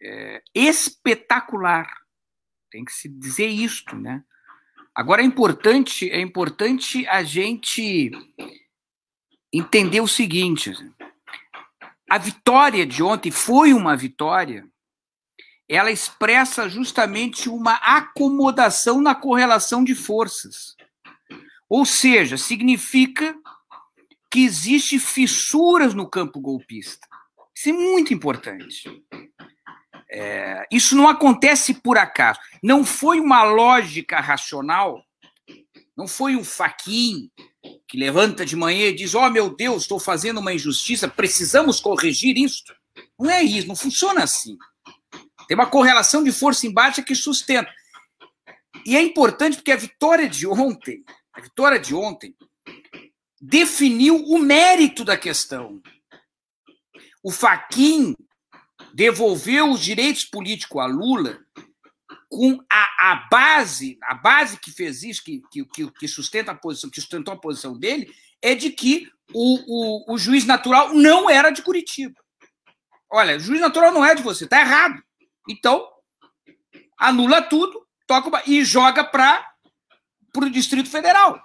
É, 0.03 0.43
espetacular. 0.55 1.89
Tem 2.71 2.85
que 2.85 2.93
se 2.93 3.09
dizer 3.09 3.47
isto, 3.47 3.97
né? 3.97 4.23
Agora 4.95 5.23
é 5.23 5.25
importante, 5.25 6.11
é 6.11 6.21
importante 6.21 7.07
a 7.07 7.23
gente 7.23 8.11
entender 9.53 10.01
o 10.01 10.09
seguinte: 10.09 10.73
a 12.11 12.19
vitória 12.19 12.85
de 12.85 13.03
ontem 13.03 13.31
foi 13.31 13.73
uma 13.73 13.97
vitória. 13.97 14.69
Ela 15.69 15.91
expressa 15.91 16.69
justamente 16.69 17.49
uma 17.49 17.75
acomodação 17.75 19.03
na 19.03 19.15
correlação 19.15 19.85
de 19.85 19.95
forças. 19.95 20.75
Ou 21.69 21.85
seja, 21.85 22.39
significa 22.39 23.37
que 24.31 24.45
existe 24.45 24.99
fissuras 24.99 25.93
no 25.93 26.09
campo 26.09 26.41
golpista. 26.41 27.07
Isso 27.55 27.69
é 27.69 27.73
muito 27.73 28.15
importante. 28.15 28.85
É, 30.11 30.67
isso 30.73 30.97
não 30.97 31.09
acontece 31.09 31.75
por 31.75 31.99
acaso. 31.99 32.41
Não 32.63 32.85
foi 32.85 33.21
uma 33.21 33.43
lógica 33.43 34.21
racional, 34.21 35.03
não 35.97 36.09
foi 36.09 36.37
um 36.37 36.45
faquin 36.45 37.31
que 37.87 37.99
levanta 37.99 38.45
de 38.45 38.57
manhã 38.57 38.87
e 38.87 38.95
diz: 38.95 39.15
Oh 39.15 39.29
meu 39.29 39.55
Deus, 39.55 39.83
estou 39.83 39.99
fazendo 39.99 40.39
uma 40.39 40.55
injustiça, 40.55 41.09
precisamos 41.09 41.81
corrigir 41.81 42.39
isso. 42.39 42.63
Não 43.19 43.31
é 43.31 43.43
isso, 43.43 43.69
não 43.69 43.77
funciona 43.77 44.23
assim. 44.23 44.57
Tem 45.47 45.57
uma 45.57 45.67
correlação 45.67 46.23
de 46.23 46.33
força 46.33 46.67
embaixo 46.67 47.03
que 47.03 47.15
sustenta. 47.15 47.71
E 48.87 48.97
é 48.97 49.03
importante 49.03 49.57
porque 49.57 49.73
a 49.73 49.77
vitória 49.77 50.29
de 50.29 50.47
ontem, 50.47 51.03
a 51.33 51.41
vitória 51.41 51.79
de 51.79 51.95
ontem, 51.95 52.35
definiu 53.41 54.17
o 54.17 54.39
mérito 54.39 55.05
da 55.05 55.17
questão. 55.17 55.81
O 57.23 57.31
Faquin 57.31 58.15
devolveu 58.99 59.71
os 59.71 59.81
direitos 59.81 60.25
políticos 60.25 60.83
a 60.83 60.87
Lula 60.87 61.39
com 62.29 62.59
a, 62.69 63.13
a 63.13 63.29
base, 63.31 63.97
a 64.03 64.13
base 64.13 64.59
que 64.59 64.73
fez 64.73 65.05
isso, 65.05 65.23
que, 65.23 65.41
que, 65.53 65.89
que 65.93 66.09
sustenta 66.09 66.51
a 66.51 66.55
posição, 66.57 66.91
que 66.91 67.01
sustentou 67.01 67.33
a 67.33 67.39
posição 67.39 67.79
dele, 67.79 68.13
é 68.43 68.57
de 68.57 68.71
que 68.71 69.09
o, 69.33 70.09
o, 70.09 70.15
o 70.15 70.19
juiz 70.19 70.45
natural 70.45 70.95
não 70.95 71.31
era 71.31 71.51
de 71.51 71.63
Curitiba. 71.63 72.21
Olha, 73.09 73.37
o 73.37 73.41
juiz 73.41 73.61
natural 73.61 73.93
não 73.93 74.05
é 74.05 74.17
de 74.17 74.23
você, 74.23 74.49
tá 74.49 74.61
errado. 74.61 75.01
Então, 75.49 75.89
anula 76.99 77.41
tudo, 77.41 77.87
toca 78.05 78.43
e 78.51 78.65
joga 78.65 79.05
para 79.05 79.49
o 80.35 80.51
Distrito 80.51 80.91
Federal. 80.91 81.41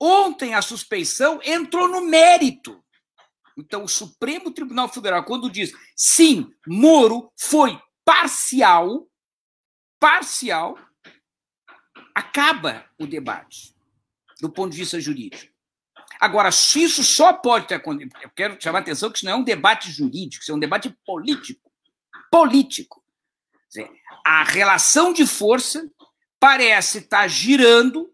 Ontem 0.00 0.54
a 0.54 0.60
suspeição 0.60 1.38
entrou 1.44 1.86
no 1.86 2.00
mérito. 2.00 2.83
Então, 3.56 3.84
o 3.84 3.88
Supremo 3.88 4.50
Tribunal 4.50 4.88
Federal, 4.88 5.24
quando 5.24 5.50
diz 5.50 5.72
sim, 5.96 6.52
Moro 6.66 7.30
foi 7.36 7.80
parcial, 8.04 9.08
parcial, 10.00 10.76
acaba 12.14 12.84
o 12.98 13.06
debate 13.06 13.74
do 14.40 14.50
ponto 14.50 14.72
de 14.72 14.78
vista 14.78 15.00
jurídico. 15.00 15.52
Agora, 16.20 16.50
se 16.50 16.82
isso 16.82 17.02
só 17.02 17.32
pode 17.32 17.68
ter 17.68 17.74
acontecido, 17.74 18.16
eu 18.22 18.30
quero 18.30 18.60
chamar 18.60 18.78
a 18.78 18.82
atenção 18.82 19.10
que 19.10 19.18
isso 19.18 19.26
não 19.26 19.32
é 19.32 19.36
um 19.36 19.44
debate 19.44 19.90
jurídico, 19.90 20.42
isso 20.42 20.52
é 20.52 20.54
um 20.54 20.60
debate 20.60 20.94
político. 21.04 21.70
Político. 22.30 23.04
Dizer, 23.68 23.90
a 24.24 24.44
relação 24.44 25.12
de 25.12 25.26
força 25.26 25.88
parece 26.38 26.98
estar 26.98 27.26
girando 27.28 28.12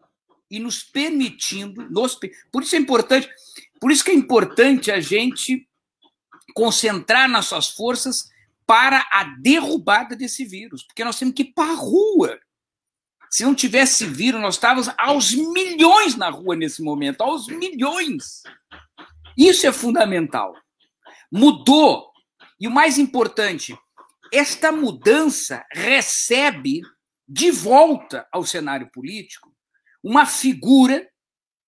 e 0.51 0.59
nos 0.59 0.83
permitindo, 0.83 1.89
nos, 1.91 2.19
por 2.51 2.63
isso 2.63 2.75
é 2.75 2.79
importante, 2.79 3.31
por 3.81 3.91
isso 3.91 4.05
que 4.05 4.11
é 4.11 4.15
importante 4.15 4.93
a 4.93 5.01
gente 5.01 5.67
concentrar 6.55 7.29
nossas 7.29 7.69
forças 7.69 8.29
para 8.67 9.05
a 9.11 9.25
derrubada 9.41 10.15
desse 10.15 10.45
vírus, 10.45 10.85
porque 10.85 11.03
nós 11.03 11.19
temos 11.19 11.35
que 11.35 11.43
ir 11.43 11.53
para 11.53 11.73
a 11.73 11.77
rua. 11.77 12.39
Se 13.31 13.43
não 13.43 13.55
tivesse 13.55 14.05
vírus, 14.05 14.41
nós 14.41 14.55
estávamos 14.57 14.89
aos 14.99 15.33
milhões 15.33 16.17
na 16.17 16.31
rua 16.31 16.55
nesse 16.55 16.83
momento, 16.83 17.23
aos 17.23 17.47
milhões. 17.49 18.43
Isso 19.37 19.67
é 19.67 19.73
fundamental. 19.73 20.55
Mudou. 21.33 22.11
E 22.61 22.69
o 22.69 22.71
mais 22.71 22.99
importante, 22.99 23.77
esta 24.33 24.71
mudança 24.71 25.65
recebe 25.73 26.83
de 27.27 27.51
volta 27.51 28.29
ao 28.31 28.45
cenário 28.45 28.91
político 28.91 29.55
uma 30.03 30.27
figura, 30.27 31.09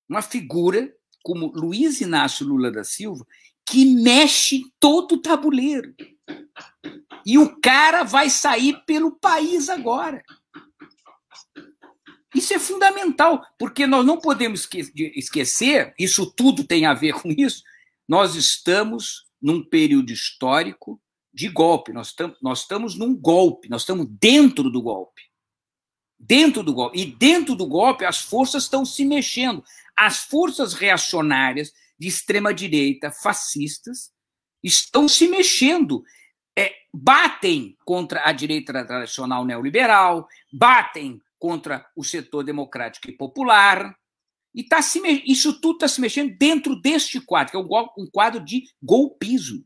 uma 0.09 0.21
figura 0.21 0.93
como 1.23 1.53
Luiz 1.55 2.01
Inácio 2.01 2.47
Lula 2.47 2.71
da 2.71 2.85
Silva, 2.85 3.27
que 3.65 3.85
mexe 3.85 4.63
todo 4.79 5.17
o 5.17 5.23
tabuleiro. 5.23 5.95
E 7.25 7.39
o 7.39 7.61
cara 7.61 8.03
vai 8.03 8.29
sair 8.29 8.83
pelo 8.85 9.13
país 9.13 9.69
agora. 9.69 10.23
Isso 12.35 12.55
é 12.55 12.59
fundamental, 12.59 13.45
porque 13.59 13.87
nós 13.87 14.05
não 14.05 14.19
podemos 14.19 14.69
esquecer, 15.15 15.95
isso 15.99 16.31
tudo 16.35 16.65
tem 16.65 16.87
a 16.87 16.95
ver 16.95 17.13
com 17.15 17.31
isso, 17.31 17.63
nós 18.09 18.35
estamos 18.35 19.27
num 19.41 19.63
período 19.63 20.13
histórico 20.13 21.01
de 21.33 21.49
golpe, 21.49 21.93
nós, 21.93 22.13
tam, 22.13 22.35
nós 22.43 22.61
estamos 22.61 22.97
num 22.97 23.15
golpe, 23.15 23.69
nós 23.69 23.83
estamos 23.83 24.07
dentro 24.09 24.71
do 24.71 24.81
golpe. 24.81 25.23
Dentro 26.19 26.63
do 26.63 26.73
golpe. 26.73 27.01
E 27.01 27.07
dentro 27.07 27.55
do 27.55 27.67
golpe, 27.67 28.05
as 28.05 28.19
forças 28.19 28.65
estão 28.65 28.85
se 28.85 29.05
mexendo 29.05 29.63
as 29.97 30.19
forças 30.19 30.75
reacionárias 30.75 31.73
de 31.99 32.09
extrema-direita, 32.09 33.11
fascistas, 33.11 34.11
estão 34.63 35.09
se 35.09 35.29
mexendo. 35.29 36.03
é, 36.57 36.73
batem 36.93 37.77
contra 37.85 38.29
a 38.29 38.33
direita 38.33 38.85
tradicional 38.85 39.45
neoliberal, 39.45 40.29
batem 40.53 41.21
contra 41.39 41.87
o 41.97 42.05
setor 42.05 42.45
democrático 42.45 43.09
e 43.09 43.17
popular. 43.17 43.97
E 44.55 44.63
tá 44.63 44.83
se, 44.83 45.01
isso 45.27 45.61
tudo 45.61 45.77
está 45.77 45.89
se 45.89 46.01
mexendo 46.01 46.37
dentro 46.37 46.79
deste 46.81 47.21
quadro, 47.21 47.51
que 47.51 47.57
é 47.57 47.61
um 47.99 48.07
quadro 48.11 48.45
de 48.45 48.65
golpismo. 48.83 49.65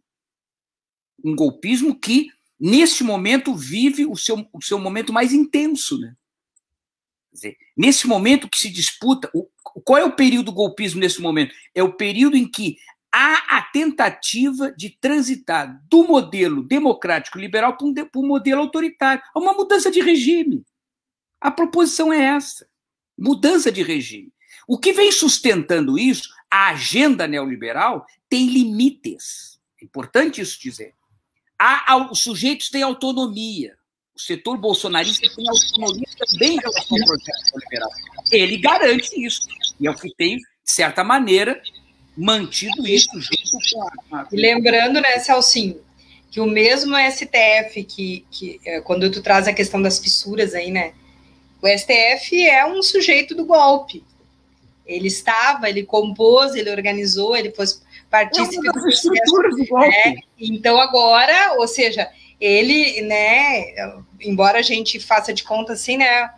Um 1.24 1.34
golpismo 1.34 1.98
que, 1.98 2.28
neste 2.58 3.02
momento, 3.02 3.54
vive 3.54 4.06
o 4.06 4.16
seu, 4.16 4.48
o 4.52 4.62
seu 4.62 4.78
momento 4.78 5.12
mais 5.12 5.32
intenso. 5.32 5.98
Né? 5.98 6.14
Dizer, 7.32 7.56
nesse 7.76 8.06
momento 8.06 8.48
que 8.48 8.58
se 8.58 8.70
disputa, 8.70 9.28
o, 9.34 9.48
qual 9.80 9.98
é 9.98 10.04
o 10.04 10.16
período 10.16 10.46
do 10.46 10.52
golpismo 10.52 11.00
nesse 11.00 11.20
momento? 11.20 11.54
É 11.74 11.82
o 11.82 11.92
período 11.92 12.36
em 12.36 12.50
que 12.50 12.76
há 13.12 13.58
a 13.58 13.62
tentativa 13.62 14.72
de 14.72 14.90
transitar 14.90 15.82
do 15.88 16.04
modelo 16.04 16.62
democrático 16.62 17.38
liberal 17.38 17.76
para 17.76 17.86
um, 17.86 17.94
para 17.94 18.20
um 18.20 18.26
modelo 18.26 18.60
autoritário. 18.60 19.22
É 19.34 19.38
uma 19.38 19.52
mudança 19.52 19.90
de 19.90 20.00
regime. 20.00 20.64
A 21.40 21.50
proposição 21.50 22.12
é 22.12 22.22
essa: 22.22 22.66
mudança 23.16 23.70
de 23.70 23.82
regime. 23.82 24.32
O 24.68 24.78
que 24.78 24.92
vem 24.92 25.12
sustentando 25.12 25.98
isso, 25.98 26.28
a 26.50 26.68
agenda 26.68 27.26
neoliberal, 27.26 28.04
tem 28.28 28.48
limites. 28.48 29.60
É 29.80 29.84
importante 29.84 30.40
isso 30.40 30.60
dizer. 30.60 30.92
Há, 31.58 31.96
os 32.10 32.20
sujeitos 32.20 32.68
têm 32.68 32.82
autonomia. 32.82 33.75
O 34.16 34.20
setor 34.20 34.56
bolsonarista 34.56 35.28
tem 35.36 35.46
autonomia 35.46 36.06
também 36.18 36.56
em 36.56 36.58
relação 36.58 36.98
ao 36.98 37.04
projeto 37.04 37.52
neoliberal. 37.52 37.90
Ele 38.32 38.56
garante 38.56 39.10
isso. 39.14 39.46
E 39.78 39.86
é 39.86 39.90
o 39.90 39.94
que 39.94 40.10
tem, 40.16 40.38
de 40.38 40.44
certa 40.64 41.04
maneira, 41.04 41.60
mantido 42.16 42.88
isso 42.88 43.10
junto 43.20 43.58
com 44.08 44.16
a. 44.16 44.26
E 44.32 44.36
lembrando, 44.36 45.02
né, 45.02 45.18
Celcinho, 45.18 45.80
que 46.30 46.40
o 46.40 46.46
mesmo 46.46 46.96
STF 46.96 47.84
que, 47.84 48.24
que 48.30 48.58
é, 48.64 48.80
quando 48.80 49.10
tu 49.10 49.22
traz 49.22 49.46
a 49.46 49.52
questão 49.52 49.82
das 49.82 49.98
fissuras 49.98 50.54
aí, 50.54 50.70
né? 50.70 50.94
O 51.60 51.68
STF 51.68 52.42
é 52.42 52.64
um 52.64 52.82
sujeito 52.82 53.34
do 53.34 53.44
golpe. 53.44 54.02
Ele 54.86 55.08
estava, 55.08 55.68
ele 55.68 55.82
compôs, 55.82 56.54
ele 56.54 56.70
organizou, 56.70 57.36
ele 57.36 57.50
foi 57.50 57.66
partícipe 58.10 58.66
é 58.66 58.72
do 58.72 58.80
processo. 58.80 59.10
Do 59.10 59.66
golpe. 59.66 59.88
Né? 59.88 60.16
Então 60.38 60.80
agora, 60.80 61.54
ou 61.58 61.68
seja, 61.68 62.08
ele, 62.40 63.02
né, 63.02 63.74
embora 64.20 64.58
a 64.58 64.62
gente 64.62 65.00
faça 65.00 65.32
de 65.32 65.42
conta 65.42 65.72
assim, 65.72 65.96
né, 65.96 66.30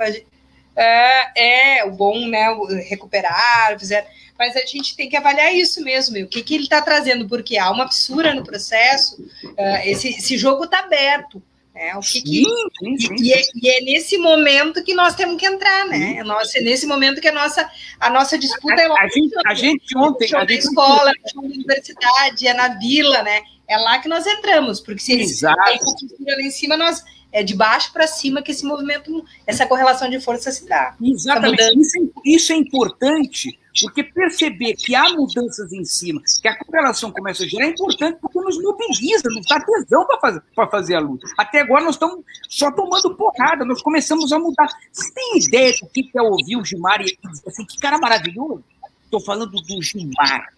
é, 0.76 1.78
é 1.80 1.84
o 1.84 1.90
bom, 1.90 2.26
né, 2.28 2.46
recuperar, 2.88 3.78
fizer, 3.78 4.09
mas 4.38 4.55
a 4.55 4.64
gente 4.64 4.96
tem 4.96 5.09
que 5.09 5.16
avaliar 5.16 5.53
isso 5.53 5.82
mesmo, 5.82 6.16
o 6.18 6.28
que, 6.28 6.42
que 6.42 6.55
ele 6.55 6.64
está 6.64 6.80
trazendo, 6.80 7.28
porque 7.28 7.59
há 7.59 7.70
uma 7.70 7.88
fissura 7.88 8.32
no 8.32 8.44
processo, 8.44 9.20
uh, 9.44 9.76
esse, 9.84 10.11
esse 10.11 10.38
jogo 10.38 10.64
está 10.64 10.80
aberto. 10.80 11.42
Né? 11.74 11.94
O 11.94 12.01
que, 12.01 12.20
que 12.20 12.44
sim, 12.44 12.99
sim, 12.99 13.14
E, 13.20 13.32
é, 13.32 13.42
e, 13.55 13.70
é, 13.70 13.80
nesse 13.82 14.18
momento 14.18 14.82
que 14.82 14.94
nós 14.94 15.14
temos 15.14 15.38
que 15.38 15.46
entrar, 15.46 15.86
né? 15.86 16.16
É, 16.18 16.24
nossa, 16.24 16.59
é 16.59 16.61
nesse 16.61 16.86
momento 16.86 17.20
que 17.20 17.28
a 17.28 17.32
nossa, 17.32 17.70
a 18.01 18.11
nossa 18.11 18.36
disputa 18.36 18.74
a, 18.74 18.82
é 18.82 18.86
a, 18.86 19.09
gente, 19.09 19.34
a 19.46 19.55
gente 19.55 19.96
ontem. 19.96 20.34
A 20.34 20.40
gente 20.40 20.59
escola, 20.59 21.12
na 21.34 21.42
universidade, 21.42 22.49
é 22.49 22.55
na 22.55 22.68
vila, 22.68 23.22
né? 23.22 23.42
É 23.68 23.76
lá 23.76 23.98
que 23.98 24.08
nós 24.08 24.26
entramos, 24.26 24.80
porque 24.80 25.00
se 25.00 25.12
eles 25.12 25.42
lá 25.42 25.54
em 26.40 26.50
cima, 26.50 26.76
nós 26.76 27.04
é 27.30 27.42
de 27.42 27.54
baixo 27.54 27.92
para 27.92 28.06
cima 28.06 28.42
que 28.42 28.50
esse 28.50 28.64
movimento, 28.64 29.24
essa 29.46 29.66
correlação 29.66 30.08
de 30.08 30.18
força 30.20 30.50
se 30.50 30.66
dá. 30.66 30.96
Exatamente. 31.00 31.78
Isso 31.78 31.98
é, 31.98 32.20
isso 32.24 32.52
é 32.52 32.56
importante 32.56 33.58
porque 33.80 34.02
perceber 34.02 34.74
que 34.74 34.94
há 34.94 35.04
mudanças 35.10 35.72
em 35.72 35.84
cima, 35.84 36.20
que 36.42 36.48
a 36.48 36.58
correlação 36.58 37.12
começa 37.12 37.44
a 37.44 37.46
gerar, 37.46 37.66
é 37.66 37.68
importante 37.68 38.18
porque 38.20 38.40
nos 38.40 38.60
mobiliza, 38.60 39.28
nos 39.28 39.46
dá 39.46 39.60
tesão 39.60 40.06
para 40.06 40.18
fazer, 40.18 40.42
fazer 40.70 40.94
a 40.96 41.00
luta. 41.00 41.26
Até 41.38 41.60
agora 41.60 41.84
nós 41.84 41.94
estamos 41.94 42.24
só 42.48 42.72
tomando 42.72 43.14
porrada, 43.14 43.64
nós 43.64 43.82
começamos 43.82 44.32
a 44.32 44.38
mudar. 44.38 44.66
Você 44.92 45.12
tem 45.12 45.38
ideia 45.38 45.72
do 45.80 45.88
que 45.88 46.10
é 46.16 46.22
ouvir 46.22 46.56
o 46.56 46.64
Gilmar 46.64 47.00
e 47.02 47.04
dizer 47.04 47.42
assim, 47.46 47.64
que 47.64 47.78
cara 47.78 47.98
maravilhoso? 47.98 48.64
Estou 49.04 49.20
falando 49.20 49.52
do 49.52 49.82
Gilmar. 49.82 50.48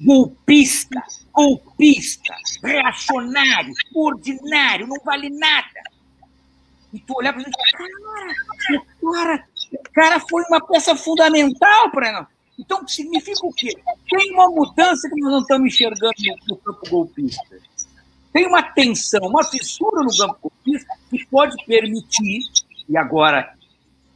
Golpista, 0.00 1.02
golpista, 1.32 2.34
reacionário, 2.62 3.72
ordinário, 3.94 4.86
não 4.86 4.96
vale 5.04 5.28
nada. 5.30 5.80
E 6.92 6.98
tu 7.00 7.14
olhar 7.16 7.32
para 7.32 7.42
ele 7.42 7.50
e 7.50 7.52
cara, 8.12 8.34
cara, 9.12 9.48
cara 9.92 10.20
foi 10.20 10.42
uma 10.48 10.60
peça 10.60 10.96
fundamental 10.96 11.90
para 11.90 12.12
nós. 12.12 12.26
Então, 12.58 12.86
significa 12.86 13.46
o 13.46 13.52
quê? 13.52 13.74
Tem 14.08 14.34
uma 14.34 14.50
mudança 14.50 15.08
que 15.08 15.20
nós 15.20 15.32
não 15.32 15.40
estamos 15.40 15.72
enxergando 15.72 16.14
no, 16.46 16.56
campo 16.58 16.90
golpista. 16.90 17.58
Tem 18.32 18.46
uma 18.46 18.62
tensão, 18.62 19.20
uma 19.22 19.42
fissura 19.44 20.02
no 20.02 20.14
campo 20.14 20.36
golpista 20.42 20.94
que 21.08 21.24
pode 21.26 21.56
permitir, 21.64 22.42
e 22.88 22.96
agora, 22.98 23.54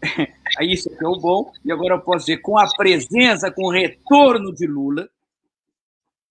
isso 0.61 0.91
é 0.91 1.07
o 1.07 1.19
bom, 1.19 1.53
e 1.65 1.73
agora 1.73 1.95
eu 1.95 2.01
posso 2.01 2.27
dizer, 2.27 2.39
com 2.39 2.59
a 2.59 2.69
presença, 2.77 3.51
com 3.51 3.69
o 3.69 3.73
retorno 3.73 4.55
de 4.55 4.67
Lula, 4.67 5.09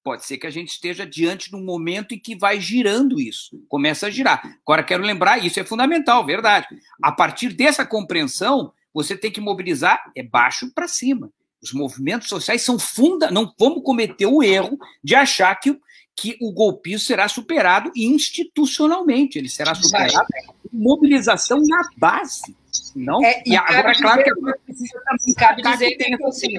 pode 0.04 0.26
ser 0.26 0.38
que 0.38 0.46
a 0.46 0.52
gente 0.52 0.70
esteja 0.70 1.06
diante 1.06 1.50
de 1.50 1.56
um 1.56 1.64
momento 1.64 2.14
em 2.14 2.20
que 2.20 2.36
vai 2.36 2.60
girando 2.60 3.20
isso, 3.20 3.58
começa 3.70 4.08
a 4.08 4.10
girar. 4.10 4.58
Agora, 4.62 4.84
quero 4.84 5.04
lembrar, 5.04 5.44
isso 5.44 5.60
é 5.60 5.64
fundamental, 5.64 6.26
verdade. 6.26 6.68
A 7.02 7.12
partir 7.12 7.50
dessa 7.54 7.86
compreensão, 7.86 8.74
você 8.94 9.16
tem 9.16 9.32
que 9.32 9.42
mobilizar 9.42 10.04
é 10.16 10.22
baixo 10.22 10.72
para 10.74 10.88
cima. 10.88 11.32
Os 11.62 11.72
movimentos 11.72 12.28
sociais 12.28 12.62
são 12.62 12.78
funda, 12.78 13.32
não 13.32 13.54
vamos 13.58 13.84
cometer 13.84 14.26
o 14.26 14.44
erro 14.44 14.78
de 15.02 15.16
achar 15.16 15.56
que, 15.56 15.80
que 16.14 16.38
o 16.42 16.52
golpismo 16.52 17.00
será 17.00 17.30
superado 17.30 17.90
institucionalmente, 17.96 19.38
ele 19.38 19.50
será 19.50 19.74
superado 19.74 20.28
com 20.46 20.54
mobilização 20.74 21.62
na 21.66 21.90
base. 21.98 22.54
Não? 22.96 23.24
É, 23.24 23.42
e, 23.46 23.56
agora, 23.56 23.94
claro 23.94 24.24
que 24.24 24.30
agora 24.30 24.60
precisa 24.66 25.00
também 25.06 25.34
cabe 25.36 25.62
dizer 25.62 25.92
que 25.92 25.98
tem 25.98 26.18
assim, 26.26 26.56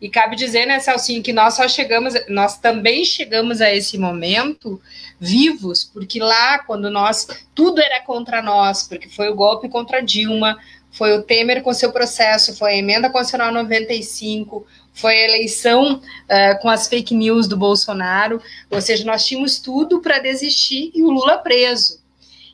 e 0.00 0.10
cabe 0.10 0.36
dizer, 0.36 0.66
né, 0.66 0.78
Celcinho, 0.78 1.22
que 1.22 1.32
nós 1.32 1.54
só 1.54 1.66
chegamos, 1.66 2.14
nós 2.28 2.58
também 2.58 3.04
chegamos 3.04 3.60
a 3.60 3.72
esse 3.72 3.96
momento 3.96 4.80
vivos, 5.18 5.84
porque 5.84 6.20
lá, 6.20 6.58
quando 6.58 6.90
nós, 6.90 7.26
tudo 7.54 7.80
era 7.80 8.02
contra 8.02 8.42
nós, 8.42 8.86
porque 8.86 9.08
foi 9.08 9.30
o 9.30 9.34
golpe 9.34 9.68
contra 9.68 10.02
Dilma, 10.02 10.58
foi 10.90 11.12
o 11.16 11.22
Temer 11.22 11.62
com 11.62 11.72
seu 11.72 11.92
processo, 11.92 12.56
foi 12.56 12.72
a 12.72 12.76
emenda 12.76 13.08
constitucional 13.08 13.52
95, 13.52 14.66
foi 14.92 15.14
a 15.14 15.24
eleição 15.24 15.94
uh, 15.94 16.60
com 16.60 16.68
as 16.68 16.88
fake 16.88 17.14
news 17.14 17.46
do 17.46 17.56
Bolsonaro, 17.56 18.40
ou 18.70 18.80
seja, 18.80 19.04
nós 19.04 19.24
tínhamos 19.24 19.58
tudo 19.58 20.00
para 20.00 20.18
desistir 20.18 20.90
e 20.94 21.02
o 21.02 21.10
Lula 21.10 21.38
preso. 21.38 22.00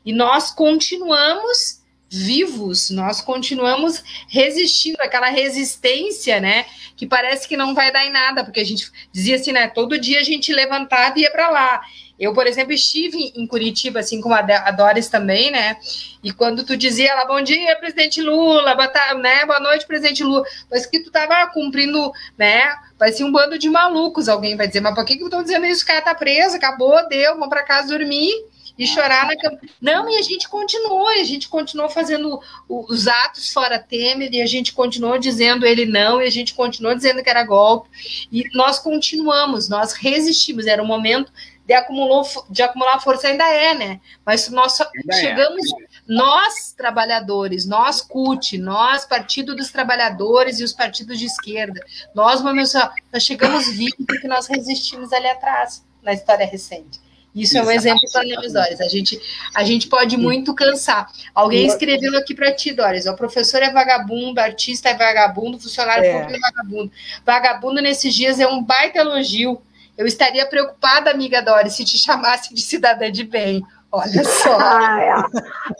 E 0.05 0.12
nós 0.12 0.51
continuamos 0.51 1.82
vivos, 2.13 2.91
nós 2.91 3.23
continuamos 3.23 4.05
resistindo, 4.29 5.01
aquela 5.01 5.31
resistência, 5.31 6.39
né, 6.41 6.67
que 6.95 7.07
parece 7.07 7.49
que 7.49 7.57
não 7.57 7.75
vai 7.75 7.91
dar 7.91 8.05
em 8.05 8.11
nada, 8.11 8.45
porque 8.45 8.61
a 8.61 8.65
gente 8.65 8.93
dizia 9.11 9.37
assim, 9.37 9.51
né, 9.51 9.69
todo 9.69 9.99
dia 9.99 10.21
a 10.21 10.23
gente 10.23 10.53
levantava 10.53 11.19
e 11.19 11.23
ia 11.23 11.31
para 11.31 11.49
lá. 11.49 11.81
Eu, 12.19 12.35
por 12.35 12.47
exemplo, 12.47 12.73
estive 12.73 13.33
em 13.35 13.47
Curitiba, 13.47 14.01
assim 14.01 14.21
como 14.21 14.35
a 14.35 14.71
Doris 14.71 15.09
também, 15.09 15.51
né? 15.51 15.77
E 16.23 16.31
quando 16.31 16.63
tu 16.65 16.77
dizia 16.77 17.13
lá, 17.17 17.25
bom 17.25 17.43
dia, 17.43 17.75
presidente 17.77 18.23
Lula, 18.23 18.77
boa, 18.77 19.15
né? 19.15 19.45
boa 19.45 19.59
noite, 19.59 19.87
presidente 19.87 20.23
Lula, 20.23 20.45
parece 20.69 20.89
que 20.89 21.01
tu 21.01 21.11
tava 21.11 21.45
cumprindo, 21.49 22.13
né? 22.39 22.77
Parecia 22.97 23.27
um 23.27 23.33
bando 23.33 23.59
de 23.59 23.69
malucos, 23.69 24.29
alguém 24.29 24.57
vai 24.57 24.69
dizer, 24.69 24.81
mas 24.81 24.95
por 24.95 25.05
que 25.05 25.17
que 25.17 25.25
estão 25.25 25.43
dizendo 25.43 25.67
isso? 25.67 25.83
O 25.83 25.87
cara 25.87 26.01
tá 26.03 26.15
preso, 26.15 26.55
acabou, 26.55 27.09
deu, 27.09 27.33
vamos 27.33 27.49
para 27.49 27.65
casa 27.65 27.89
dormir 27.89 28.31
e 28.79 28.87
chorar 28.87 29.27
na 29.27 29.37
cama. 29.37 29.59
Não, 29.81 30.09
e 30.11 30.16
a 30.16 30.23
gente 30.23 30.49
continuou, 30.49 31.09
a 31.09 31.25
gente 31.25 31.49
continuou 31.49 31.89
fazendo 31.89 32.41
os 32.68 33.07
atos 33.07 33.53
fora 33.53 33.79
Temer, 33.79 34.33
e 34.33 34.43
a 34.43 34.47
gente 34.47 34.73
continuou 34.73 35.18
dizendo 35.18 35.66
ele 35.66 35.85
não, 35.85 36.20
e 36.20 36.27
a 36.27 36.31
gente 36.31 36.55
continuou 36.55 36.95
dizendo 36.95 37.23
que 37.23 37.31
era 37.31 37.45
golpe, 37.45 37.89
e 38.31 38.45
nós 38.55 38.79
continuamos, 38.79 39.68
nós 39.68 39.93
resistimos, 39.93 40.66
era 40.66 40.83
um 40.83 40.87
momento 40.87 41.33
de, 41.66 41.75
acumulou, 41.75 42.25
de 42.51 42.62
acumular 42.62 43.01
força 43.01 43.29
ainda 43.29 43.49
é, 43.49 43.75
né? 43.75 44.01
Mas 44.25 44.49
nós 44.49 44.81
é. 44.81 44.87
chegamos, 45.14 45.64
é. 45.73 45.87
nós 46.09 46.73
trabalhadores, 46.73 47.66
nós 47.66 48.01
CUT, 48.01 48.59
nós 48.59 49.05
Partido 49.05 49.55
dos 49.55 49.70
Trabalhadores 49.70 50.61
e 50.61 50.64
os 50.64 50.73
partidos 50.73 51.18
de 51.18 51.27
esquerda, 51.27 51.81
nós, 52.14 52.43
nós 52.43 53.23
chegamos 53.23 53.70
vivos 53.70 54.07
porque 54.07 54.27
nós 54.27 54.47
resistimos 54.47 55.12
ali 55.12 55.29
atrás, 55.29 55.85
na 56.03 56.12
história 56.12 56.47
recente. 56.47 57.02
Isso 57.35 57.57
é 57.57 57.62
um 57.62 57.70
exemplo 57.70 58.03
para 58.12 58.22
nós, 58.24 58.53
Doris. 58.53 58.80
A 58.80 58.89
gente, 58.89 59.20
a 59.55 59.64
gente 59.64 59.89
pode 59.89 60.16
muito 60.16 60.55
cansar. 60.55 61.11
Alguém 61.35 61.66
escreveu 61.66 62.16
aqui 62.18 62.35
para 62.35 62.53
ti, 62.53 62.72
Doris. 62.72 63.07
O 63.07 63.14
professor 63.14 63.62
é 63.62 63.70
vagabundo, 63.70 64.41
artista 64.41 64.91
é 64.91 64.95
vagabundo, 64.95 65.59
funcionário 65.59 66.05
é. 66.05 66.12
público 66.12 66.37
é 66.37 66.51
vagabundo. 66.51 66.93
Vagabundo 67.24 67.80
nesses 67.80 68.14
dias 68.14 68.39
é 68.39 68.47
um 68.47 68.62
baita 68.62 68.99
elogio 68.99 69.61
eu 69.97 70.07
estaria 70.07 70.47
preocupada, 70.47 71.11
amiga 71.11 71.43
Dori, 71.43 71.70
se 71.70 71.85
te 71.85 71.99
chamasse 71.99 72.55
de 72.55 72.62
cidadã 72.62 73.11
de 73.11 73.24
bem. 73.24 73.62
Olha 73.91 74.24
só. 74.24 74.57
Ah, 74.59 75.01
é. 75.01 75.14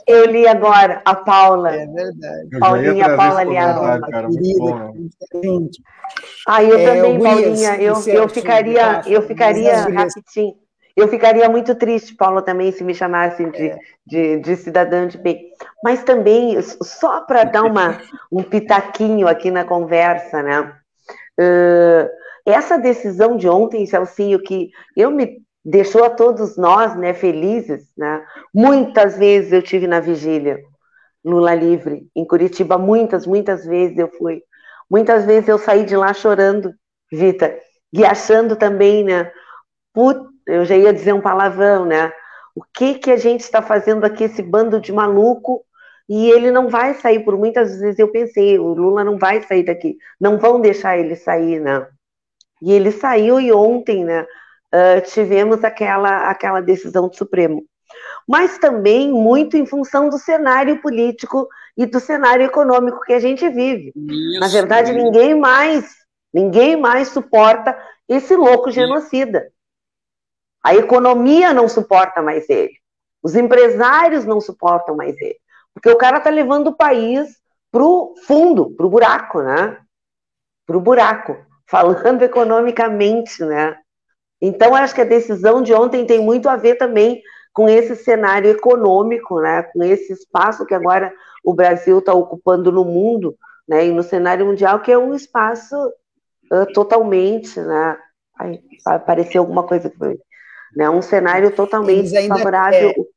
Eu 0.07 0.27
li 0.27 0.47
agora 0.47 1.01
a 1.03 1.15
Paula. 1.15 1.75
É 1.75 1.87
verdade. 1.87 2.59
Paulinha, 2.59 3.05
a 3.07 3.17
Paula 3.17 3.39
ali. 3.41 3.57
Ah, 6.47 6.63
eu 6.63 6.77
é, 6.77 6.85
também, 6.85 7.19
Paulinha. 7.19 7.75
Eu, 7.77 7.99
eu 8.05 8.29
ficaria, 8.29 9.01
eu 9.07 9.21
ficaria 9.23 9.81
rapidinho. 9.81 10.55
Eu 10.95 11.07
ficaria 11.07 11.49
muito 11.49 11.73
triste, 11.75 12.15
Paulo, 12.15 12.41
também, 12.41 12.71
se 12.71 12.83
me 12.83 12.93
chamassem 12.93 13.49
de, 13.49 13.69
é. 13.69 13.77
de, 14.05 14.39
de 14.39 14.55
cidadã 14.55 15.07
de 15.07 15.17
bem. 15.17 15.49
Mas 15.83 16.03
também, 16.03 16.61
só 16.61 17.21
para 17.21 17.43
dar 17.43 17.63
uma, 17.63 17.99
um 18.31 18.43
pitaquinho 18.43 19.27
aqui 19.27 19.49
na 19.49 19.63
conversa, 19.65 20.43
né? 20.43 20.61
Uh, 21.39 22.09
essa 22.45 22.77
decisão 22.77 23.37
de 23.37 23.49
ontem, 23.49 23.85
Celcinho, 23.85 24.41
que 24.41 24.69
eu 24.95 25.09
me 25.09 25.41
deixou 25.65 26.03
a 26.03 26.09
todos 26.09 26.57
nós 26.57 26.95
né, 26.95 27.13
felizes, 27.13 27.87
né? 27.97 28.23
Muitas 28.53 29.17
vezes 29.17 29.51
eu 29.51 29.61
tive 29.61 29.87
na 29.87 29.99
vigília 29.99 30.59
Lula 31.23 31.55
livre 31.55 32.05
em 32.13 32.25
Curitiba, 32.25 32.77
muitas, 32.77 33.25
muitas 33.25 33.65
vezes 33.65 33.97
eu 33.97 34.09
fui. 34.09 34.43
Muitas 34.89 35.25
vezes 35.25 35.47
eu 35.47 35.57
saí 35.57 35.85
de 35.85 35.95
lá 35.95 36.13
chorando, 36.13 36.73
Vita, 37.11 37.57
e 37.93 38.03
achando 38.03 38.55
também, 38.55 39.03
né? 39.03 39.31
Put, 39.93 40.19
eu 40.47 40.65
já 40.65 40.75
ia 40.75 40.93
dizer 40.93 41.13
um 41.13 41.21
palavrão, 41.21 41.85
né? 41.85 42.11
O 42.55 42.61
que 42.61 42.95
que 42.95 43.11
a 43.11 43.17
gente 43.17 43.41
está 43.41 43.61
fazendo 43.61 44.05
aqui, 44.05 44.25
esse 44.25 44.41
bando 44.41 44.79
de 44.79 44.91
maluco? 44.91 45.63
E 46.07 46.29
ele 46.29 46.51
não 46.51 46.67
vai 46.67 46.93
sair, 46.95 47.23
por 47.23 47.37
muitas 47.37 47.79
vezes 47.79 47.97
eu 47.97 48.09
pensei, 48.09 48.59
o 48.59 48.73
Lula 48.73 49.03
não 49.03 49.17
vai 49.17 49.41
sair 49.41 49.63
daqui, 49.63 49.97
não 50.19 50.37
vão 50.37 50.59
deixar 50.59 50.97
ele 50.97 51.15
sair, 51.15 51.59
né? 51.59 51.87
E 52.61 52.71
ele 52.71 52.91
saiu 52.91 53.39
e 53.39 53.51
ontem, 53.51 54.03
né? 54.03 54.25
Uh, 54.73 55.01
tivemos 55.05 55.63
aquela, 55.63 56.29
aquela 56.29 56.61
decisão 56.61 57.07
do 57.07 57.15
Supremo. 57.15 57.63
Mas 58.27 58.57
também 58.57 59.11
muito 59.11 59.57
em 59.57 59.65
função 59.65 60.09
do 60.09 60.17
cenário 60.17 60.81
político 60.81 61.47
e 61.77 61.85
do 61.85 61.99
cenário 61.99 62.45
econômico 62.45 63.01
que 63.01 63.13
a 63.13 63.19
gente 63.19 63.47
vive. 63.49 63.91
Isso, 63.95 64.39
Na 64.39 64.47
verdade, 64.47 64.93
ninguém 64.93 65.35
mais, 65.35 65.93
ninguém 66.33 66.75
mais 66.75 67.09
suporta 67.09 67.77
esse 68.07 68.35
louco 68.35 68.71
genocida. 68.71 69.47
A 70.63 70.73
economia 70.73 71.53
não 71.53 71.67
suporta 71.67 72.21
mais 72.21 72.49
ele. 72.49 72.71
Os 73.21 73.35
empresários 73.35 74.25
não 74.25 74.39
suportam 74.39 74.95
mais 74.95 75.19
ele. 75.21 75.37
Porque 75.73 75.89
o 75.89 75.97
cara 75.97 76.17
está 76.17 76.29
levando 76.29 76.67
o 76.67 76.75
país 76.75 77.37
para 77.71 77.83
o 77.83 78.15
fundo, 78.25 78.71
para 78.71 78.85
o 78.85 78.89
buraco, 78.89 79.41
né? 79.41 79.77
Para 80.65 80.77
o 80.77 80.81
buraco. 80.81 81.35
Falando 81.67 82.21
economicamente, 82.21 83.43
né? 83.43 83.75
Então, 84.41 84.75
acho 84.75 84.93
que 84.93 85.01
a 85.01 85.05
decisão 85.05 85.61
de 85.61 85.73
ontem 85.73 86.05
tem 86.05 86.21
muito 86.21 86.47
a 86.47 86.55
ver 86.55 86.75
também 86.75 87.21
com 87.53 87.69
esse 87.69 87.95
cenário 87.95 88.49
econômico, 88.49 89.39
né? 89.41 89.63
Com 89.63 89.83
esse 89.83 90.13
espaço 90.13 90.65
que 90.65 90.73
agora 90.73 91.13
o 91.43 91.53
Brasil 91.53 91.99
está 91.99 92.13
ocupando 92.13 92.71
no 92.71 92.85
mundo, 92.85 93.35
né? 93.67 93.87
E 93.87 93.91
no 93.91 94.03
cenário 94.03 94.45
mundial, 94.45 94.81
que 94.81 94.91
é 94.91 94.97
um 94.97 95.13
espaço 95.13 95.75
uh, 96.51 96.65
totalmente, 96.73 97.59
né? 97.59 97.97
Ai, 98.37 98.59
apareceu 98.85 99.41
alguma 99.41 99.63
coisa 99.63 99.89
que 99.89 99.97
foi 99.97 100.19
né? 100.75 100.89
Um 100.89 101.01
cenário 101.01 101.51
totalmente 101.51 102.11
favorável. 102.27 102.89
É... 102.89 103.13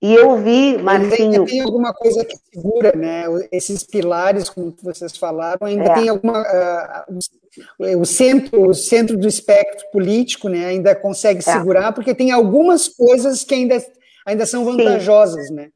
E 0.00 0.14
eu 0.14 0.36
vi, 0.36 0.78
Marcinho. 0.78 1.44
Tem 1.44 1.60
alguma 1.60 1.92
coisa 1.92 2.24
que 2.24 2.36
segura, 2.52 2.92
né? 2.94 3.24
Esses 3.50 3.82
pilares, 3.82 4.48
como 4.48 4.72
vocês 4.80 5.16
falaram, 5.16 5.66
ainda 5.66 5.90
é. 5.90 5.94
tem 5.94 6.08
alguma. 6.08 6.40
Uh, 6.40 8.00
o, 8.00 8.04
centro, 8.04 8.68
o 8.68 8.74
centro 8.74 9.16
do 9.16 9.26
espectro 9.26 9.84
político, 9.90 10.48
né? 10.48 10.66
Ainda 10.66 10.94
consegue 10.94 11.40
é. 11.40 11.42
segurar, 11.42 11.92
porque 11.92 12.14
tem 12.14 12.30
algumas 12.30 12.86
coisas 12.86 13.42
que 13.42 13.54
ainda, 13.54 13.84
ainda 14.24 14.46
são 14.46 14.64
vantajosas, 14.64 15.48
Sim. 15.48 15.54
né? 15.54 15.68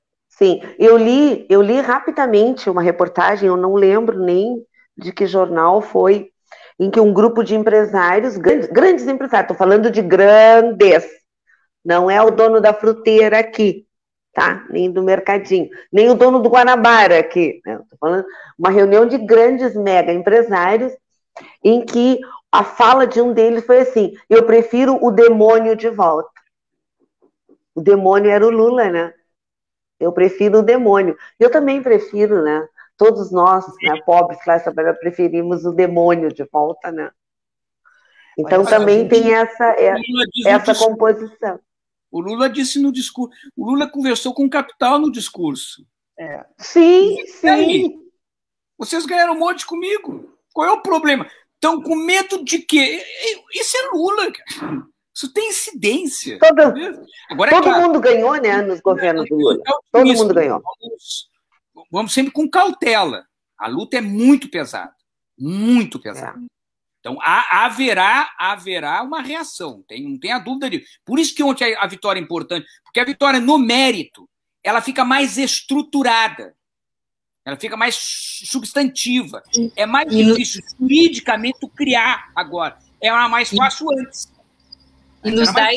Sim, 0.42 0.60
eu 0.78 0.96
li, 0.96 1.46
eu 1.48 1.60
li 1.60 1.80
rapidamente 1.80 2.70
uma 2.70 2.82
reportagem, 2.82 3.48
eu 3.48 3.56
não 3.56 3.74
lembro 3.74 4.18
nem 4.18 4.64
de 4.96 5.12
que 5.12 5.26
jornal 5.26 5.80
foi, 5.80 6.31
em 6.82 6.90
que 6.90 6.98
um 6.98 7.12
grupo 7.12 7.44
de 7.44 7.54
empresários, 7.54 8.36
grandes, 8.36 8.68
grandes 8.68 9.06
empresários, 9.06 9.52
estou 9.52 9.56
falando 9.56 9.88
de 9.88 10.02
grandes, 10.02 11.04
não 11.84 12.10
é 12.10 12.20
o 12.20 12.32
dono 12.32 12.60
da 12.60 12.74
fruteira 12.74 13.38
aqui, 13.38 13.86
tá? 14.34 14.66
Nem 14.68 14.90
do 14.90 15.00
mercadinho, 15.00 15.70
nem 15.92 16.10
o 16.10 16.14
dono 16.16 16.40
do 16.40 16.48
Guanabara 16.48 17.20
aqui. 17.20 17.60
Né? 17.64 17.74
Estou 17.74 17.98
falando 18.00 18.24
uma 18.58 18.68
reunião 18.68 19.06
de 19.06 19.16
grandes 19.16 19.76
mega 19.76 20.12
empresários 20.12 20.92
em 21.62 21.84
que 21.84 22.18
a 22.50 22.64
fala 22.64 23.06
de 23.06 23.20
um 23.20 23.32
deles 23.32 23.64
foi 23.64 23.82
assim: 23.82 24.16
eu 24.28 24.42
prefiro 24.42 24.98
o 25.00 25.12
demônio 25.12 25.76
de 25.76 25.88
volta. 25.88 26.32
O 27.76 27.80
demônio 27.80 28.28
era 28.28 28.44
o 28.44 28.50
Lula, 28.50 28.90
né? 28.90 29.14
Eu 30.00 30.12
prefiro 30.12 30.58
o 30.58 30.62
demônio. 30.62 31.16
Eu 31.38 31.48
também 31.48 31.80
prefiro, 31.80 32.42
né? 32.42 32.66
Todos 33.02 33.32
nós, 33.32 33.66
né, 33.82 34.00
pobres, 34.06 34.42
classe 34.44 34.64
trabalhadora, 34.64 35.00
preferimos 35.00 35.64
o 35.64 35.72
demônio 35.72 36.32
de 36.32 36.44
volta, 36.44 36.92
né? 36.92 37.10
Então 38.38 38.64
também 38.64 39.00
gente, 39.00 39.10
tem 39.10 39.34
essa, 39.34 39.64
é, 39.72 39.94
essa 40.46 40.74
composição. 40.74 41.58
O 42.10 42.20
Lula 42.20 42.48
disse 42.48 42.80
no 42.80 42.92
discurso. 42.92 43.36
O 43.56 43.70
Lula 43.70 43.90
conversou 43.90 44.32
com 44.32 44.44
o 44.44 44.50
capital 44.50 44.98
no 44.98 45.10
discurso. 45.10 45.84
É. 46.16 46.44
Sim, 46.58 47.20
e 47.20 47.26
sim. 47.26 47.48
Aí, 47.48 47.94
vocês 48.78 49.04
ganharam 49.04 49.34
um 49.34 49.38
monte 49.38 49.66
comigo. 49.66 50.32
Qual 50.52 50.68
é 50.68 50.70
o 50.70 50.82
problema? 50.82 51.26
Estão 51.54 51.82
com 51.82 51.96
medo 51.96 52.44
de 52.44 52.60
quê? 52.60 53.04
Isso 53.52 53.76
é 53.76 53.90
Lula. 53.96 54.32
Isso 55.14 55.32
tem 55.32 55.48
incidência. 55.48 56.38
Todo, 56.38 56.60
Agora, 57.30 57.50
todo 57.50 57.68
é 57.68 57.80
mundo 57.80 58.00
ganhou, 58.00 58.34
né, 58.40 58.62
nos 58.62 58.80
governos 58.80 59.28
do 59.28 59.34
Lula. 59.34 59.58
Todo 59.90 60.06
mundo 60.06 60.34
ganhou. 60.34 60.62
Vamos, 60.62 61.31
vamos 61.90 62.12
sempre 62.12 62.32
com 62.32 62.48
cautela. 62.48 63.26
A 63.58 63.68
luta 63.68 63.98
é 63.98 64.00
muito 64.00 64.48
pesada, 64.48 64.94
muito 65.38 66.00
pesada. 66.00 66.38
É. 66.38 66.52
Então 67.00 67.18
há, 67.20 67.64
haverá, 67.64 68.32
haverá 68.38 69.02
uma 69.02 69.20
reação, 69.20 69.84
tem, 69.88 70.08
não 70.08 70.18
tem 70.18 70.32
a 70.32 70.38
dúvida 70.38 70.70
disso. 70.70 70.86
Por 71.04 71.18
isso 71.18 71.34
que 71.34 71.42
ontem 71.42 71.74
a, 71.74 71.82
a 71.82 71.86
vitória 71.86 72.20
é 72.20 72.22
importante, 72.22 72.66
porque 72.84 73.00
a 73.00 73.04
vitória 73.04 73.40
no 73.40 73.58
mérito 73.58 74.28
ela 74.62 74.80
fica 74.80 75.04
mais 75.04 75.36
estruturada, 75.36 76.54
ela 77.44 77.56
fica 77.56 77.76
mais 77.76 77.96
substantiva. 78.44 79.42
É 79.74 79.84
mais 79.84 80.08
difícil 80.08 80.62
juridicamente 80.78 81.58
criar 81.74 82.30
agora. 82.36 82.78
Era 83.00 83.28
mais 83.28 83.50
fácil 83.50 83.88
antes. 83.98 84.32
E 85.24 85.30
nos, 85.30 85.52
dá, 85.52 85.68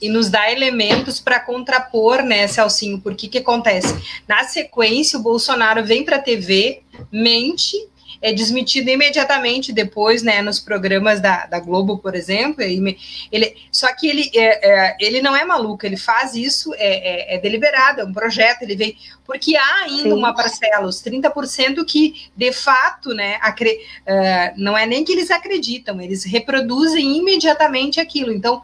e 0.00 0.08
nos 0.08 0.30
dá 0.30 0.50
elementos 0.50 1.20
para 1.20 1.40
contrapor, 1.40 2.22
né, 2.22 2.46
Celcinho? 2.46 3.00
Porque 3.00 3.28
que 3.28 3.38
acontece? 3.38 3.94
Na 4.26 4.44
sequência, 4.44 5.18
o 5.18 5.22
Bolsonaro 5.22 5.84
vem 5.84 6.04
para 6.04 6.16
a 6.16 6.22
TV, 6.22 6.82
mente, 7.10 7.76
é 8.20 8.32
desmentido 8.32 8.90
imediatamente 8.90 9.72
depois, 9.72 10.22
né, 10.22 10.42
nos 10.42 10.58
programas 10.58 11.20
da, 11.20 11.46
da 11.46 11.60
Globo, 11.60 11.98
por 11.98 12.14
exemplo. 12.14 12.62
Ele, 12.62 12.98
ele 13.30 13.54
só 13.70 13.94
que 13.94 14.08
ele, 14.08 14.30
é, 14.34 14.68
é, 14.68 14.96
ele 15.00 15.22
não 15.22 15.36
é 15.36 15.44
maluco, 15.44 15.86
ele 15.86 15.96
faz 15.96 16.34
isso, 16.34 16.74
é, 16.74 17.34
é, 17.34 17.36
é 17.36 17.38
deliberado, 17.38 18.00
é 18.00 18.04
um 18.04 18.12
projeto, 18.12 18.62
ele 18.62 18.76
vem. 18.76 18.96
Porque 19.24 19.56
há 19.56 19.84
ainda 19.84 20.02
Sim. 20.04 20.12
uma 20.12 20.34
parcela, 20.34 20.86
os 20.86 21.02
30% 21.02 21.84
que, 21.84 22.28
de 22.36 22.52
fato, 22.52 23.10
né, 23.10 23.38
acre, 23.40 23.70
uh, 23.70 24.54
não 24.56 24.76
é 24.76 24.86
nem 24.86 25.04
que 25.04 25.12
eles 25.12 25.30
acreditam, 25.30 26.00
eles 26.00 26.24
reproduzem 26.24 27.18
imediatamente 27.18 28.00
aquilo. 28.00 28.32
Então, 28.32 28.62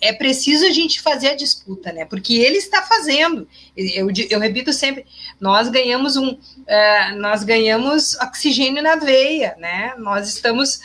é 0.00 0.12
preciso 0.12 0.64
a 0.64 0.70
gente 0.70 1.00
fazer 1.00 1.28
a 1.28 1.36
disputa, 1.36 1.92
né? 1.92 2.04
Porque 2.06 2.34
ele 2.34 2.56
está 2.56 2.82
fazendo. 2.82 3.46
Eu, 3.76 4.08
eu 4.30 4.40
repito 4.40 4.72
sempre, 4.72 5.04
nós 5.38 5.68
ganhamos 5.68 6.16
um, 6.16 6.30
uh, 6.30 7.16
nós 7.18 7.44
ganhamos 7.44 8.14
oxigênio 8.14 8.82
na 8.82 8.96
veia, 8.96 9.54
né? 9.58 9.94
Nós 9.98 10.28
estamos 10.28 10.80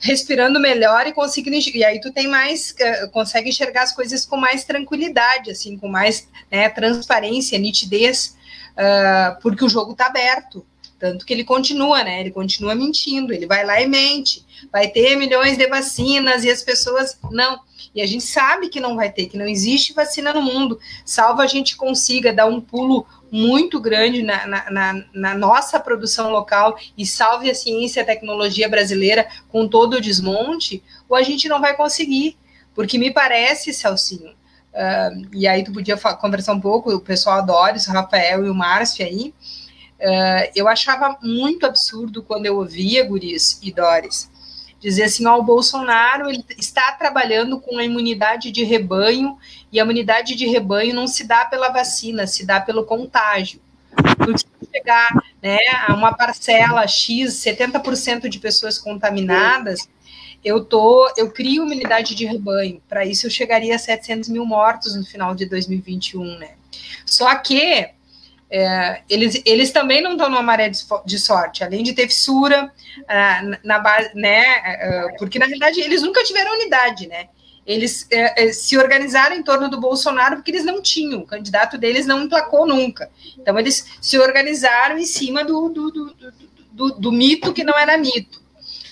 respirando 0.00 0.60
melhor 0.60 1.06
e 1.06 1.12
conseguindo 1.12 1.56
e 1.56 1.84
aí 1.84 2.00
tu 2.00 2.12
tem 2.12 2.26
mais 2.26 2.74
uh, 2.80 3.10
consegue 3.10 3.48
enxergar 3.48 3.82
as 3.82 3.94
coisas 3.94 4.26
com 4.26 4.36
mais 4.36 4.64
tranquilidade, 4.64 5.50
assim, 5.50 5.78
com 5.78 5.88
mais 5.88 6.28
né, 6.50 6.68
transparência, 6.68 7.58
nitidez, 7.58 8.36
uh, 8.72 9.40
porque 9.40 9.64
o 9.64 9.68
jogo 9.68 9.92
está 9.92 10.06
aberto. 10.06 10.66
Tanto 10.98 11.26
que 11.26 11.32
ele 11.32 11.44
continua, 11.44 12.02
né? 12.02 12.20
Ele 12.20 12.30
continua 12.30 12.74
mentindo, 12.74 13.32
ele 13.32 13.46
vai 13.46 13.64
lá 13.64 13.80
e 13.80 13.86
mente. 13.86 14.44
Vai 14.72 14.88
ter 14.88 15.16
milhões 15.16 15.58
de 15.58 15.66
vacinas 15.66 16.44
e 16.44 16.50
as 16.50 16.62
pessoas 16.62 17.18
não 17.30 17.60
e 17.96 18.02
a 18.02 18.06
gente 18.06 18.24
sabe 18.24 18.68
que 18.68 18.78
não 18.78 18.94
vai 18.94 19.10
ter, 19.10 19.24
que 19.24 19.38
não 19.38 19.48
existe 19.48 19.94
vacina 19.94 20.30
no 20.30 20.42
mundo, 20.42 20.78
salvo 21.02 21.40
a 21.40 21.46
gente 21.46 21.78
consiga 21.78 22.30
dar 22.30 22.44
um 22.44 22.60
pulo 22.60 23.06
muito 23.32 23.80
grande 23.80 24.22
na, 24.22 24.46
na, 24.46 24.70
na, 24.70 25.04
na 25.14 25.34
nossa 25.34 25.80
produção 25.80 26.30
local 26.30 26.76
e 26.96 27.06
salve 27.06 27.50
a 27.50 27.54
ciência 27.54 28.00
e 28.00 28.02
a 28.02 28.06
tecnologia 28.06 28.68
brasileira 28.68 29.26
com 29.48 29.66
todo 29.66 29.94
o 29.94 30.00
desmonte, 30.00 30.82
ou 31.08 31.16
a 31.16 31.22
gente 31.22 31.48
não 31.48 31.58
vai 31.58 31.74
conseguir. 31.74 32.36
Porque 32.74 32.98
me 32.98 33.10
parece, 33.10 33.72
Celcinho, 33.72 34.28
uh, 34.30 35.28
e 35.32 35.48
aí 35.48 35.64
tu 35.64 35.72
podia 35.72 35.96
conversar 35.96 36.52
um 36.52 36.60
pouco, 36.60 36.92
o 36.92 37.00
pessoal 37.00 37.38
adora, 37.38 37.78
o 37.78 37.90
Rafael 37.90 38.44
e 38.44 38.50
o 38.50 38.54
Márcio 38.54 39.06
aí, 39.06 39.32
uh, 40.00 40.50
eu 40.54 40.68
achava 40.68 41.18
muito 41.22 41.66
absurdo 41.66 42.22
quando 42.22 42.46
eu 42.46 42.56
ouvia, 42.56 43.04
Guris 43.04 43.60
e 43.62 43.72
Dores, 43.72 44.30
dizer 44.80 45.04
assim, 45.04 45.26
ó, 45.26 45.38
o 45.38 45.42
Bolsonaro 45.42 46.28
ele 46.28 46.44
está 46.58 46.92
trabalhando 46.92 47.60
com 47.60 47.78
a 47.78 47.84
imunidade 47.84 48.52
de 48.52 48.62
rebanho 48.64 49.36
e 49.72 49.80
a 49.80 49.82
imunidade 49.82 50.34
de 50.34 50.46
rebanho 50.46 50.94
não 50.94 51.06
se 51.06 51.24
dá 51.24 51.44
pela 51.44 51.70
vacina, 51.70 52.26
se 52.26 52.46
dá 52.46 52.60
pelo 52.60 52.84
contágio. 52.84 53.60
Porque 54.18 54.38
se 54.38 54.46
chegar 54.72 55.10
né, 55.42 55.58
a 55.86 55.94
uma 55.94 56.14
parcela 56.14 56.86
X, 56.86 57.32
70% 57.34 58.28
de 58.28 58.38
pessoas 58.38 58.78
contaminadas, 58.78 59.88
eu 60.44 60.64
tô, 60.64 61.12
eu 61.16 61.30
crio 61.30 61.64
uma 61.64 61.72
unidade 61.72 62.14
de 62.14 62.24
rebanho. 62.24 62.80
Para 62.88 63.04
isso 63.04 63.26
eu 63.26 63.30
chegaria 63.30 63.74
a 63.74 63.78
700 63.78 64.28
mil 64.28 64.44
mortos 64.44 64.94
no 64.94 65.04
final 65.04 65.34
de 65.34 65.46
2021, 65.46 66.38
né? 66.38 66.50
Só 67.04 67.34
que 67.36 67.90
é, 68.50 69.02
eles, 69.08 69.42
eles 69.44 69.70
também 69.72 70.00
não 70.00 70.12
estão 70.12 70.28
numa 70.28 70.42
maré 70.42 70.68
de, 70.68 70.84
de, 71.04 71.18
sorte, 71.18 71.64
além 71.64 71.82
de 71.82 71.92
ter 71.92 72.06
fissura 72.06 72.72
ah, 73.08 73.42
na 73.64 73.78
base, 73.78 74.10
né? 74.14 74.42
Ah, 74.42 75.08
porque 75.18 75.38
na 75.38 75.46
verdade 75.46 75.80
eles 75.80 76.02
nunca 76.02 76.22
tiveram 76.22 76.54
unidade, 76.54 77.08
né? 77.08 77.28
Eles 77.66 78.06
é, 78.12 78.44
é, 78.44 78.52
se 78.52 78.78
organizaram 78.78 79.34
em 79.34 79.42
torno 79.42 79.68
do 79.68 79.80
Bolsonaro 79.80 80.36
porque 80.36 80.52
eles 80.52 80.64
não 80.64 80.80
tinham, 80.80 81.20
o 81.20 81.26
candidato 81.26 81.76
deles 81.76 82.06
não 82.06 82.22
emplacou 82.22 82.64
nunca. 82.64 83.10
Então 83.36 83.58
eles 83.58 83.98
se 84.00 84.16
organizaram 84.16 84.96
em 84.96 85.04
cima 85.04 85.44
do, 85.44 85.68
do, 85.68 85.90
do, 85.90 86.16
do, 86.70 86.90
do 86.92 87.12
mito 87.12 87.52
que 87.52 87.64
não 87.64 87.76
era 87.76 87.98
mito. 87.98 88.40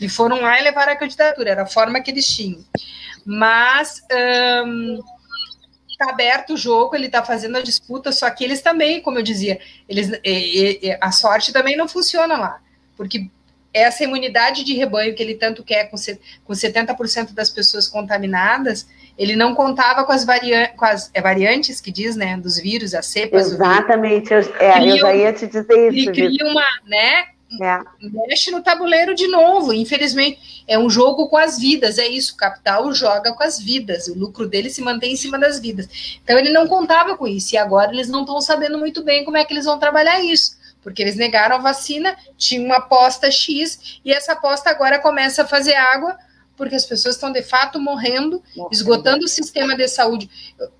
E 0.01 0.09
foram 0.09 0.41
lá 0.41 0.59
e 0.59 0.65
levaram 0.65 0.93
a 0.93 0.97
candidatura, 0.97 1.51
era 1.51 1.63
a 1.63 1.67
forma 1.67 2.01
que 2.01 2.11
eles 2.11 2.27
tinham. 2.27 2.65
Mas 3.25 4.03
está 5.95 6.11
aberto 6.11 6.55
o 6.55 6.57
jogo, 6.57 6.95
ele 6.95 7.07
está 7.07 7.23
fazendo 7.23 7.57
a 7.57 7.63
disputa, 7.63 8.13
só 8.13 8.29
que 8.31 8.45
eles 8.45 8.61
também, 8.61 9.01
como 9.01 9.19
eu 9.19 9.23
dizia, 9.23 9.59
eles, 9.89 10.11
a 11.01 11.11
sorte 11.11 11.53
também 11.53 11.77
não 11.77 11.89
funciona 11.89 12.37
lá, 12.37 12.61
porque 12.97 13.29
essa 13.73 14.05
imunidade 14.05 14.63
de 14.63 14.75
rebanho 14.75 15.15
que 15.15 15.23
ele 15.23 15.35
tanto 15.35 15.65
quer 15.65 15.91
com, 15.91 15.97
com 16.45 16.53
70% 16.53 17.35
das 17.35 17.51
pessoas 17.51 17.89
contaminadas, 17.89 18.87
ele 19.19 19.35
não 19.35 19.55
contava 19.55 20.05
com 20.05 20.13
as, 20.13 20.25
variantes, 20.25 20.77
com 20.77 20.85
as 20.85 21.11
é, 21.13 21.21
variantes 21.21 21.81
que 21.81 21.91
diz, 21.91 22.15
né, 22.15 22.37
dos 22.37 22.59
vírus, 22.59 22.95
as 22.95 23.07
cepas. 23.07 23.53
Exatamente, 23.53 24.33
eu, 24.33 24.41
é, 24.61 24.91
eu 24.91 24.99
já 24.99 25.15
ia 25.15 25.33
te 25.33 25.47
dizer 25.47 25.93
isso. 25.93 26.11
Ele 26.11 26.13
cria 26.13 26.47
uma, 26.47 26.65
né, 26.87 27.27
é. 27.63 27.79
mexe 28.01 28.51
no 28.51 28.63
tabuleiro 28.63 29.15
de 29.15 29.27
novo. 29.27 29.73
Infelizmente, 29.73 30.65
é 30.67 30.79
um 30.79 30.89
jogo 30.89 31.29
com 31.29 31.37
as 31.37 31.59
vidas, 31.59 31.99
é 31.99 32.07
isso. 32.07 32.35
O 32.35 32.37
capital 32.37 32.93
joga 32.93 33.33
com 33.33 33.43
as 33.43 33.59
vidas, 33.59 34.09
o 34.09 34.15
lucro 34.15 34.49
dele 34.49 34.71
se 34.71 34.83
mantém 34.83 35.13
em 35.13 35.17
cima 35.17 35.39
das 35.39 35.59
vidas. 35.59 35.89
Então, 36.23 36.39
ele 36.39 36.51
não 36.51 36.67
contava 36.67 37.17
com 37.17 37.27
isso, 37.27 37.55
e 37.55 37.59
agora 37.59 37.93
eles 37.93 38.09
não 38.09 38.21
estão 38.21 38.41
sabendo 38.41 38.79
muito 38.79 39.03
bem 39.03 39.25
como 39.25 39.37
é 39.37 39.45
que 39.45 39.53
eles 39.53 39.65
vão 39.65 39.79
trabalhar 39.79 40.21
isso. 40.21 40.57
Porque 40.83 41.03
eles 41.03 41.17
negaram 41.17 41.57
a 41.57 41.61
vacina, 41.61 42.17
tinha 42.37 42.65
uma 42.65 42.77
aposta 42.77 43.31
X, 43.31 44.01
e 44.05 44.13
essa 44.13 44.33
aposta 44.33 44.71
agora 44.71 44.99
começa 44.99 45.43
a 45.43 45.47
fazer 45.47 45.75
água, 45.75 46.17
porque 46.57 46.75
as 46.75 46.87
pessoas 46.87 47.17
estão 47.17 47.33
de 47.33 47.43
fato 47.43 47.81
morrendo, 47.81 48.43
esgotando 48.71 49.25
o 49.25 49.29
sistema 49.29 49.77
de 49.77 49.89
saúde. 49.89 50.31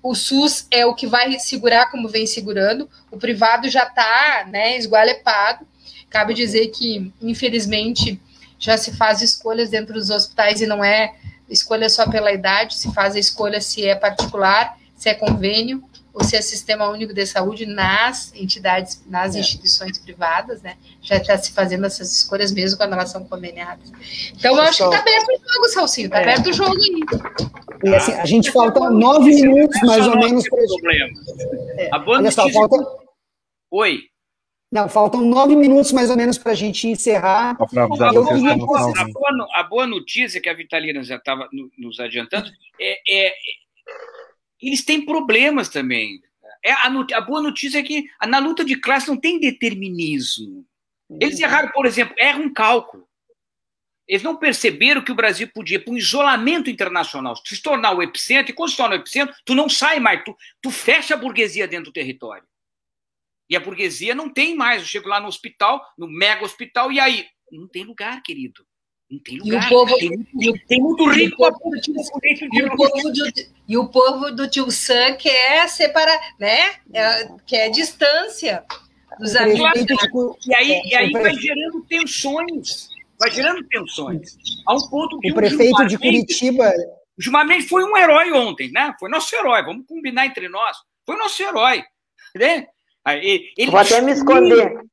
O 0.01 0.15
SUS 0.15 0.67
é 0.71 0.85
o 0.85 0.95
que 0.95 1.07
vai 1.07 1.37
segurar 1.39 1.91
como 1.91 2.07
vem 2.07 2.25
segurando, 2.25 2.89
o 3.11 3.17
privado 3.17 3.69
já 3.69 3.83
está 3.83 4.47
né, 4.49 4.77
esgualepado. 4.77 5.67
Cabe 6.09 6.33
dizer 6.33 6.67
que, 6.67 7.11
infelizmente, 7.21 8.19
já 8.57 8.77
se 8.77 8.95
faz 8.95 9.21
escolhas 9.21 9.69
dentro 9.69 9.93
dos 9.93 10.09
hospitais 10.09 10.61
e 10.61 10.65
não 10.65 10.83
é 10.83 11.15
escolha 11.49 11.89
só 11.89 12.09
pela 12.09 12.31
idade, 12.31 12.75
se 12.75 12.91
faz 12.93 13.15
a 13.15 13.19
escolha 13.19 13.61
se 13.61 13.85
é 13.85 13.95
particular, 13.95 14.77
se 14.95 15.09
é 15.09 15.13
convênio 15.13 15.83
ou 16.13 16.23
se 16.23 16.35
é 16.37 16.41
sistema 16.41 16.89
único 16.89 17.13
de 17.13 17.25
saúde 17.25 17.65
nas 17.65 18.33
entidades, 18.33 19.03
nas 19.05 19.35
é. 19.35 19.39
instituições 19.41 19.97
privadas, 19.97 20.61
né? 20.61 20.77
Já 21.01 21.17
está 21.17 21.37
se 21.37 21.51
fazendo 21.51 21.85
essas 21.85 22.15
escolhas 22.15 22.53
mesmo 22.53 22.77
quando 22.77 22.93
elas 22.93 23.11
são 23.11 23.25
conveniadas. 23.25 23.91
Então, 24.33 24.55
eu 24.55 24.61
acho 24.61 24.77
que 24.77 24.95
está 24.95 24.99
aberto 24.99 25.27
o 25.27 25.53
jogo, 25.53 25.67
Salsinho, 25.67 26.05
está 26.05 26.19
é. 26.19 26.23
aberto 26.23 26.47
o 26.47 26.53
jogo 26.53 26.73
aí. 26.77 27.01
E 27.83 27.93
assim, 27.93 28.13
a 28.13 28.25
gente 28.25 28.49
falta 28.49 28.89
nove 28.89 29.29
minutos, 29.29 29.81
mais 29.81 30.07
ou 30.07 30.17
menos, 30.17 30.47
para. 30.47 30.61
É. 31.77 31.89
A 31.91 31.99
boa 31.99 32.21
notícia... 32.21 32.49
falta... 32.53 32.77
Oi. 33.69 33.99
Não, 34.71 34.89
faltam 34.89 35.21
nove 35.21 35.55
minutos 35.55 35.91
mais 35.91 36.09
ou 36.09 36.17
menos 36.17 36.37
para 36.37 36.51
a 36.51 36.55
gente 36.55 36.87
encerrar. 36.87 37.55
A, 38.97 39.05
boa, 39.05 39.47
a, 39.53 39.63
boa, 39.63 39.87
notícia 39.87 40.41
que 40.41 40.49
a 40.49 40.53
Vitalina 40.53 41.03
já 41.03 41.15
estava 41.15 41.47
nos 41.77 41.99
adiantando 41.99 42.51
é, 42.79 43.27
é, 43.27 43.33
eles 44.61 44.83
têm 44.83 45.05
problemas 45.05 45.69
também. 45.69 46.19
É, 46.63 46.71
a, 46.71 46.87
a, 46.87 47.21
boa 47.21 47.41
notícia 47.41 47.79
é 47.79 47.83
que 47.83 48.05
na 48.27 48.39
luta 48.39 48.65
de 48.65 48.75
classe 48.75 49.07
não 49.07 49.17
tem 49.17 49.39
determinismo. 49.39 50.65
Eles 51.21 51.39
erraram, 51.39 51.69
por 51.69 51.85
exemplo, 51.85 52.15
erram 52.17 52.45
um 52.45 52.53
cálculo. 52.53 53.07
Eles 54.07 54.23
não 54.23 54.35
perceberam 54.35 55.03
que 55.03 55.11
o 55.11 55.15
Brasil 55.15 55.47
podia, 55.53 55.79
por 55.79 55.93
um 55.93 55.97
isolamento 55.97 56.69
internacional, 56.69 57.35
se 57.43 57.61
tornar 57.61 57.95
o 57.95 58.03
epicentro, 58.03 58.51
e 58.51 58.55
quando 58.55 58.69
se 58.71 58.77
torna 58.77 58.95
o 58.95 58.99
epicentro, 58.99 59.35
tu 59.43 59.55
não 59.55 59.67
sai 59.67 59.99
mais, 59.99 60.23
tu, 60.23 60.35
tu 60.61 60.69
fecha 60.69 61.15
a 61.15 61.17
burguesia 61.17 61.67
dentro 61.67 61.85
do 61.85 61.93
território. 61.93 62.43
E 63.49 63.55
a 63.55 63.59
burguesia 63.59 64.15
não 64.15 64.29
tem 64.29 64.55
mais. 64.55 64.81
Eu 64.81 64.87
chego 64.87 65.07
lá 65.07 65.19
no 65.19 65.27
hospital, 65.27 65.81
no 65.97 66.07
mega 66.07 66.43
hospital, 66.43 66.91
e 66.91 66.99
aí? 66.99 67.25
Não 67.51 67.67
tem 67.67 67.83
lugar, 67.83 68.21
querido. 68.23 68.65
Não 69.09 69.19
tem 69.19 69.37
lugar. 69.37 69.63
E 69.63 69.65
o 69.65 69.69
povo, 69.69 69.97
tem, 69.97 70.57
tem 70.67 70.81
muito 70.81 71.05
rico 71.09 71.37
para 71.37 71.55
e, 72.51 72.63
o 72.63 72.75
povo 72.75 73.11
do, 73.11 73.31
e 73.67 73.77
o 73.77 73.87
povo 73.87 74.31
do 74.31 74.49
tio 74.49 74.71
Sam 74.71 75.15
quer 75.15 75.69
separar, 75.69 76.19
né? 76.39 76.75
É, 76.91 77.29
quer 77.45 77.69
distância 77.69 78.65
dos 79.19 79.35
amigos. 79.35 79.61
E 80.47 80.55
aí, 80.55 80.81
e 80.85 80.95
aí 80.95 81.11
vai 81.11 81.33
gerando 81.35 81.81
tensões. 81.87 82.89
Vai 83.19 83.31
gerando 83.31 83.63
tensões. 83.67 84.37
A 84.67 84.73
um 84.73 84.89
ponto 84.89 85.19
que 85.19 85.31
o 85.31 85.35
prefeito 85.35 85.85
de 85.85 85.97
Curitiba. 85.97 86.73
O 87.17 87.21
Gilmar 87.21 87.47
Mendes 87.47 87.69
foi 87.69 87.83
um 87.85 87.95
herói 87.95 88.31
ontem, 88.33 88.71
né? 88.71 88.93
Foi 88.99 89.09
nosso 89.09 89.33
herói. 89.33 89.63
Vamos 89.63 89.85
combinar 89.87 90.25
entre 90.25 90.49
nós. 90.49 90.75
Foi 91.05 91.15
nosso 91.15 91.41
herói. 91.41 91.83
Né? 92.35 92.67
Ele 93.07 93.71
Vou 93.71 93.79
até 93.79 94.01
me 94.01 94.11
esconder. 94.11 94.73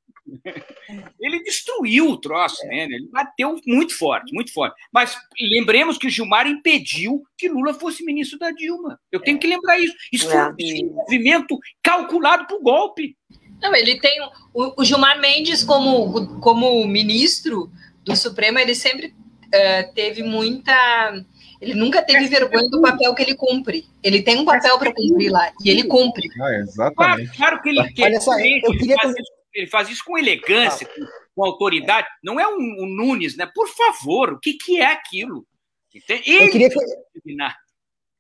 Ele 1.20 1.42
destruiu 1.42 2.10
o 2.10 2.16
troço, 2.16 2.64
né? 2.66 2.84
Ele 2.84 3.08
bateu 3.10 3.58
muito 3.66 3.96
forte, 3.96 4.32
muito 4.32 4.52
forte. 4.52 4.74
Mas 4.92 5.16
lembremos 5.40 5.98
que 5.98 6.06
o 6.06 6.10
Gilmar 6.10 6.46
impediu 6.46 7.22
que 7.36 7.48
Lula 7.48 7.74
fosse 7.74 8.04
ministro 8.04 8.38
da 8.38 8.50
Dilma. 8.50 8.98
Eu 9.10 9.20
tenho 9.20 9.38
que 9.38 9.46
lembrar 9.46 9.78
isso. 9.78 9.94
Isso 10.12 10.28
foi 10.28 10.38
um 10.38 10.94
movimento 10.94 11.58
calculado 11.82 12.46
para 12.46 12.56
o 12.56 12.62
golpe. 12.62 13.16
Não, 13.60 13.74
ele 13.74 13.98
tem 14.00 14.20
o, 14.52 14.80
o, 14.80 14.84
Gilmar 14.84 15.20
Mendes 15.20 15.62
como 15.62 16.38
como 16.40 16.86
ministro 16.86 17.70
do 18.04 18.16
Supremo, 18.16 18.58
ele 18.58 18.74
sempre 18.74 19.08
uh, 19.08 19.94
teve 19.94 20.22
muita 20.22 21.24
ele 21.62 21.74
nunca 21.74 22.02
teve 22.02 22.26
vergonha 22.26 22.68
do 22.68 22.82
papel 22.82 23.14
que 23.14 23.22
ele 23.22 23.36
cumpre. 23.36 23.86
Ele 24.02 24.20
tem 24.20 24.36
um 24.36 24.44
papel 24.44 24.76
para 24.80 24.92
cumprir 24.92 25.30
lá 25.30 25.52
e 25.64 25.70
ele 25.70 25.84
cumpre. 25.84 26.28
Ah, 26.40 26.54
exatamente. 26.56 26.96
Claro, 26.96 27.36
claro 27.36 27.62
que 27.62 27.68
ele, 27.68 27.92
que 27.92 28.02
Olha 28.02 28.20
só, 28.20 28.32
eu 28.32 28.72
queria... 28.72 28.96
faz 28.96 29.14
isso, 29.14 29.32
ele 29.54 29.66
faz 29.68 29.88
isso 29.88 30.04
com 30.04 30.18
elegância, 30.18 30.88
ah. 30.90 30.94
com, 30.94 31.06
com, 31.36 31.44
autoridade. 31.44 32.08
Não 32.22 32.40
é 32.40 32.48
um, 32.48 32.58
um, 32.58 32.86
Nunes, 32.86 33.36
né? 33.36 33.48
Por 33.54 33.68
favor, 33.68 34.32
o 34.32 34.40
que, 34.40 34.54
que 34.54 34.80
é 34.80 34.86
aquilo? 34.86 35.46
Ele 35.94 36.46
eu 36.46 36.50
queria, 36.50 36.68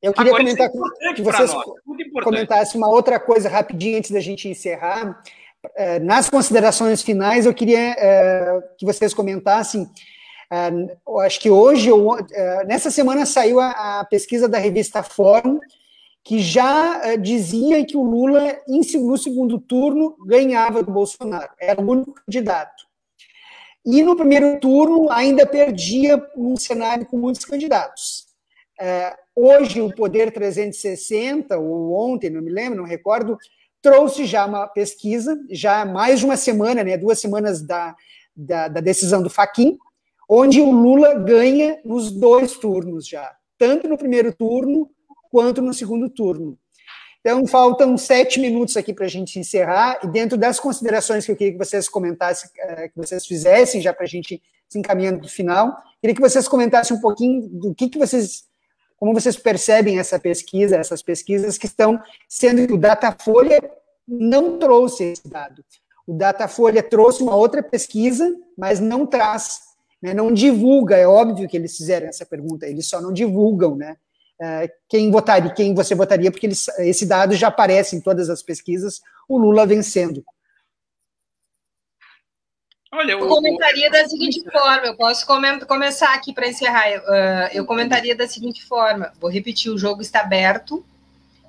eu 0.02 0.12
queria 0.12 0.32
Agora, 0.32 0.44
comentar 0.44 0.70
é 1.00 1.12
que 1.14 1.22
vocês 1.22 1.50
comentassem 2.22 2.80
uma 2.80 2.90
outra 2.90 3.18
coisa 3.18 3.48
rapidinho 3.48 3.98
antes 3.98 4.12
da 4.12 4.20
gente 4.20 4.46
encerrar. 4.48 5.20
Eh, 5.76 5.98
nas 6.00 6.28
considerações 6.28 7.02
finais, 7.02 7.46
eu 7.46 7.54
queria 7.54 7.96
eh, 7.98 8.60
que 8.78 8.84
vocês 8.84 9.14
comentassem 9.14 9.88
eu 11.06 11.20
acho 11.20 11.40
que 11.40 11.48
hoje, 11.48 11.88
é, 12.32 12.64
nessa 12.66 12.90
semana, 12.90 13.24
saiu 13.24 13.58
a, 13.58 14.00
a 14.00 14.04
pesquisa 14.04 14.48
da 14.48 14.58
revista 14.58 15.02
Fórum, 15.02 15.58
que 16.22 16.38
já 16.38 17.00
é, 17.04 17.16
dizia 17.16 17.84
que 17.84 17.96
o 17.96 18.02
Lula, 18.02 18.58
no 18.68 19.16
segundo 19.16 19.58
turno, 19.58 20.16
ganhava 20.26 20.82
do 20.82 20.92
Bolsonaro, 20.92 21.50
era 21.58 21.80
o 21.80 21.90
único 21.90 22.12
candidato. 22.12 22.84
E 23.84 24.02
no 24.02 24.14
primeiro 24.14 24.60
turno, 24.60 25.10
ainda 25.10 25.44
perdia 25.44 26.22
um 26.36 26.56
cenário 26.56 27.06
com 27.06 27.16
muitos 27.16 27.44
candidatos. 27.44 28.26
É, 28.80 29.16
hoje, 29.34 29.80
o 29.80 29.94
Poder 29.94 30.30
360, 30.32 31.58
ou 31.58 31.92
ontem, 31.92 32.30
não 32.30 32.42
me 32.42 32.50
lembro, 32.50 32.78
não 32.78 32.86
recordo, 32.86 33.36
trouxe 33.80 34.24
já 34.26 34.46
uma 34.46 34.68
pesquisa, 34.68 35.36
já 35.50 35.84
mais 35.84 36.20
de 36.20 36.26
uma 36.26 36.36
semana, 36.36 36.84
né, 36.84 36.96
duas 36.96 37.18
semanas 37.18 37.62
da, 37.62 37.96
da, 38.36 38.68
da 38.68 38.80
decisão 38.80 39.20
do 39.22 39.30
Faquin, 39.30 39.76
onde 40.34 40.62
o 40.62 40.70
Lula 40.70 41.14
ganha 41.14 41.78
nos 41.84 42.10
dois 42.10 42.52
turnos 42.52 43.06
já, 43.06 43.30
tanto 43.58 43.86
no 43.86 43.98
primeiro 43.98 44.32
turno 44.32 44.90
quanto 45.30 45.60
no 45.60 45.74
segundo 45.74 46.08
turno. 46.08 46.58
Então, 47.20 47.46
faltam 47.46 47.98
sete 47.98 48.40
minutos 48.40 48.74
aqui 48.78 48.94
para 48.94 49.04
a 49.04 49.08
gente 49.10 49.38
encerrar, 49.38 50.00
e 50.02 50.06
dentro 50.06 50.38
das 50.38 50.58
considerações 50.58 51.26
que 51.26 51.32
eu 51.32 51.36
queria 51.36 51.52
que 51.52 51.58
vocês 51.58 51.86
comentassem, 51.86 52.48
eh, 52.58 52.88
que 52.88 52.96
vocês 52.96 53.26
fizessem, 53.26 53.82
já 53.82 53.92
para 53.92 54.04
a 54.04 54.08
gente 54.08 54.42
se 54.70 54.78
encaminhando 54.78 55.18
para 55.18 55.26
o 55.26 55.30
final, 55.30 55.76
queria 56.00 56.16
que 56.16 56.22
vocês 56.22 56.48
comentassem 56.48 56.96
um 56.96 57.00
pouquinho 57.00 57.46
do 57.46 57.74
que, 57.74 57.90
que 57.90 57.98
vocês, 57.98 58.44
como 58.96 59.12
vocês 59.12 59.36
percebem 59.36 59.98
essa 59.98 60.18
pesquisa, 60.18 60.76
essas 60.76 61.02
pesquisas 61.02 61.58
que 61.58 61.66
estão 61.66 62.00
sendo, 62.26 62.72
o 62.72 62.78
Datafolha 62.78 63.60
não 64.08 64.58
trouxe 64.58 65.12
esse 65.12 65.28
dado. 65.28 65.62
O 66.06 66.14
Datafolha 66.14 66.82
trouxe 66.82 67.22
uma 67.22 67.36
outra 67.36 67.62
pesquisa, 67.62 68.34
mas 68.56 68.80
não 68.80 69.06
traz 69.06 69.71
né, 70.02 70.12
não 70.12 70.32
divulga, 70.32 70.96
é 70.96 71.06
óbvio 71.06 71.48
que 71.48 71.56
eles 71.56 71.76
fizeram 71.76 72.08
essa 72.08 72.26
pergunta, 72.26 72.66
eles 72.66 72.88
só 72.88 73.00
não 73.00 73.12
divulgam, 73.12 73.76
né? 73.76 73.96
É, 74.40 74.68
quem 74.88 75.08
votaria, 75.10 75.54
quem 75.54 75.72
você 75.72 75.94
votaria, 75.94 76.30
porque 76.30 76.46
eles, 76.46 76.66
esse 76.80 77.06
dado 77.06 77.34
já 77.34 77.46
aparece 77.46 77.94
em 77.94 78.00
todas 78.00 78.28
as 78.28 78.42
pesquisas, 78.42 79.00
o 79.28 79.38
Lula 79.38 79.64
vencendo. 79.64 80.24
Olha, 82.94 83.12
eu, 83.12 83.26
comentaria 83.26 83.88
da 83.88 84.06
seguinte 84.06 84.42
forma, 84.50 84.84
eu 84.84 84.96
posso 84.96 85.24
começar 85.66 86.12
aqui 86.12 86.32
para 86.32 86.48
encerrar. 86.48 86.88
Uh, 86.90 87.48
eu 87.54 87.64
comentaria 87.64 88.14
da 88.14 88.26
seguinte 88.26 88.66
forma: 88.66 89.12
vou 89.18 89.30
repetir, 89.30 89.70
o 89.70 89.78
jogo 89.78 90.02
está 90.02 90.20
aberto, 90.20 90.84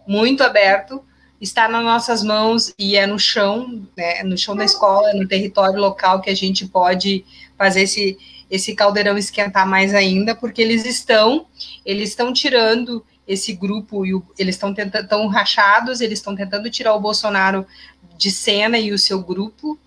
muito 0.08 0.42
aberto, 0.42 1.04
está 1.42 1.68
nas 1.68 1.84
nossas 1.84 2.24
mãos 2.24 2.74
e 2.80 2.96
é 2.96 3.06
no 3.06 3.20
chão, 3.20 3.86
né, 3.98 4.24
no 4.24 4.38
chão 4.38 4.56
da 4.56 4.64
escola, 4.64 5.14
no 5.14 5.28
território 5.28 5.80
local 5.80 6.22
que 6.22 6.30
a 6.30 6.36
gente 6.36 6.66
pode 6.66 7.26
fazer 7.58 7.82
esse, 7.82 8.18
esse 8.50 8.76
caldeirão 8.76 9.18
esquentar 9.18 9.68
mais 9.68 9.94
ainda, 9.94 10.36
porque 10.36 10.62
eles 10.62 10.86
estão, 10.86 11.48
eles 11.86 12.10
estão 12.10 12.32
tirando 12.32 13.06
esse 13.28 13.54
grupo 13.54 14.06
e 14.06 14.14
o, 14.14 14.24
eles 14.38 14.56
estão 14.56 14.74
tão 15.08 15.28
rachados, 15.28 16.02
eles 16.02 16.20
estão 16.20 16.36
tentando 16.36 16.70
tirar 16.70 16.94
o 16.94 17.00
Bolsonaro 17.00 17.66
de 18.18 18.30
cena 18.30 18.78
e 18.78 18.92
o 18.92 19.00
seu 19.00 19.22
grupo 19.22 19.80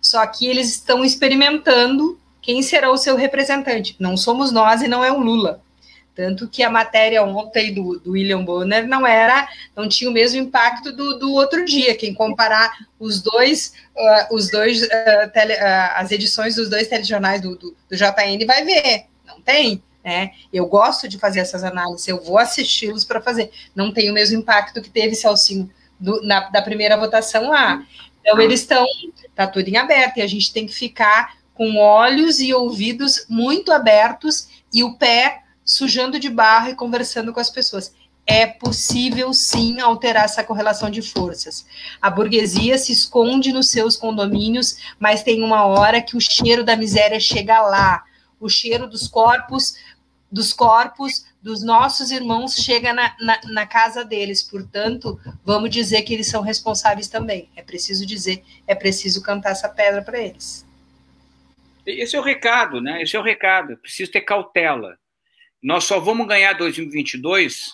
só 0.00 0.26
que 0.26 0.46
eles 0.46 0.70
estão 0.70 1.04
experimentando 1.04 2.18
quem 2.40 2.62
será 2.62 2.90
o 2.90 2.96
seu 2.96 3.16
representante. 3.16 3.94
Não 3.98 4.16
somos 4.16 4.50
nós 4.50 4.82
e 4.82 4.88
não 4.88 5.04
é 5.04 5.12
o 5.12 5.20
Lula. 5.20 5.62
Tanto 6.20 6.46
que 6.46 6.62
a 6.62 6.68
matéria 6.68 7.24
ontem 7.24 7.72
do, 7.72 7.98
do 7.98 8.10
William 8.10 8.44
Bonner 8.44 8.86
não 8.86 9.06
era, 9.06 9.48
não 9.74 9.88
tinha 9.88 10.10
o 10.10 10.12
mesmo 10.12 10.38
impacto 10.38 10.92
do, 10.92 11.18
do 11.18 11.32
outro 11.32 11.64
dia. 11.64 11.96
Quem 11.96 12.12
comparar 12.12 12.76
os 12.98 13.22
dois, 13.22 13.72
uh, 13.96 14.34
os 14.34 14.50
dois 14.50 14.82
uh, 14.82 15.30
tele, 15.32 15.54
uh, 15.54 15.92
as 15.96 16.12
edições 16.12 16.56
dos 16.56 16.68
dois 16.68 16.88
telejornais 16.88 17.40
do, 17.40 17.56
do, 17.56 17.74
do 17.88 17.96
JN 17.96 18.44
vai 18.46 18.62
ver. 18.66 19.06
Não 19.26 19.40
tem. 19.40 19.82
Né? 20.04 20.32
Eu 20.52 20.66
gosto 20.66 21.08
de 21.08 21.16
fazer 21.16 21.40
essas 21.40 21.64
análises, 21.64 22.06
eu 22.06 22.22
vou 22.22 22.36
assisti-los 22.36 23.02
para 23.06 23.22
fazer. 23.22 23.50
Não 23.74 23.90
tem 23.90 24.10
o 24.10 24.12
mesmo 24.12 24.38
impacto 24.38 24.82
que 24.82 24.90
teve 24.90 25.14
Celcinho 25.14 25.70
na, 26.22 26.50
da 26.50 26.60
primeira 26.60 26.98
votação 26.98 27.48
lá. 27.48 27.82
Então, 28.20 28.38
eles 28.38 28.60
estão, 28.60 28.84
tá 29.34 29.46
tudo 29.46 29.68
em 29.68 29.78
aberto, 29.78 30.18
e 30.18 30.22
a 30.22 30.26
gente 30.26 30.52
tem 30.52 30.66
que 30.66 30.74
ficar 30.74 31.34
com 31.54 31.78
olhos 31.78 32.40
e 32.40 32.52
ouvidos 32.52 33.24
muito 33.26 33.72
abertos 33.72 34.48
e 34.70 34.84
o 34.84 34.98
pé 34.98 35.44
sujando 35.70 36.18
de 36.18 36.28
barro 36.28 36.70
e 36.70 36.74
conversando 36.74 37.32
com 37.32 37.38
as 37.38 37.48
pessoas. 37.48 37.94
É 38.26 38.44
possível 38.44 39.32
sim 39.32 39.80
alterar 39.80 40.24
essa 40.24 40.42
correlação 40.42 40.90
de 40.90 41.00
forças. 41.00 41.64
A 42.02 42.10
burguesia 42.10 42.76
se 42.76 42.92
esconde 42.92 43.52
nos 43.52 43.70
seus 43.70 43.96
condomínios, 43.96 44.94
mas 44.98 45.22
tem 45.22 45.44
uma 45.44 45.64
hora 45.64 46.02
que 46.02 46.16
o 46.16 46.20
cheiro 46.20 46.64
da 46.64 46.76
miséria 46.76 47.20
chega 47.20 47.62
lá. 47.62 48.02
O 48.40 48.48
cheiro 48.48 48.88
dos 48.88 49.06
corpos, 49.06 49.76
dos 50.30 50.52
corpos 50.52 51.24
dos 51.40 51.62
nossos 51.62 52.10
irmãos 52.10 52.56
chega 52.56 52.92
na, 52.92 53.14
na, 53.20 53.40
na, 53.44 53.66
casa 53.66 54.04
deles. 54.04 54.42
Portanto, 54.42 55.18
vamos 55.44 55.70
dizer 55.70 56.02
que 56.02 56.12
eles 56.12 56.26
são 56.26 56.42
responsáveis 56.42 57.06
também. 57.06 57.48
É 57.54 57.62
preciso 57.62 58.04
dizer, 58.04 58.42
é 58.66 58.74
preciso 58.74 59.22
cantar 59.22 59.52
essa 59.52 59.68
pedra 59.68 60.02
para 60.02 60.18
eles. 60.18 60.66
Esse 61.86 62.16
é 62.16 62.20
o 62.20 62.24
recado, 62.24 62.80
né? 62.80 63.02
Esse 63.02 63.16
é 63.16 63.20
o 63.20 63.22
recado. 63.22 63.76
Preciso 63.76 64.10
ter 64.10 64.20
cautela. 64.20 64.99
Nós 65.62 65.84
só 65.84 66.00
vamos 66.00 66.26
ganhar 66.26 66.54
2022. 66.54 67.72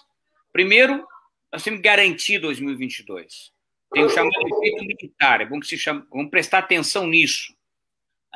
Primeiro, 0.53 1.07
nós 1.53 1.63
temos 1.63 1.81
que 1.81 1.89
garantir 1.89 2.39
2022. 2.39 3.53
Tem 3.93 4.05
o 4.05 4.09
chamado 4.09 4.33
efeito 4.33 4.85
militar. 4.85 5.41
É 5.41 5.47
bom 5.47 5.61
que 5.61 5.67
se 5.67 5.79
chame, 5.79 6.03
vamos 6.11 6.31
prestar 6.31 6.59
atenção 6.59 7.07
nisso. 7.07 7.55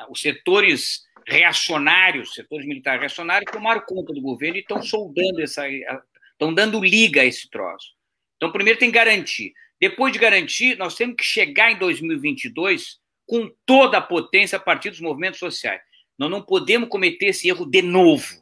Os 0.08 0.20
setores 0.20 1.02
reacionários, 1.26 2.34
setores 2.34 2.66
militares 2.66 3.00
reacionários, 3.00 3.52
tomaram 3.52 3.82
conta 3.86 4.12
do 4.12 4.20
governo 4.20 4.56
e 4.56 4.60
estão 4.60 4.82
soldando 4.82 5.42
essa. 5.42 5.68
estão 5.68 6.54
dando 6.54 6.82
liga 6.82 7.22
a 7.22 7.24
esse 7.24 7.48
troço. 7.50 7.94
Então, 8.36 8.52
primeiro 8.52 8.78
tem 8.78 8.90
que 8.90 8.96
garantir. 8.96 9.52
Depois 9.80 10.12
de 10.12 10.18
garantir, 10.18 10.76
nós 10.78 10.94
temos 10.94 11.16
que 11.16 11.24
chegar 11.24 11.72
em 11.72 11.78
2022 11.78 12.98
com 13.26 13.50
toda 13.66 13.98
a 13.98 14.02
potência 14.02 14.56
a 14.56 14.60
partir 14.60 14.90
dos 14.90 15.00
movimentos 15.00 15.38
sociais. 15.38 15.80
Nós 16.18 16.30
não 16.30 16.42
podemos 16.42 16.88
cometer 16.88 17.26
esse 17.26 17.48
erro 17.48 17.64
de 17.64 17.82
novo. 17.82 18.39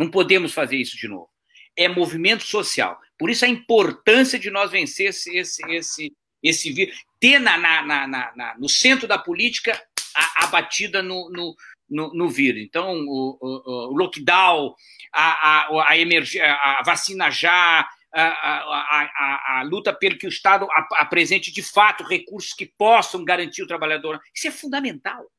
Não 0.00 0.10
podemos 0.10 0.54
fazer 0.54 0.78
isso 0.78 0.96
de 0.96 1.06
novo. 1.06 1.28
É 1.76 1.86
movimento 1.86 2.42
social. 2.42 2.98
Por 3.18 3.28
isso 3.28 3.44
a 3.44 3.48
importância 3.48 4.38
de 4.38 4.50
nós 4.50 4.70
vencer 4.70 5.10
esse, 5.10 5.36
esse, 5.36 5.62
esse, 5.70 6.12
esse 6.42 6.72
vírus. 6.72 7.04
Ter 7.20 7.38
na, 7.38 7.58
na, 7.58 7.82
na, 7.86 8.06
na, 8.34 8.58
no 8.58 8.66
centro 8.66 9.06
da 9.06 9.18
política 9.18 9.78
a, 10.16 10.44
a 10.44 10.46
batida 10.46 11.02
no, 11.02 11.28
no, 11.30 11.54
no, 11.86 12.14
no 12.14 12.30
vírus. 12.30 12.62
Então, 12.62 12.98
o, 12.98 13.36
o, 13.38 13.92
o 13.92 13.96
lockdown, 13.98 14.74
a, 15.12 15.66
a, 15.66 15.90
a, 15.90 15.98
emerg... 15.98 16.40
a 16.40 16.82
vacina 16.82 17.30
já, 17.30 17.86
a, 18.14 18.22
a, 18.22 19.02
a, 19.02 19.58
a, 19.58 19.62
luta 19.64 19.92
pelo 19.92 20.16
que 20.16 20.26
o 20.26 20.30
Estado 20.30 20.66
apresente 20.94 21.52
de 21.52 21.62
fato 21.62 22.04
recursos 22.04 22.54
que 22.54 22.64
possam 22.64 23.22
garantir 23.22 23.62
o 23.62 23.68
trabalhador. 23.68 24.18
Isso 24.34 24.48
é 24.48 24.50
fundamental, 24.50 25.30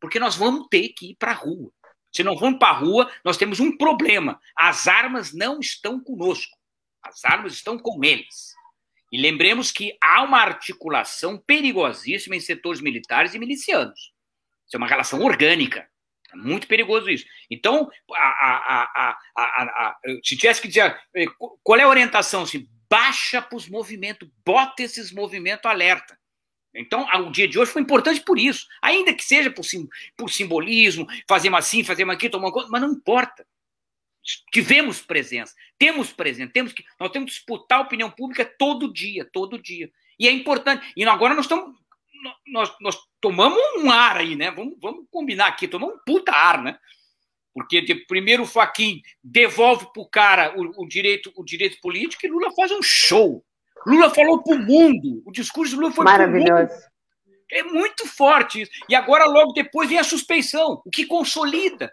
porque 0.00 0.18
nós 0.18 0.34
vamos 0.34 0.66
ter 0.68 0.88
que 0.88 1.12
ir 1.12 1.14
para 1.14 1.30
a 1.30 1.34
rua. 1.34 1.70
Se 2.12 2.22
não 2.22 2.36
vamos 2.36 2.58
para 2.58 2.68
a 2.68 2.78
rua, 2.78 3.10
nós 3.24 3.36
temos 3.36 3.58
um 3.58 3.76
problema. 3.76 4.40
As 4.56 4.86
armas 4.86 5.32
não 5.32 5.58
estão 5.58 5.98
conosco, 5.98 6.56
as 7.02 7.24
armas 7.24 7.54
estão 7.54 7.78
com 7.78 8.04
eles. 8.04 8.52
E 9.10 9.20
lembremos 9.20 9.70
que 9.70 9.96
há 10.02 10.22
uma 10.22 10.38
articulação 10.38 11.38
perigosíssima 11.38 12.36
em 12.36 12.40
setores 12.40 12.80
militares 12.80 13.34
e 13.34 13.38
milicianos. 13.38 14.12
Isso 14.66 14.76
é 14.76 14.78
uma 14.78 14.86
relação 14.86 15.22
orgânica. 15.22 15.88
É 16.32 16.36
muito 16.36 16.66
perigoso 16.66 17.10
isso. 17.10 17.26
Então, 17.50 17.90
a, 18.14 18.22
a, 18.22 19.18
a, 19.36 19.98
se 20.24 20.36
tivesse 20.36 20.62
que 20.62 20.68
dizer 20.68 20.98
eh, 21.14 21.26
qual 21.62 21.78
é 21.78 21.82
a 21.82 21.88
orientação, 21.88 22.42
assim, 22.42 22.66
baixa 22.88 23.42
para 23.42 23.56
os 23.56 23.68
movimentos, 23.68 24.28
bota 24.44 24.82
esses 24.82 25.12
movimentos 25.12 25.66
alerta. 25.66 26.18
Então, 26.74 27.06
o 27.26 27.30
dia 27.30 27.46
de 27.46 27.58
hoje 27.58 27.70
foi 27.70 27.82
importante 27.82 28.20
por 28.20 28.38
isso. 28.38 28.66
Ainda 28.80 29.12
que 29.12 29.24
seja 29.24 29.50
por, 29.50 29.64
sim, 29.64 29.88
por 30.16 30.30
simbolismo, 30.30 31.06
fazemos 31.28 31.58
assim, 31.58 31.84
fazemos 31.84 32.14
aqui, 32.14 32.30
tomamos 32.30 32.54
conta, 32.54 32.68
mas 32.70 32.80
não 32.80 32.92
importa. 32.92 33.46
Tivemos 34.52 35.00
presença, 35.00 35.52
temos 35.76 36.12
presença, 36.12 36.52
temos 36.52 36.72
que, 36.72 36.84
nós 36.98 37.10
temos 37.10 37.30
que 37.30 37.36
disputar 37.36 37.78
a 37.78 37.82
opinião 37.82 38.10
pública 38.10 38.44
todo 38.44 38.92
dia, 38.92 39.28
todo 39.30 39.60
dia. 39.60 39.90
E 40.18 40.28
é 40.28 40.30
importante. 40.30 40.92
E 40.96 41.04
agora 41.04 41.34
nós 41.34 41.44
estamos 41.44 41.76
nós, 42.46 42.72
nós 42.80 42.96
tomamos 43.20 43.58
um 43.78 43.90
ar 43.90 44.18
aí, 44.18 44.36
né? 44.36 44.50
Vamos, 44.50 44.76
vamos 44.80 45.06
combinar 45.10 45.48
aqui, 45.48 45.66
tomamos 45.66 45.96
um 45.96 45.98
puta 46.06 46.32
ar, 46.32 46.62
né? 46.62 46.78
Porque 47.52 47.80
de, 47.80 47.94
primeiro 48.06 48.44
o 48.44 48.46
Faquin 48.46 49.02
devolve 49.22 49.86
para 49.92 50.02
o 50.02 50.08
cara 50.08 50.54
o 50.56 50.86
direito, 50.86 51.32
o 51.36 51.44
direito 51.44 51.80
político 51.80 52.24
e 52.24 52.30
Lula 52.30 52.52
faz 52.54 52.70
um 52.70 52.82
show. 52.82 53.44
Lula 53.86 54.10
falou 54.10 54.42
para 54.42 54.56
o 54.56 54.58
mundo. 54.58 55.22
O 55.26 55.32
discurso 55.32 55.74
do 55.74 55.82
Lula 55.82 55.92
foi 55.92 56.04
maravilhoso. 56.04 56.72
É 57.50 57.62
muito 57.62 58.06
forte 58.06 58.62
isso. 58.62 58.70
E 58.88 58.94
agora, 58.94 59.26
logo 59.26 59.52
depois, 59.52 59.88
vem 59.88 59.98
a 59.98 60.04
suspeição, 60.04 60.82
o 60.84 60.90
que 60.90 61.04
consolida. 61.04 61.92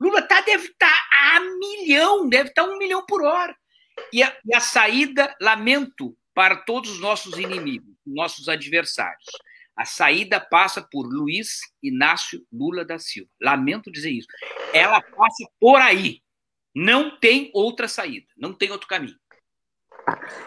Lula 0.00 0.22
tá, 0.22 0.40
deve 0.40 0.66
estar 0.66 0.88
tá 0.88 1.36
a 1.36 1.40
milhão, 1.40 2.28
deve 2.28 2.50
estar 2.50 2.64
tá 2.64 2.68
um 2.68 2.78
milhão 2.78 3.04
por 3.06 3.22
hora. 3.22 3.56
E 4.12 4.22
a, 4.22 4.36
e 4.44 4.54
a 4.54 4.60
saída, 4.60 5.34
lamento, 5.40 6.16
para 6.34 6.56
todos 6.56 6.90
os 6.90 7.00
nossos 7.00 7.38
inimigos, 7.38 7.94
nossos 8.06 8.48
adversários. 8.48 9.24
A 9.76 9.84
saída 9.84 10.38
passa 10.38 10.82
por 10.82 11.06
Luiz 11.06 11.60
Inácio 11.82 12.44
Lula 12.52 12.84
da 12.84 12.98
Silva. 12.98 13.30
Lamento 13.40 13.90
dizer 13.90 14.10
isso. 14.10 14.28
Ela 14.72 15.00
passa 15.00 15.44
por 15.58 15.80
aí. 15.80 16.20
Não 16.74 17.18
tem 17.18 17.50
outra 17.52 17.86
saída, 17.86 18.26
não 18.36 18.54
tem 18.54 18.70
outro 18.70 18.88
caminho. 18.88 19.18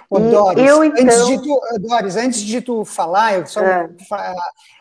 Ô, 0.09 0.19
Doris, 0.19 0.63
eu, 0.63 0.83
então... 0.83 1.03
antes 1.03 1.27
de 1.27 1.41
tu, 1.41 1.61
Doris, 1.79 2.15
antes 2.15 2.41
de 2.41 2.61
tu 2.61 2.85
falar, 2.85 3.35
eu 3.35 3.45
só 3.45 3.61
é. 3.61 3.89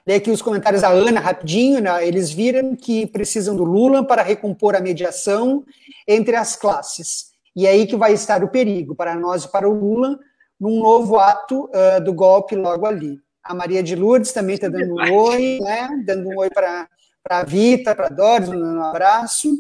ler 0.06 0.14
aqui 0.16 0.30
os 0.30 0.42
comentários 0.42 0.82
da 0.82 0.88
Ana 0.88 1.20
rapidinho, 1.20 1.80
né? 1.80 2.06
eles 2.06 2.30
viram 2.30 2.76
que 2.76 3.06
precisam 3.06 3.56
do 3.56 3.64
Lula 3.64 4.06
para 4.06 4.22
recompor 4.22 4.74
a 4.74 4.80
mediação 4.80 5.64
entre 6.06 6.36
as 6.36 6.56
classes. 6.56 7.32
E 7.56 7.66
é 7.66 7.70
aí 7.70 7.86
que 7.86 7.96
vai 7.96 8.12
estar 8.12 8.42
o 8.42 8.48
perigo 8.48 8.94
para 8.94 9.14
nós 9.14 9.44
e 9.44 9.48
para 9.48 9.68
o 9.68 9.72
Lula 9.72 10.18
num 10.60 10.80
novo 10.80 11.18
ato 11.18 11.70
uh, 11.70 12.02
do 12.02 12.12
golpe 12.12 12.56
logo 12.56 12.86
ali. 12.86 13.18
A 13.42 13.54
Maria 13.54 13.82
de 13.82 13.94
Lourdes 13.94 14.32
também 14.32 14.54
está 14.54 14.68
dando 14.68 14.94
um 14.94 15.14
oi, 15.14 15.58
né? 15.60 16.02
Dando 16.06 16.28
um 16.30 16.38
oi 16.38 16.48
para 16.48 16.88
a 17.28 17.44
Vita, 17.44 17.94
para 17.94 18.06
a 18.06 18.10
Doris, 18.10 18.48
um 18.48 18.82
abraço. 18.82 19.50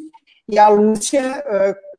E 0.48 0.58
a 0.58 0.68
Lúcia, 0.68 1.44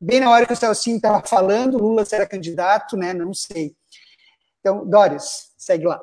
bem 0.06 0.20
na 0.20 0.30
hora 0.30 0.46
que 0.46 0.52
o 0.52 0.56
Celcinho 0.56 0.96
estava 0.96 1.20
falando, 1.26 1.78
Lula 1.78 2.04
será 2.04 2.24
candidato, 2.24 2.96
né? 2.96 3.12
Não 3.12 3.34
sei. 3.34 3.74
Então, 4.60 4.86
Doris, 4.86 5.52
segue 5.58 5.86
lá. 5.86 6.00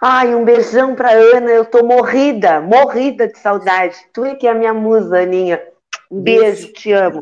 Ai, 0.00 0.34
um 0.34 0.44
beijão 0.44 0.96
para 0.96 1.12
Ana. 1.12 1.50
Eu 1.50 1.64
tô 1.64 1.84
morrida, 1.84 2.60
morrida 2.60 3.28
de 3.28 3.38
saudade. 3.38 3.96
Tu 4.12 4.24
é 4.24 4.34
que 4.34 4.48
é 4.48 4.50
a 4.50 4.54
minha 4.54 4.74
musa, 4.74 5.20
Aninha. 5.20 5.62
Um 6.10 6.20
beijo, 6.20 6.72
te 6.72 6.92
amo. 6.92 7.20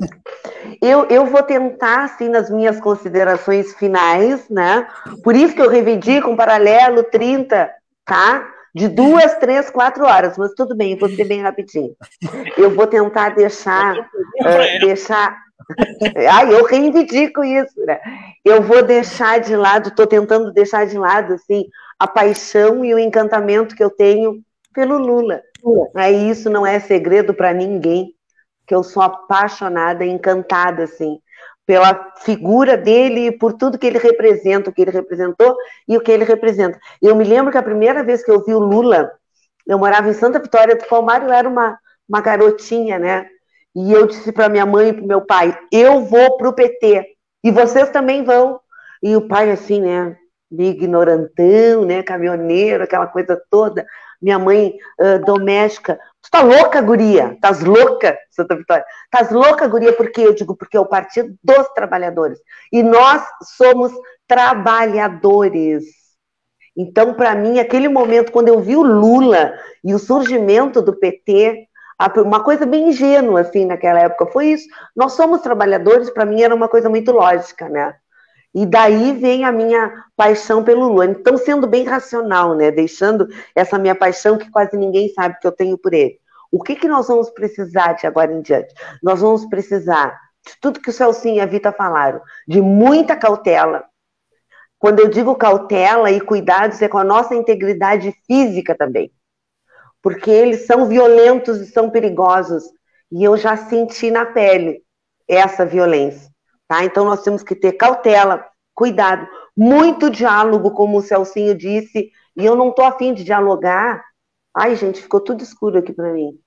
Eu, 0.80 1.06
eu 1.10 1.26
vou 1.26 1.42
tentar, 1.42 2.04
assim, 2.04 2.28
nas 2.28 2.50
minhas 2.50 2.80
considerações 2.80 3.74
finais, 3.74 4.48
né? 4.48 4.88
Por 5.22 5.36
isso 5.36 5.54
que 5.54 5.60
eu 5.60 5.68
reivindico 5.68 6.30
um 6.30 6.36
paralelo 6.36 7.04
30, 7.04 7.70
tá? 8.06 8.48
De 8.74 8.88
duas, 8.88 9.34
três, 9.36 9.68
quatro 9.68 10.04
horas, 10.06 10.38
mas 10.38 10.52
tudo 10.54 10.74
bem, 10.74 10.92
eu 10.92 10.98
vou 10.98 11.08
ser 11.08 11.24
bem 11.24 11.42
rapidinho. 11.42 11.94
Eu 12.56 12.74
vou 12.74 12.86
tentar 12.86 13.30
deixar. 13.30 13.98
Uh, 13.98 14.86
deixar. 14.86 15.36
Ai, 16.30 16.54
eu 16.54 16.64
reivindico 16.64 17.44
isso, 17.44 17.84
né? 17.84 18.00
Eu 18.44 18.62
vou 18.62 18.82
deixar 18.82 19.40
de 19.40 19.54
lado, 19.56 19.88
estou 19.88 20.06
tentando 20.06 20.52
deixar 20.52 20.86
de 20.86 20.98
lado, 20.98 21.34
assim, 21.34 21.64
a 21.98 22.06
paixão 22.06 22.84
e 22.84 22.94
o 22.94 22.98
encantamento 22.98 23.74
que 23.74 23.84
eu 23.84 23.90
tenho 23.90 24.42
pelo 24.74 24.98
Lula. 24.98 25.42
Aí 25.94 26.30
isso 26.30 26.48
não 26.48 26.66
é 26.66 26.80
segredo 26.80 27.34
para 27.34 27.52
ninguém, 27.52 28.14
que 28.66 28.74
eu 28.74 28.82
sou 28.82 29.02
apaixonada, 29.02 30.04
encantada, 30.04 30.84
assim, 30.84 31.18
pela 31.66 32.12
figura 32.18 32.76
dele 32.76 33.26
e 33.26 33.32
por 33.32 33.52
tudo 33.52 33.78
que 33.78 33.86
ele 33.86 33.98
representa, 33.98 34.70
o 34.70 34.72
que 34.72 34.82
ele 34.82 34.90
representou 34.90 35.54
e 35.86 35.96
o 35.96 36.00
que 36.00 36.10
ele 36.10 36.24
representa. 36.24 36.78
Eu 37.00 37.14
me 37.14 37.24
lembro 37.24 37.52
que 37.52 37.58
a 37.58 37.62
primeira 37.62 38.02
vez 38.02 38.24
que 38.24 38.30
eu 38.30 38.44
vi 38.44 38.54
o 38.54 38.58
Lula, 38.58 39.10
eu 39.66 39.78
morava 39.78 40.08
em 40.08 40.14
Santa 40.14 40.40
Vitória 40.40 40.74
do 40.74 40.86
Palmar, 40.86 41.22
eu 41.22 41.32
era 41.32 41.48
uma, 41.48 41.78
uma 42.08 42.20
garotinha, 42.20 42.98
né? 42.98 43.26
E 43.74 43.92
eu 43.92 44.06
disse 44.06 44.32
para 44.32 44.48
minha 44.48 44.66
mãe 44.66 44.88
e 44.88 44.92
para 44.92 45.06
meu 45.06 45.20
pai: 45.20 45.56
eu 45.72 46.04
vou 46.04 46.36
para 46.36 46.48
o 46.48 46.52
PT 46.52 47.06
e 47.44 47.50
vocês 47.50 47.90
também 47.90 48.24
vão. 48.24 48.60
E 49.02 49.16
o 49.16 49.26
pai, 49.26 49.50
assim, 49.50 49.80
né? 49.80 50.16
Meio 50.50 50.72
ignorantão, 50.72 51.84
né? 51.86 52.02
Caminhoneiro, 52.02 52.84
aquela 52.84 53.06
coisa 53.06 53.40
toda. 53.50 53.86
Minha 54.20 54.38
mãe 54.38 54.74
uh, 55.00 55.24
doméstica. 55.24 55.98
Tu 56.22 56.30
tá 56.30 56.42
louca, 56.42 56.82
guria? 56.82 57.38
Tás 57.40 57.62
louca, 57.62 58.18
Santa 58.30 58.56
Vitória? 58.56 58.84
Tás 59.10 59.30
louca, 59.30 59.66
guria? 59.66 59.92
Por 59.92 60.10
quê? 60.10 60.22
Eu 60.22 60.34
digo, 60.34 60.54
porque 60.54 60.76
é 60.76 60.80
o 60.80 60.86
Partido 60.86 61.34
dos 61.42 61.66
Trabalhadores. 61.68 62.38
E 62.70 62.82
nós 62.82 63.22
somos 63.56 63.92
trabalhadores. 64.28 65.84
Então, 66.76 67.14
para 67.14 67.34
mim, 67.34 67.58
aquele 67.58 67.88
momento, 67.88 68.32
quando 68.32 68.48
eu 68.48 68.60
vi 68.60 68.76
o 68.76 68.82
Lula 68.82 69.54
e 69.82 69.94
o 69.94 69.98
surgimento 69.98 70.82
do 70.82 70.98
PT, 70.98 71.68
uma 72.16 72.42
coisa 72.42 72.64
bem 72.64 72.88
ingênua, 72.88 73.42
assim, 73.42 73.66
naquela 73.66 74.00
época, 74.00 74.26
foi 74.32 74.46
isso. 74.52 74.66
Nós 74.96 75.12
somos 75.12 75.42
trabalhadores, 75.42 76.08
para 76.08 76.24
mim 76.24 76.40
era 76.40 76.54
uma 76.54 76.68
coisa 76.68 76.88
muito 76.88 77.12
lógica, 77.12 77.68
né? 77.68 77.94
E 78.54 78.64
daí 78.64 79.12
vem 79.12 79.44
a 79.44 79.52
minha 79.52 79.92
paixão 80.16 80.64
pelo 80.64 80.88
Lula. 80.88 81.06
Então, 81.06 81.36
sendo 81.36 81.66
bem 81.66 81.84
racional, 81.84 82.54
né? 82.54 82.70
Deixando 82.70 83.28
essa 83.54 83.78
minha 83.78 83.94
paixão 83.94 84.38
que 84.38 84.50
quase 84.50 84.76
ninguém 84.76 85.08
sabe 85.10 85.38
que 85.40 85.46
eu 85.46 85.52
tenho 85.52 85.76
por 85.76 85.92
ele. 85.92 86.18
O 86.50 86.62
que, 86.62 86.74
que 86.74 86.88
nós 86.88 87.06
vamos 87.06 87.30
precisar 87.30 87.92
de 87.92 88.06
agora 88.06 88.32
em 88.32 88.40
diante? 88.40 88.74
Nós 89.02 89.20
vamos 89.20 89.44
precisar 89.46 90.18
de 90.44 90.58
tudo 90.60 90.80
que 90.80 90.90
o 90.90 90.92
Celcinho 90.92 91.36
e 91.36 91.40
a 91.40 91.46
Vita 91.46 91.70
falaram, 91.70 92.20
de 92.48 92.60
muita 92.62 93.14
cautela. 93.14 93.84
Quando 94.78 95.00
eu 95.00 95.08
digo 95.08 95.36
cautela 95.36 96.10
e 96.10 96.20
cuidados, 96.20 96.80
é 96.80 96.88
com 96.88 96.98
a 96.98 97.04
nossa 97.04 97.34
integridade 97.34 98.12
física 98.26 98.74
também 98.74 99.12
porque 100.02 100.30
eles 100.30 100.66
são 100.66 100.86
violentos 100.86 101.60
e 101.60 101.66
são 101.66 101.90
perigosos. 101.90 102.64
E 103.10 103.24
eu 103.24 103.36
já 103.36 103.56
senti 103.56 104.10
na 104.10 104.26
pele 104.26 104.82
essa 105.28 105.64
violência. 105.64 106.30
Tá? 106.66 106.84
Então 106.84 107.04
nós 107.04 107.22
temos 107.22 107.42
que 107.42 107.54
ter 107.54 107.72
cautela, 107.72 108.44
cuidado, 108.74 109.26
muito 109.56 110.08
diálogo, 110.08 110.70
como 110.70 110.98
o 110.98 111.02
Celcinho 111.02 111.54
disse, 111.54 112.10
e 112.36 112.44
eu 112.46 112.54
não 112.54 112.70
estou 112.70 112.84
afim 112.84 113.12
de 113.12 113.24
dialogar. 113.24 114.02
Ai, 114.54 114.74
gente, 114.76 115.02
ficou 115.02 115.20
tudo 115.20 115.42
escuro 115.42 115.78
aqui 115.78 115.92
para 115.92 116.12
mim. 116.12 116.38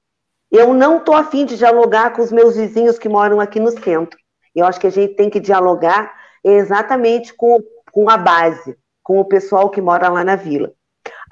Eu 0.50 0.74
não 0.74 0.98
estou 0.98 1.16
afim 1.16 1.46
de 1.46 1.58
dialogar 1.58 2.12
com 2.14 2.22
os 2.22 2.32
meus 2.32 2.56
vizinhos 2.56 3.00
que 3.00 3.10
moram 3.10 3.40
aqui 3.40 3.60
no 3.60 3.72
centro. 3.72 4.18
Eu 4.56 4.66
acho 4.66 4.80
que 4.80 4.88
a 4.88 4.92
gente 4.92 5.16
tem 5.16 5.30
que 5.30 5.40
dialogar 5.40 6.14
exatamente 6.44 7.34
com, 7.34 7.60
com 7.92 8.10
a 8.10 8.18
base, 8.18 8.78
com 9.02 9.20
o 9.20 9.26
pessoal 9.26 9.70
que 9.70 9.82
mora 9.82 10.10
lá 10.10 10.24
na 10.24 10.36
vila. 10.36 10.72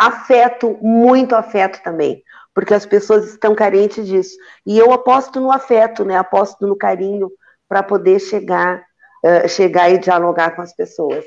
Afeto, 0.02 0.80
muito 0.82 1.36
afeto 1.36 1.82
também, 1.84 2.24
porque 2.56 2.74
as 2.74 2.86
pessoas 2.86 3.30
estão 3.30 3.54
carentes 3.54 4.08
disso. 4.08 4.36
E 4.66 4.78
eu 4.78 4.92
aposto 4.92 5.40
no 5.40 5.52
afeto, 5.52 6.04
né? 6.04 6.18
Aposto 6.18 6.66
no 6.66 6.76
carinho 6.76 7.30
para 7.70 7.84
poder 7.84 8.20
chegar, 8.20 8.84
uh, 9.24 9.48
chegar 9.48 9.90
e 9.92 10.00
dialogar 10.00 10.56
com 10.56 10.62
as 10.62 10.76
pessoas. 10.76 11.24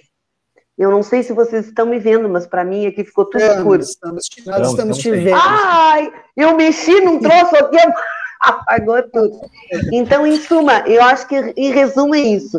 Eu 0.77 0.91
não 0.91 1.05
sei 1.05 1.23
se 1.23 1.33
vocês 1.33 1.67
estão 1.67 1.87
me 1.87 2.01
vendo, 2.01 2.29
mas 2.29 2.47
para 2.47 2.65
mim 2.65 2.87
aqui 2.87 3.05
ficou 3.05 3.27
tudo 3.27 3.41
estamos, 3.41 3.59
escuro. 3.61 3.81
Estamos, 3.81 4.25
nós 4.45 4.71
estamos 4.71 4.99
te 4.99 5.11
vendo. 5.13 5.39
Ai, 5.41 6.13
eu 6.37 6.57
mexi 6.57 7.01
num 7.01 7.21
troço 7.21 7.55
aqui, 7.55 7.79
apagou 8.43 9.01
tudo. 9.05 9.41
Então, 9.93 10.27
em 10.27 10.37
suma, 10.37 10.81
eu 10.81 11.01
acho 11.05 11.29
que 11.29 11.37
em 11.57 11.71
resumo 11.71 12.15
é 12.15 12.21
isso. 12.21 12.59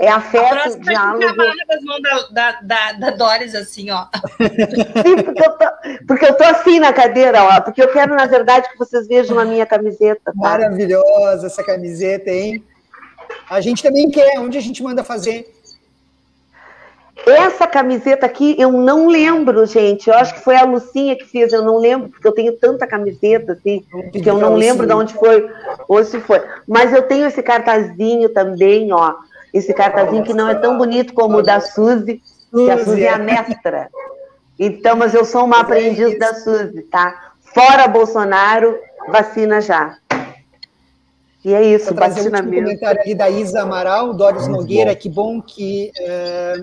É 0.00 0.08
afeto, 0.08 0.80
diálogo. 0.80 1.36
das 1.68 1.82
mãos 1.82 2.00
da, 2.00 2.28
da, 2.30 2.60
da, 2.62 2.92
da 2.92 3.10
Doris, 3.10 3.54
assim, 3.54 3.90
ó. 3.90 4.06
Sim, 4.38 5.22
porque 5.22 5.44
eu, 5.44 5.52
tô, 5.52 5.66
porque 6.06 6.24
eu 6.24 6.34
tô 6.34 6.44
assim 6.44 6.80
na 6.80 6.90
cadeira, 6.90 7.44
ó. 7.44 7.60
Porque 7.60 7.82
eu 7.82 7.92
quero, 7.92 8.14
na 8.14 8.24
verdade, 8.24 8.70
que 8.70 8.78
vocês 8.78 9.06
vejam 9.06 9.38
a 9.38 9.44
minha 9.44 9.66
camiseta. 9.66 10.22
Tá? 10.24 10.32
Maravilhosa 10.34 11.48
essa 11.48 11.62
camiseta, 11.62 12.30
hein? 12.30 12.64
A 13.50 13.60
gente 13.60 13.82
também 13.82 14.10
quer. 14.10 14.40
Onde 14.40 14.56
a 14.56 14.62
gente 14.62 14.82
manda 14.82 15.04
fazer? 15.04 15.54
Essa 17.26 17.66
camiseta 17.66 18.24
aqui, 18.24 18.56
eu 18.58 18.72
não 18.72 19.06
lembro, 19.06 19.66
gente. 19.66 20.08
Eu 20.08 20.14
acho 20.14 20.32
que 20.32 20.40
foi 20.40 20.56
a 20.56 20.64
Lucinha 20.64 21.14
que 21.14 21.26
fez, 21.26 21.52
eu 21.52 21.62
não 21.62 21.76
lembro, 21.76 22.08
porque 22.08 22.26
eu 22.26 22.32
tenho 22.32 22.56
tanta 22.56 22.86
camiseta, 22.86 23.52
assim, 23.52 23.84
que 24.10 24.30
eu 24.30 24.38
não 24.38 24.54
lembro 24.54 24.86
de 24.86 24.94
onde 24.94 25.12
foi 25.12 25.46
ou 25.86 26.02
se 26.02 26.18
foi. 26.20 26.42
Mas 26.66 26.90
eu 26.94 27.02
tenho 27.02 27.26
esse 27.26 27.42
cartazinho 27.42 28.30
também, 28.30 28.90
ó 28.94 29.14
esse 29.52 29.72
cartazinho 29.74 30.24
que 30.24 30.34
não 30.34 30.48
é 30.48 30.54
tão 30.54 30.78
bonito 30.78 31.12
como 31.12 31.38
o 31.38 31.42
da 31.42 31.60
Suzy, 31.60 32.22
que 32.52 32.70
a 32.70 32.84
Suzy 32.84 33.04
é 33.04 33.12
a 33.12 33.18
mestra. 33.18 33.90
Então, 34.58 34.96
mas 34.96 35.14
eu 35.14 35.24
sou 35.24 35.44
uma 35.44 35.56
é 35.56 35.60
aprendiz 35.60 36.18
da 36.18 36.34
Suzy, 36.34 36.82
tá? 36.82 37.32
Fora 37.54 37.88
Bolsonaro, 37.88 38.78
vacina 39.08 39.60
já. 39.60 39.96
E 41.44 41.54
é 41.54 41.64
isso, 41.64 41.94
vacina 41.94 42.42
mesmo. 42.42 42.58
Um 42.58 42.64
comentário 42.64 43.00
aqui 43.00 43.14
da 43.14 43.30
Isa 43.30 43.62
Amaral, 43.62 44.12
Doris 44.12 44.46
Nogueira, 44.46 44.94
que 44.94 45.08
bom 45.08 45.40
que. 45.40 45.90
É, 45.98 46.54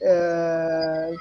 é, 0.00 1.12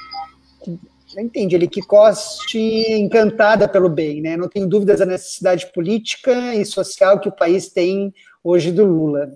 entende 1.17 1.55
ele 1.55 1.67
que 1.67 1.81
Coste 1.81 2.59
encantada 2.59 3.67
pelo 3.67 3.89
bem, 3.89 4.21
né? 4.21 4.37
Não 4.37 4.47
tenho 4.47 4.67
dúvidas 4.67 4.99
da 4.99 5.05
necessidade 5.05 5.71
política 5.73 6.53
e 6.53 6.63
social 6.63 7.19
que 7.19 7.29
o 7.29 7.35
país 7.35 7.69
tem 7.69 8.13
hoje 8.43 8.71
do 8.71 8.85
Lula. 8.85 9.31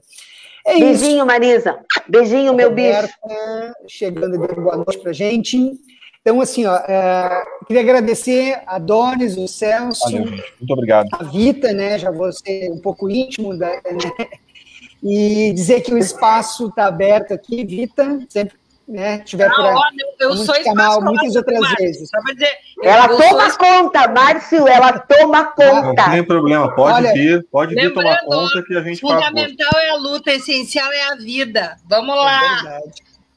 É 0.66 0.80
Beijinho, 0.80 1.18
isso. 1.18 1.26
Marisa. 1.26 1.80
Beijinho, 2.08 2.54
meu 2.54 2.70
Roberta, 2.70 3.14
bicho. 3.28 3.74
Chegando 3.88 4.36
e 4.36 4.38
dando 4.38 4.62
boa 4.62 4.78
noite 4.78 5.00
pra 5.00 5.12
gente. 5.14 5.72
Então, 6.22 6.40
assim, 6.40 6.66
ó, 6.68 6.76
é, 6.76 7.44
queria 7.66 7.82
agradecer 7.82 8.62
a 8.68 8.78
Doris, 8.78 9.38
o 9.38 9.48
Celso. 9.48 10.04
Valeu, 10.04 10.26
Muito 10.26 10.72
obrigado. 10.72 11.08
A 11.14 11.24
Vita, 11.24 11.74
né? 11.74 11.98
Já 11.98 12.12
vou 12.12 12.32
ser 12.32 12.72
um 12.72 12.80
pouco 12.80 13.10
íntimo 13.10 13.58
da, 13.58 13.70
né, 13.70 13.82
e 15.04 15.52
dizer 15.54 15.82
que 15.82 15.94
o 15.94 15.98
espaço 15.98 16.68
está 16.68 16.86
aberto 16.86 17.34
aqui, 17.34 17.66
Vita, 17.66 18.20
sempre 18.30 18.56
né, 18.92 19.20
tiver 19.20 19.50
por 19.50 19.66
aí. 19.66 19.76
Eu, 20.20 20.30
eu 20.30 20.38
sou 20.38 20.54
canal 20.64 21.02
muitas 21.02 21.36
outras 21.36 21.60
Márcio, 21.60 21.78
vezes. 21.78 22.10
Dizer, 22.34 22.58
ela 22.84 23.08
toma 23.08 23.50
sou... 23.50 23.58
conta, 23.60 24.08
Márcio, 24.10 24.68
ela 24.68 25.00
toma 25.00 25.46
conta. 25.46 26.08
Não 26.08 26.12
tem 26.12 26.24
problema, 26.24 26.76
pode 26.76 26.98
Olha, 26.98 27.14
vir, 27.14 27.48
pode 27.50 27.74
vir 27.74 27.94
tomar 27.94 28.20
conta 28.26 28.62
que 28.64 28.76
a 28.76 28.82
gente. 28.82 29.00
Fundamental 29.00 29.80
é 29.80 29.90
a 29.92 29.96
luta, 29.96 30.32
essencial 30.32 30.92
é 30.92 31.08
a 31.10 31.16
vida. 31.16 31.78
Vamos 31.88 32.16
lá. 32.16 32.82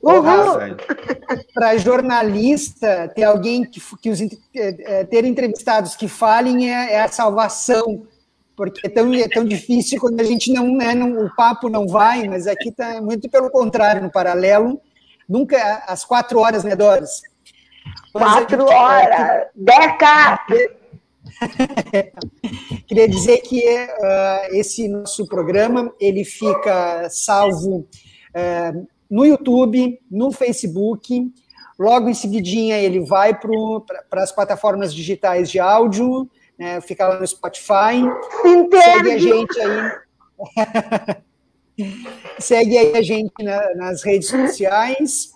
É 0.07 0.25
Para 1.55 1.79
jornalista, 1.79 3.09
ter 3.15 3.23
alguém 3.23 3.65
que, 3.65 3.81
que 4.03 4.11
os 4.11 4.21
é, 4.21 4.29
é, 4.55 5.05
ter 5.05 5.25
entrevistados 5.25 5.95
que 5.95 6.09
falem 6.09 6.71
é, 6.71 6.95
é, 6.95 7.03
a 7.03 7.09
salvação, 7.09 8.03
porque 8.57 8.87
é 8.87 8.91
tão, 8.91 9.15
é 9.15 9.29
tão 9.29 9.45
difícil 9.45 10.01
quando 10.01 10.21
a 10.21 10.25
gente 10.25 10.53
não, 10.53 10.77
né, 10.77 10.95
não, 10.95 11.25
o 11.25 11.35
papo 11.35 11.69
não 11.69 11.87
vai, 11.87 12.29
mas 12.29 12.49
aqui 12.49 12.71
está 12.71 13.01
muito 13.01 13.31
pelo 13.31 13.49
contrário, 13.51 14.03
no 14.03 14.11
paralelo 14.11 14.81
Nunca 15.29 15.85
às 15.87 16.05
quatro 16.05 16.39
horas, 16.39 16.65
né, 16.65 16.77
Doris? 16.77 17.23
Quatro 18.13 18.65
horas! 18.67 19.47
Deca! 19.55 20.41
Queria 22.87 23.09
dizer 23.09 23.39
que 23.39 23.61
uh, 23.61 24.55
esse 24.55 24.89
nosso 24.89 25.27
programa 25.27 25.93
ele 25.99 26.25
fica 26.25 27.09
salvo 27.11 27.79
uh, 27.81 28.87
no 29.11 29.25
YouTube, 29.25 29.99
no 30.11 30.31
Facebook. 30.31 31.33
Logo 31.79 32.09
em 32.09 32.15
seguidinha 32.15 32.79
ele 32.79 33.01
vai 33.01 33.37
para 33.37 34.23
as 34.23 34.31
plataformas 34.31 34.95
digitais 34.95 35.51
de 35.51 35.59
áudio, 35.59 36.31
né, 36.59 36.81
fica 36.81 37.09
lá 37.09 37.19
no 37.19 37.27
Spotify. 37.27 37.97
Entende. 38.45 38.83
Segue 38.83 39.11
a 39.11 39.19
gente 39.19 39.61
aí. 39.61 41.25
Segue 42.39 42.79
aí 42.79 42.97
a 42.97 43.03
gente 43.03 43.33
na, 43.43 43.75
nas 43.75 44.03
redes 44.03 44.29
sociais. 44.29 45.33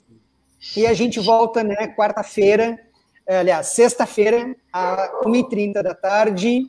E 0.76 0.86
a 0.86 0.94
gente 0.94 1.20
volta, 1.20 1.62
né, 1.62 1.88
quarta-feira, 1.96 2.78
é, 3.26 3.38
aliás, 3.38 3.68
sexta-feira, 3.68 4.56
às 4.72 5.10
1h30 5.24 5.82
da 5.82 5.94
tarde. 5.94 6.62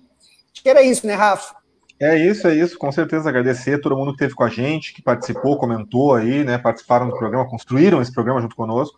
Acho 0.53 0.63
que 0.63 0.69
era 0.69 0.81
isso, 0.81 1.07
né, 1.07 1.15
Rafa? 1.15 1.55
É 1.99 2.17
isso, 2.17 2.47
é 2.47 2.55
isso, 2.55 2.77
com 2.77 2.91
certeza 2.91 3.27
agradecer 3.27 3.75
a 3.75 3.81
todo 3.81 3.97
mundo 3.97 4.11
que 4.11 4.23
esteve 4.23 4.33
com 4.33 4.43
a 4.43 4.49
gente, 4.49 4.93
que 4.93 5.01
participou, 5.01 5.57
comentou 5.57 6.15
aí, 6.15 6.45
né, 6.45 6.57
participaram 6.57 7.09
do 7.09 7.17
programa, 7.17 7.49
construíram 7.49 8.01
esse 8.01 8.13
programa 8.13 8.41
junto 8.41 8.55
conosco. 8.55 8.97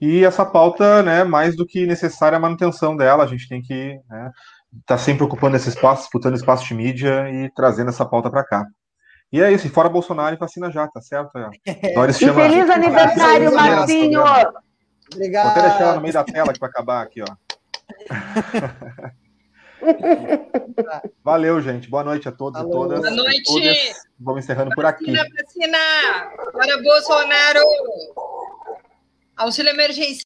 E 0.00 0.24
essa 0.24 0.44
pauta, 0.44 1.02
né, 1.02 1.22
mais 1.22 1.54
do 1.54 1.64
que 1.64 1.86
necessária 1.86 2.36
a 2.36 2.40
manutenção 2.40 2.96
dela, 2.96 3.22
a 3.22 3.26
gente 3.26 3.48
tem 3.48 3.62
que 3.62 4.00
né, 4.08 4.30
tá 4.86 4.98
sempre 4.98 5.22
ocupando 5.22 5.56
esse 5.56 5.68
espaço, 5.68 6.02
disputando 6.02 6.36
espaço 6.36 6.66
de 6.66 6.74
mídia 6.74 7.30
e 7.30 7.50
trazendo 7.54 7.90
essa 7.90 8.04
pauta 8.04 8.30
para 8.30 8.44
cá. 8.44 8.66
E 9.32 9.40
é 9.40 9.52
isso, 9.52 9.68
fora 9.70 9.88
Bolsonaro 9.88 10.34
e 10.34 10.38
vacina 10.38 10.70
já, 10.72 10.88
tá 10.88 11.00
certo? 11.00 11.38
É. 11.38 11.50
É. 11.66 11.92
E 11.92 12.12
chama... 12.12 12.42
feliz 12.42 12.68
aniversário, 12.68 13.54
Marcinho! 13.54 14.22
Obrigado. 15.12 15.44
Vou 15.44 15.52
até 15.52 15.62
deixar 15.62 15.84
ela 15.84 15.94
no 15.94 16.00
meio 16.00 16.14
da 16.14 16.24
tela 16.24 16.52
que 16.52 16.58
para 16.58 16.68
acabar 16.68 17.02
aqui, 17.02 17.22
ó. 17.22 17.26
Valeu, 21.24 21.60
gente. 21.60 21.88
Boa 21.88 22.04
noite 22.04 22.28
a 22.28 22.32
todos 22.32 22.60
e 22.60 22.70
todas. 22.70 23.00
Boa 23.00 23.10
noite. 23.10 23.42
Todas. 23.44 24.08
Vamos 24.18 24.44
encerrando 24.44 24.74
por 24.74 24.84
aqui. 24.84 25.10
Vacina, 25.10 25.28
vacina. 25.42 25.78
Para 26.52 26.82
Bolsonaro. 26.82 27.60
Auxílio 29.36 29.70
emergencial. 29.70 30.16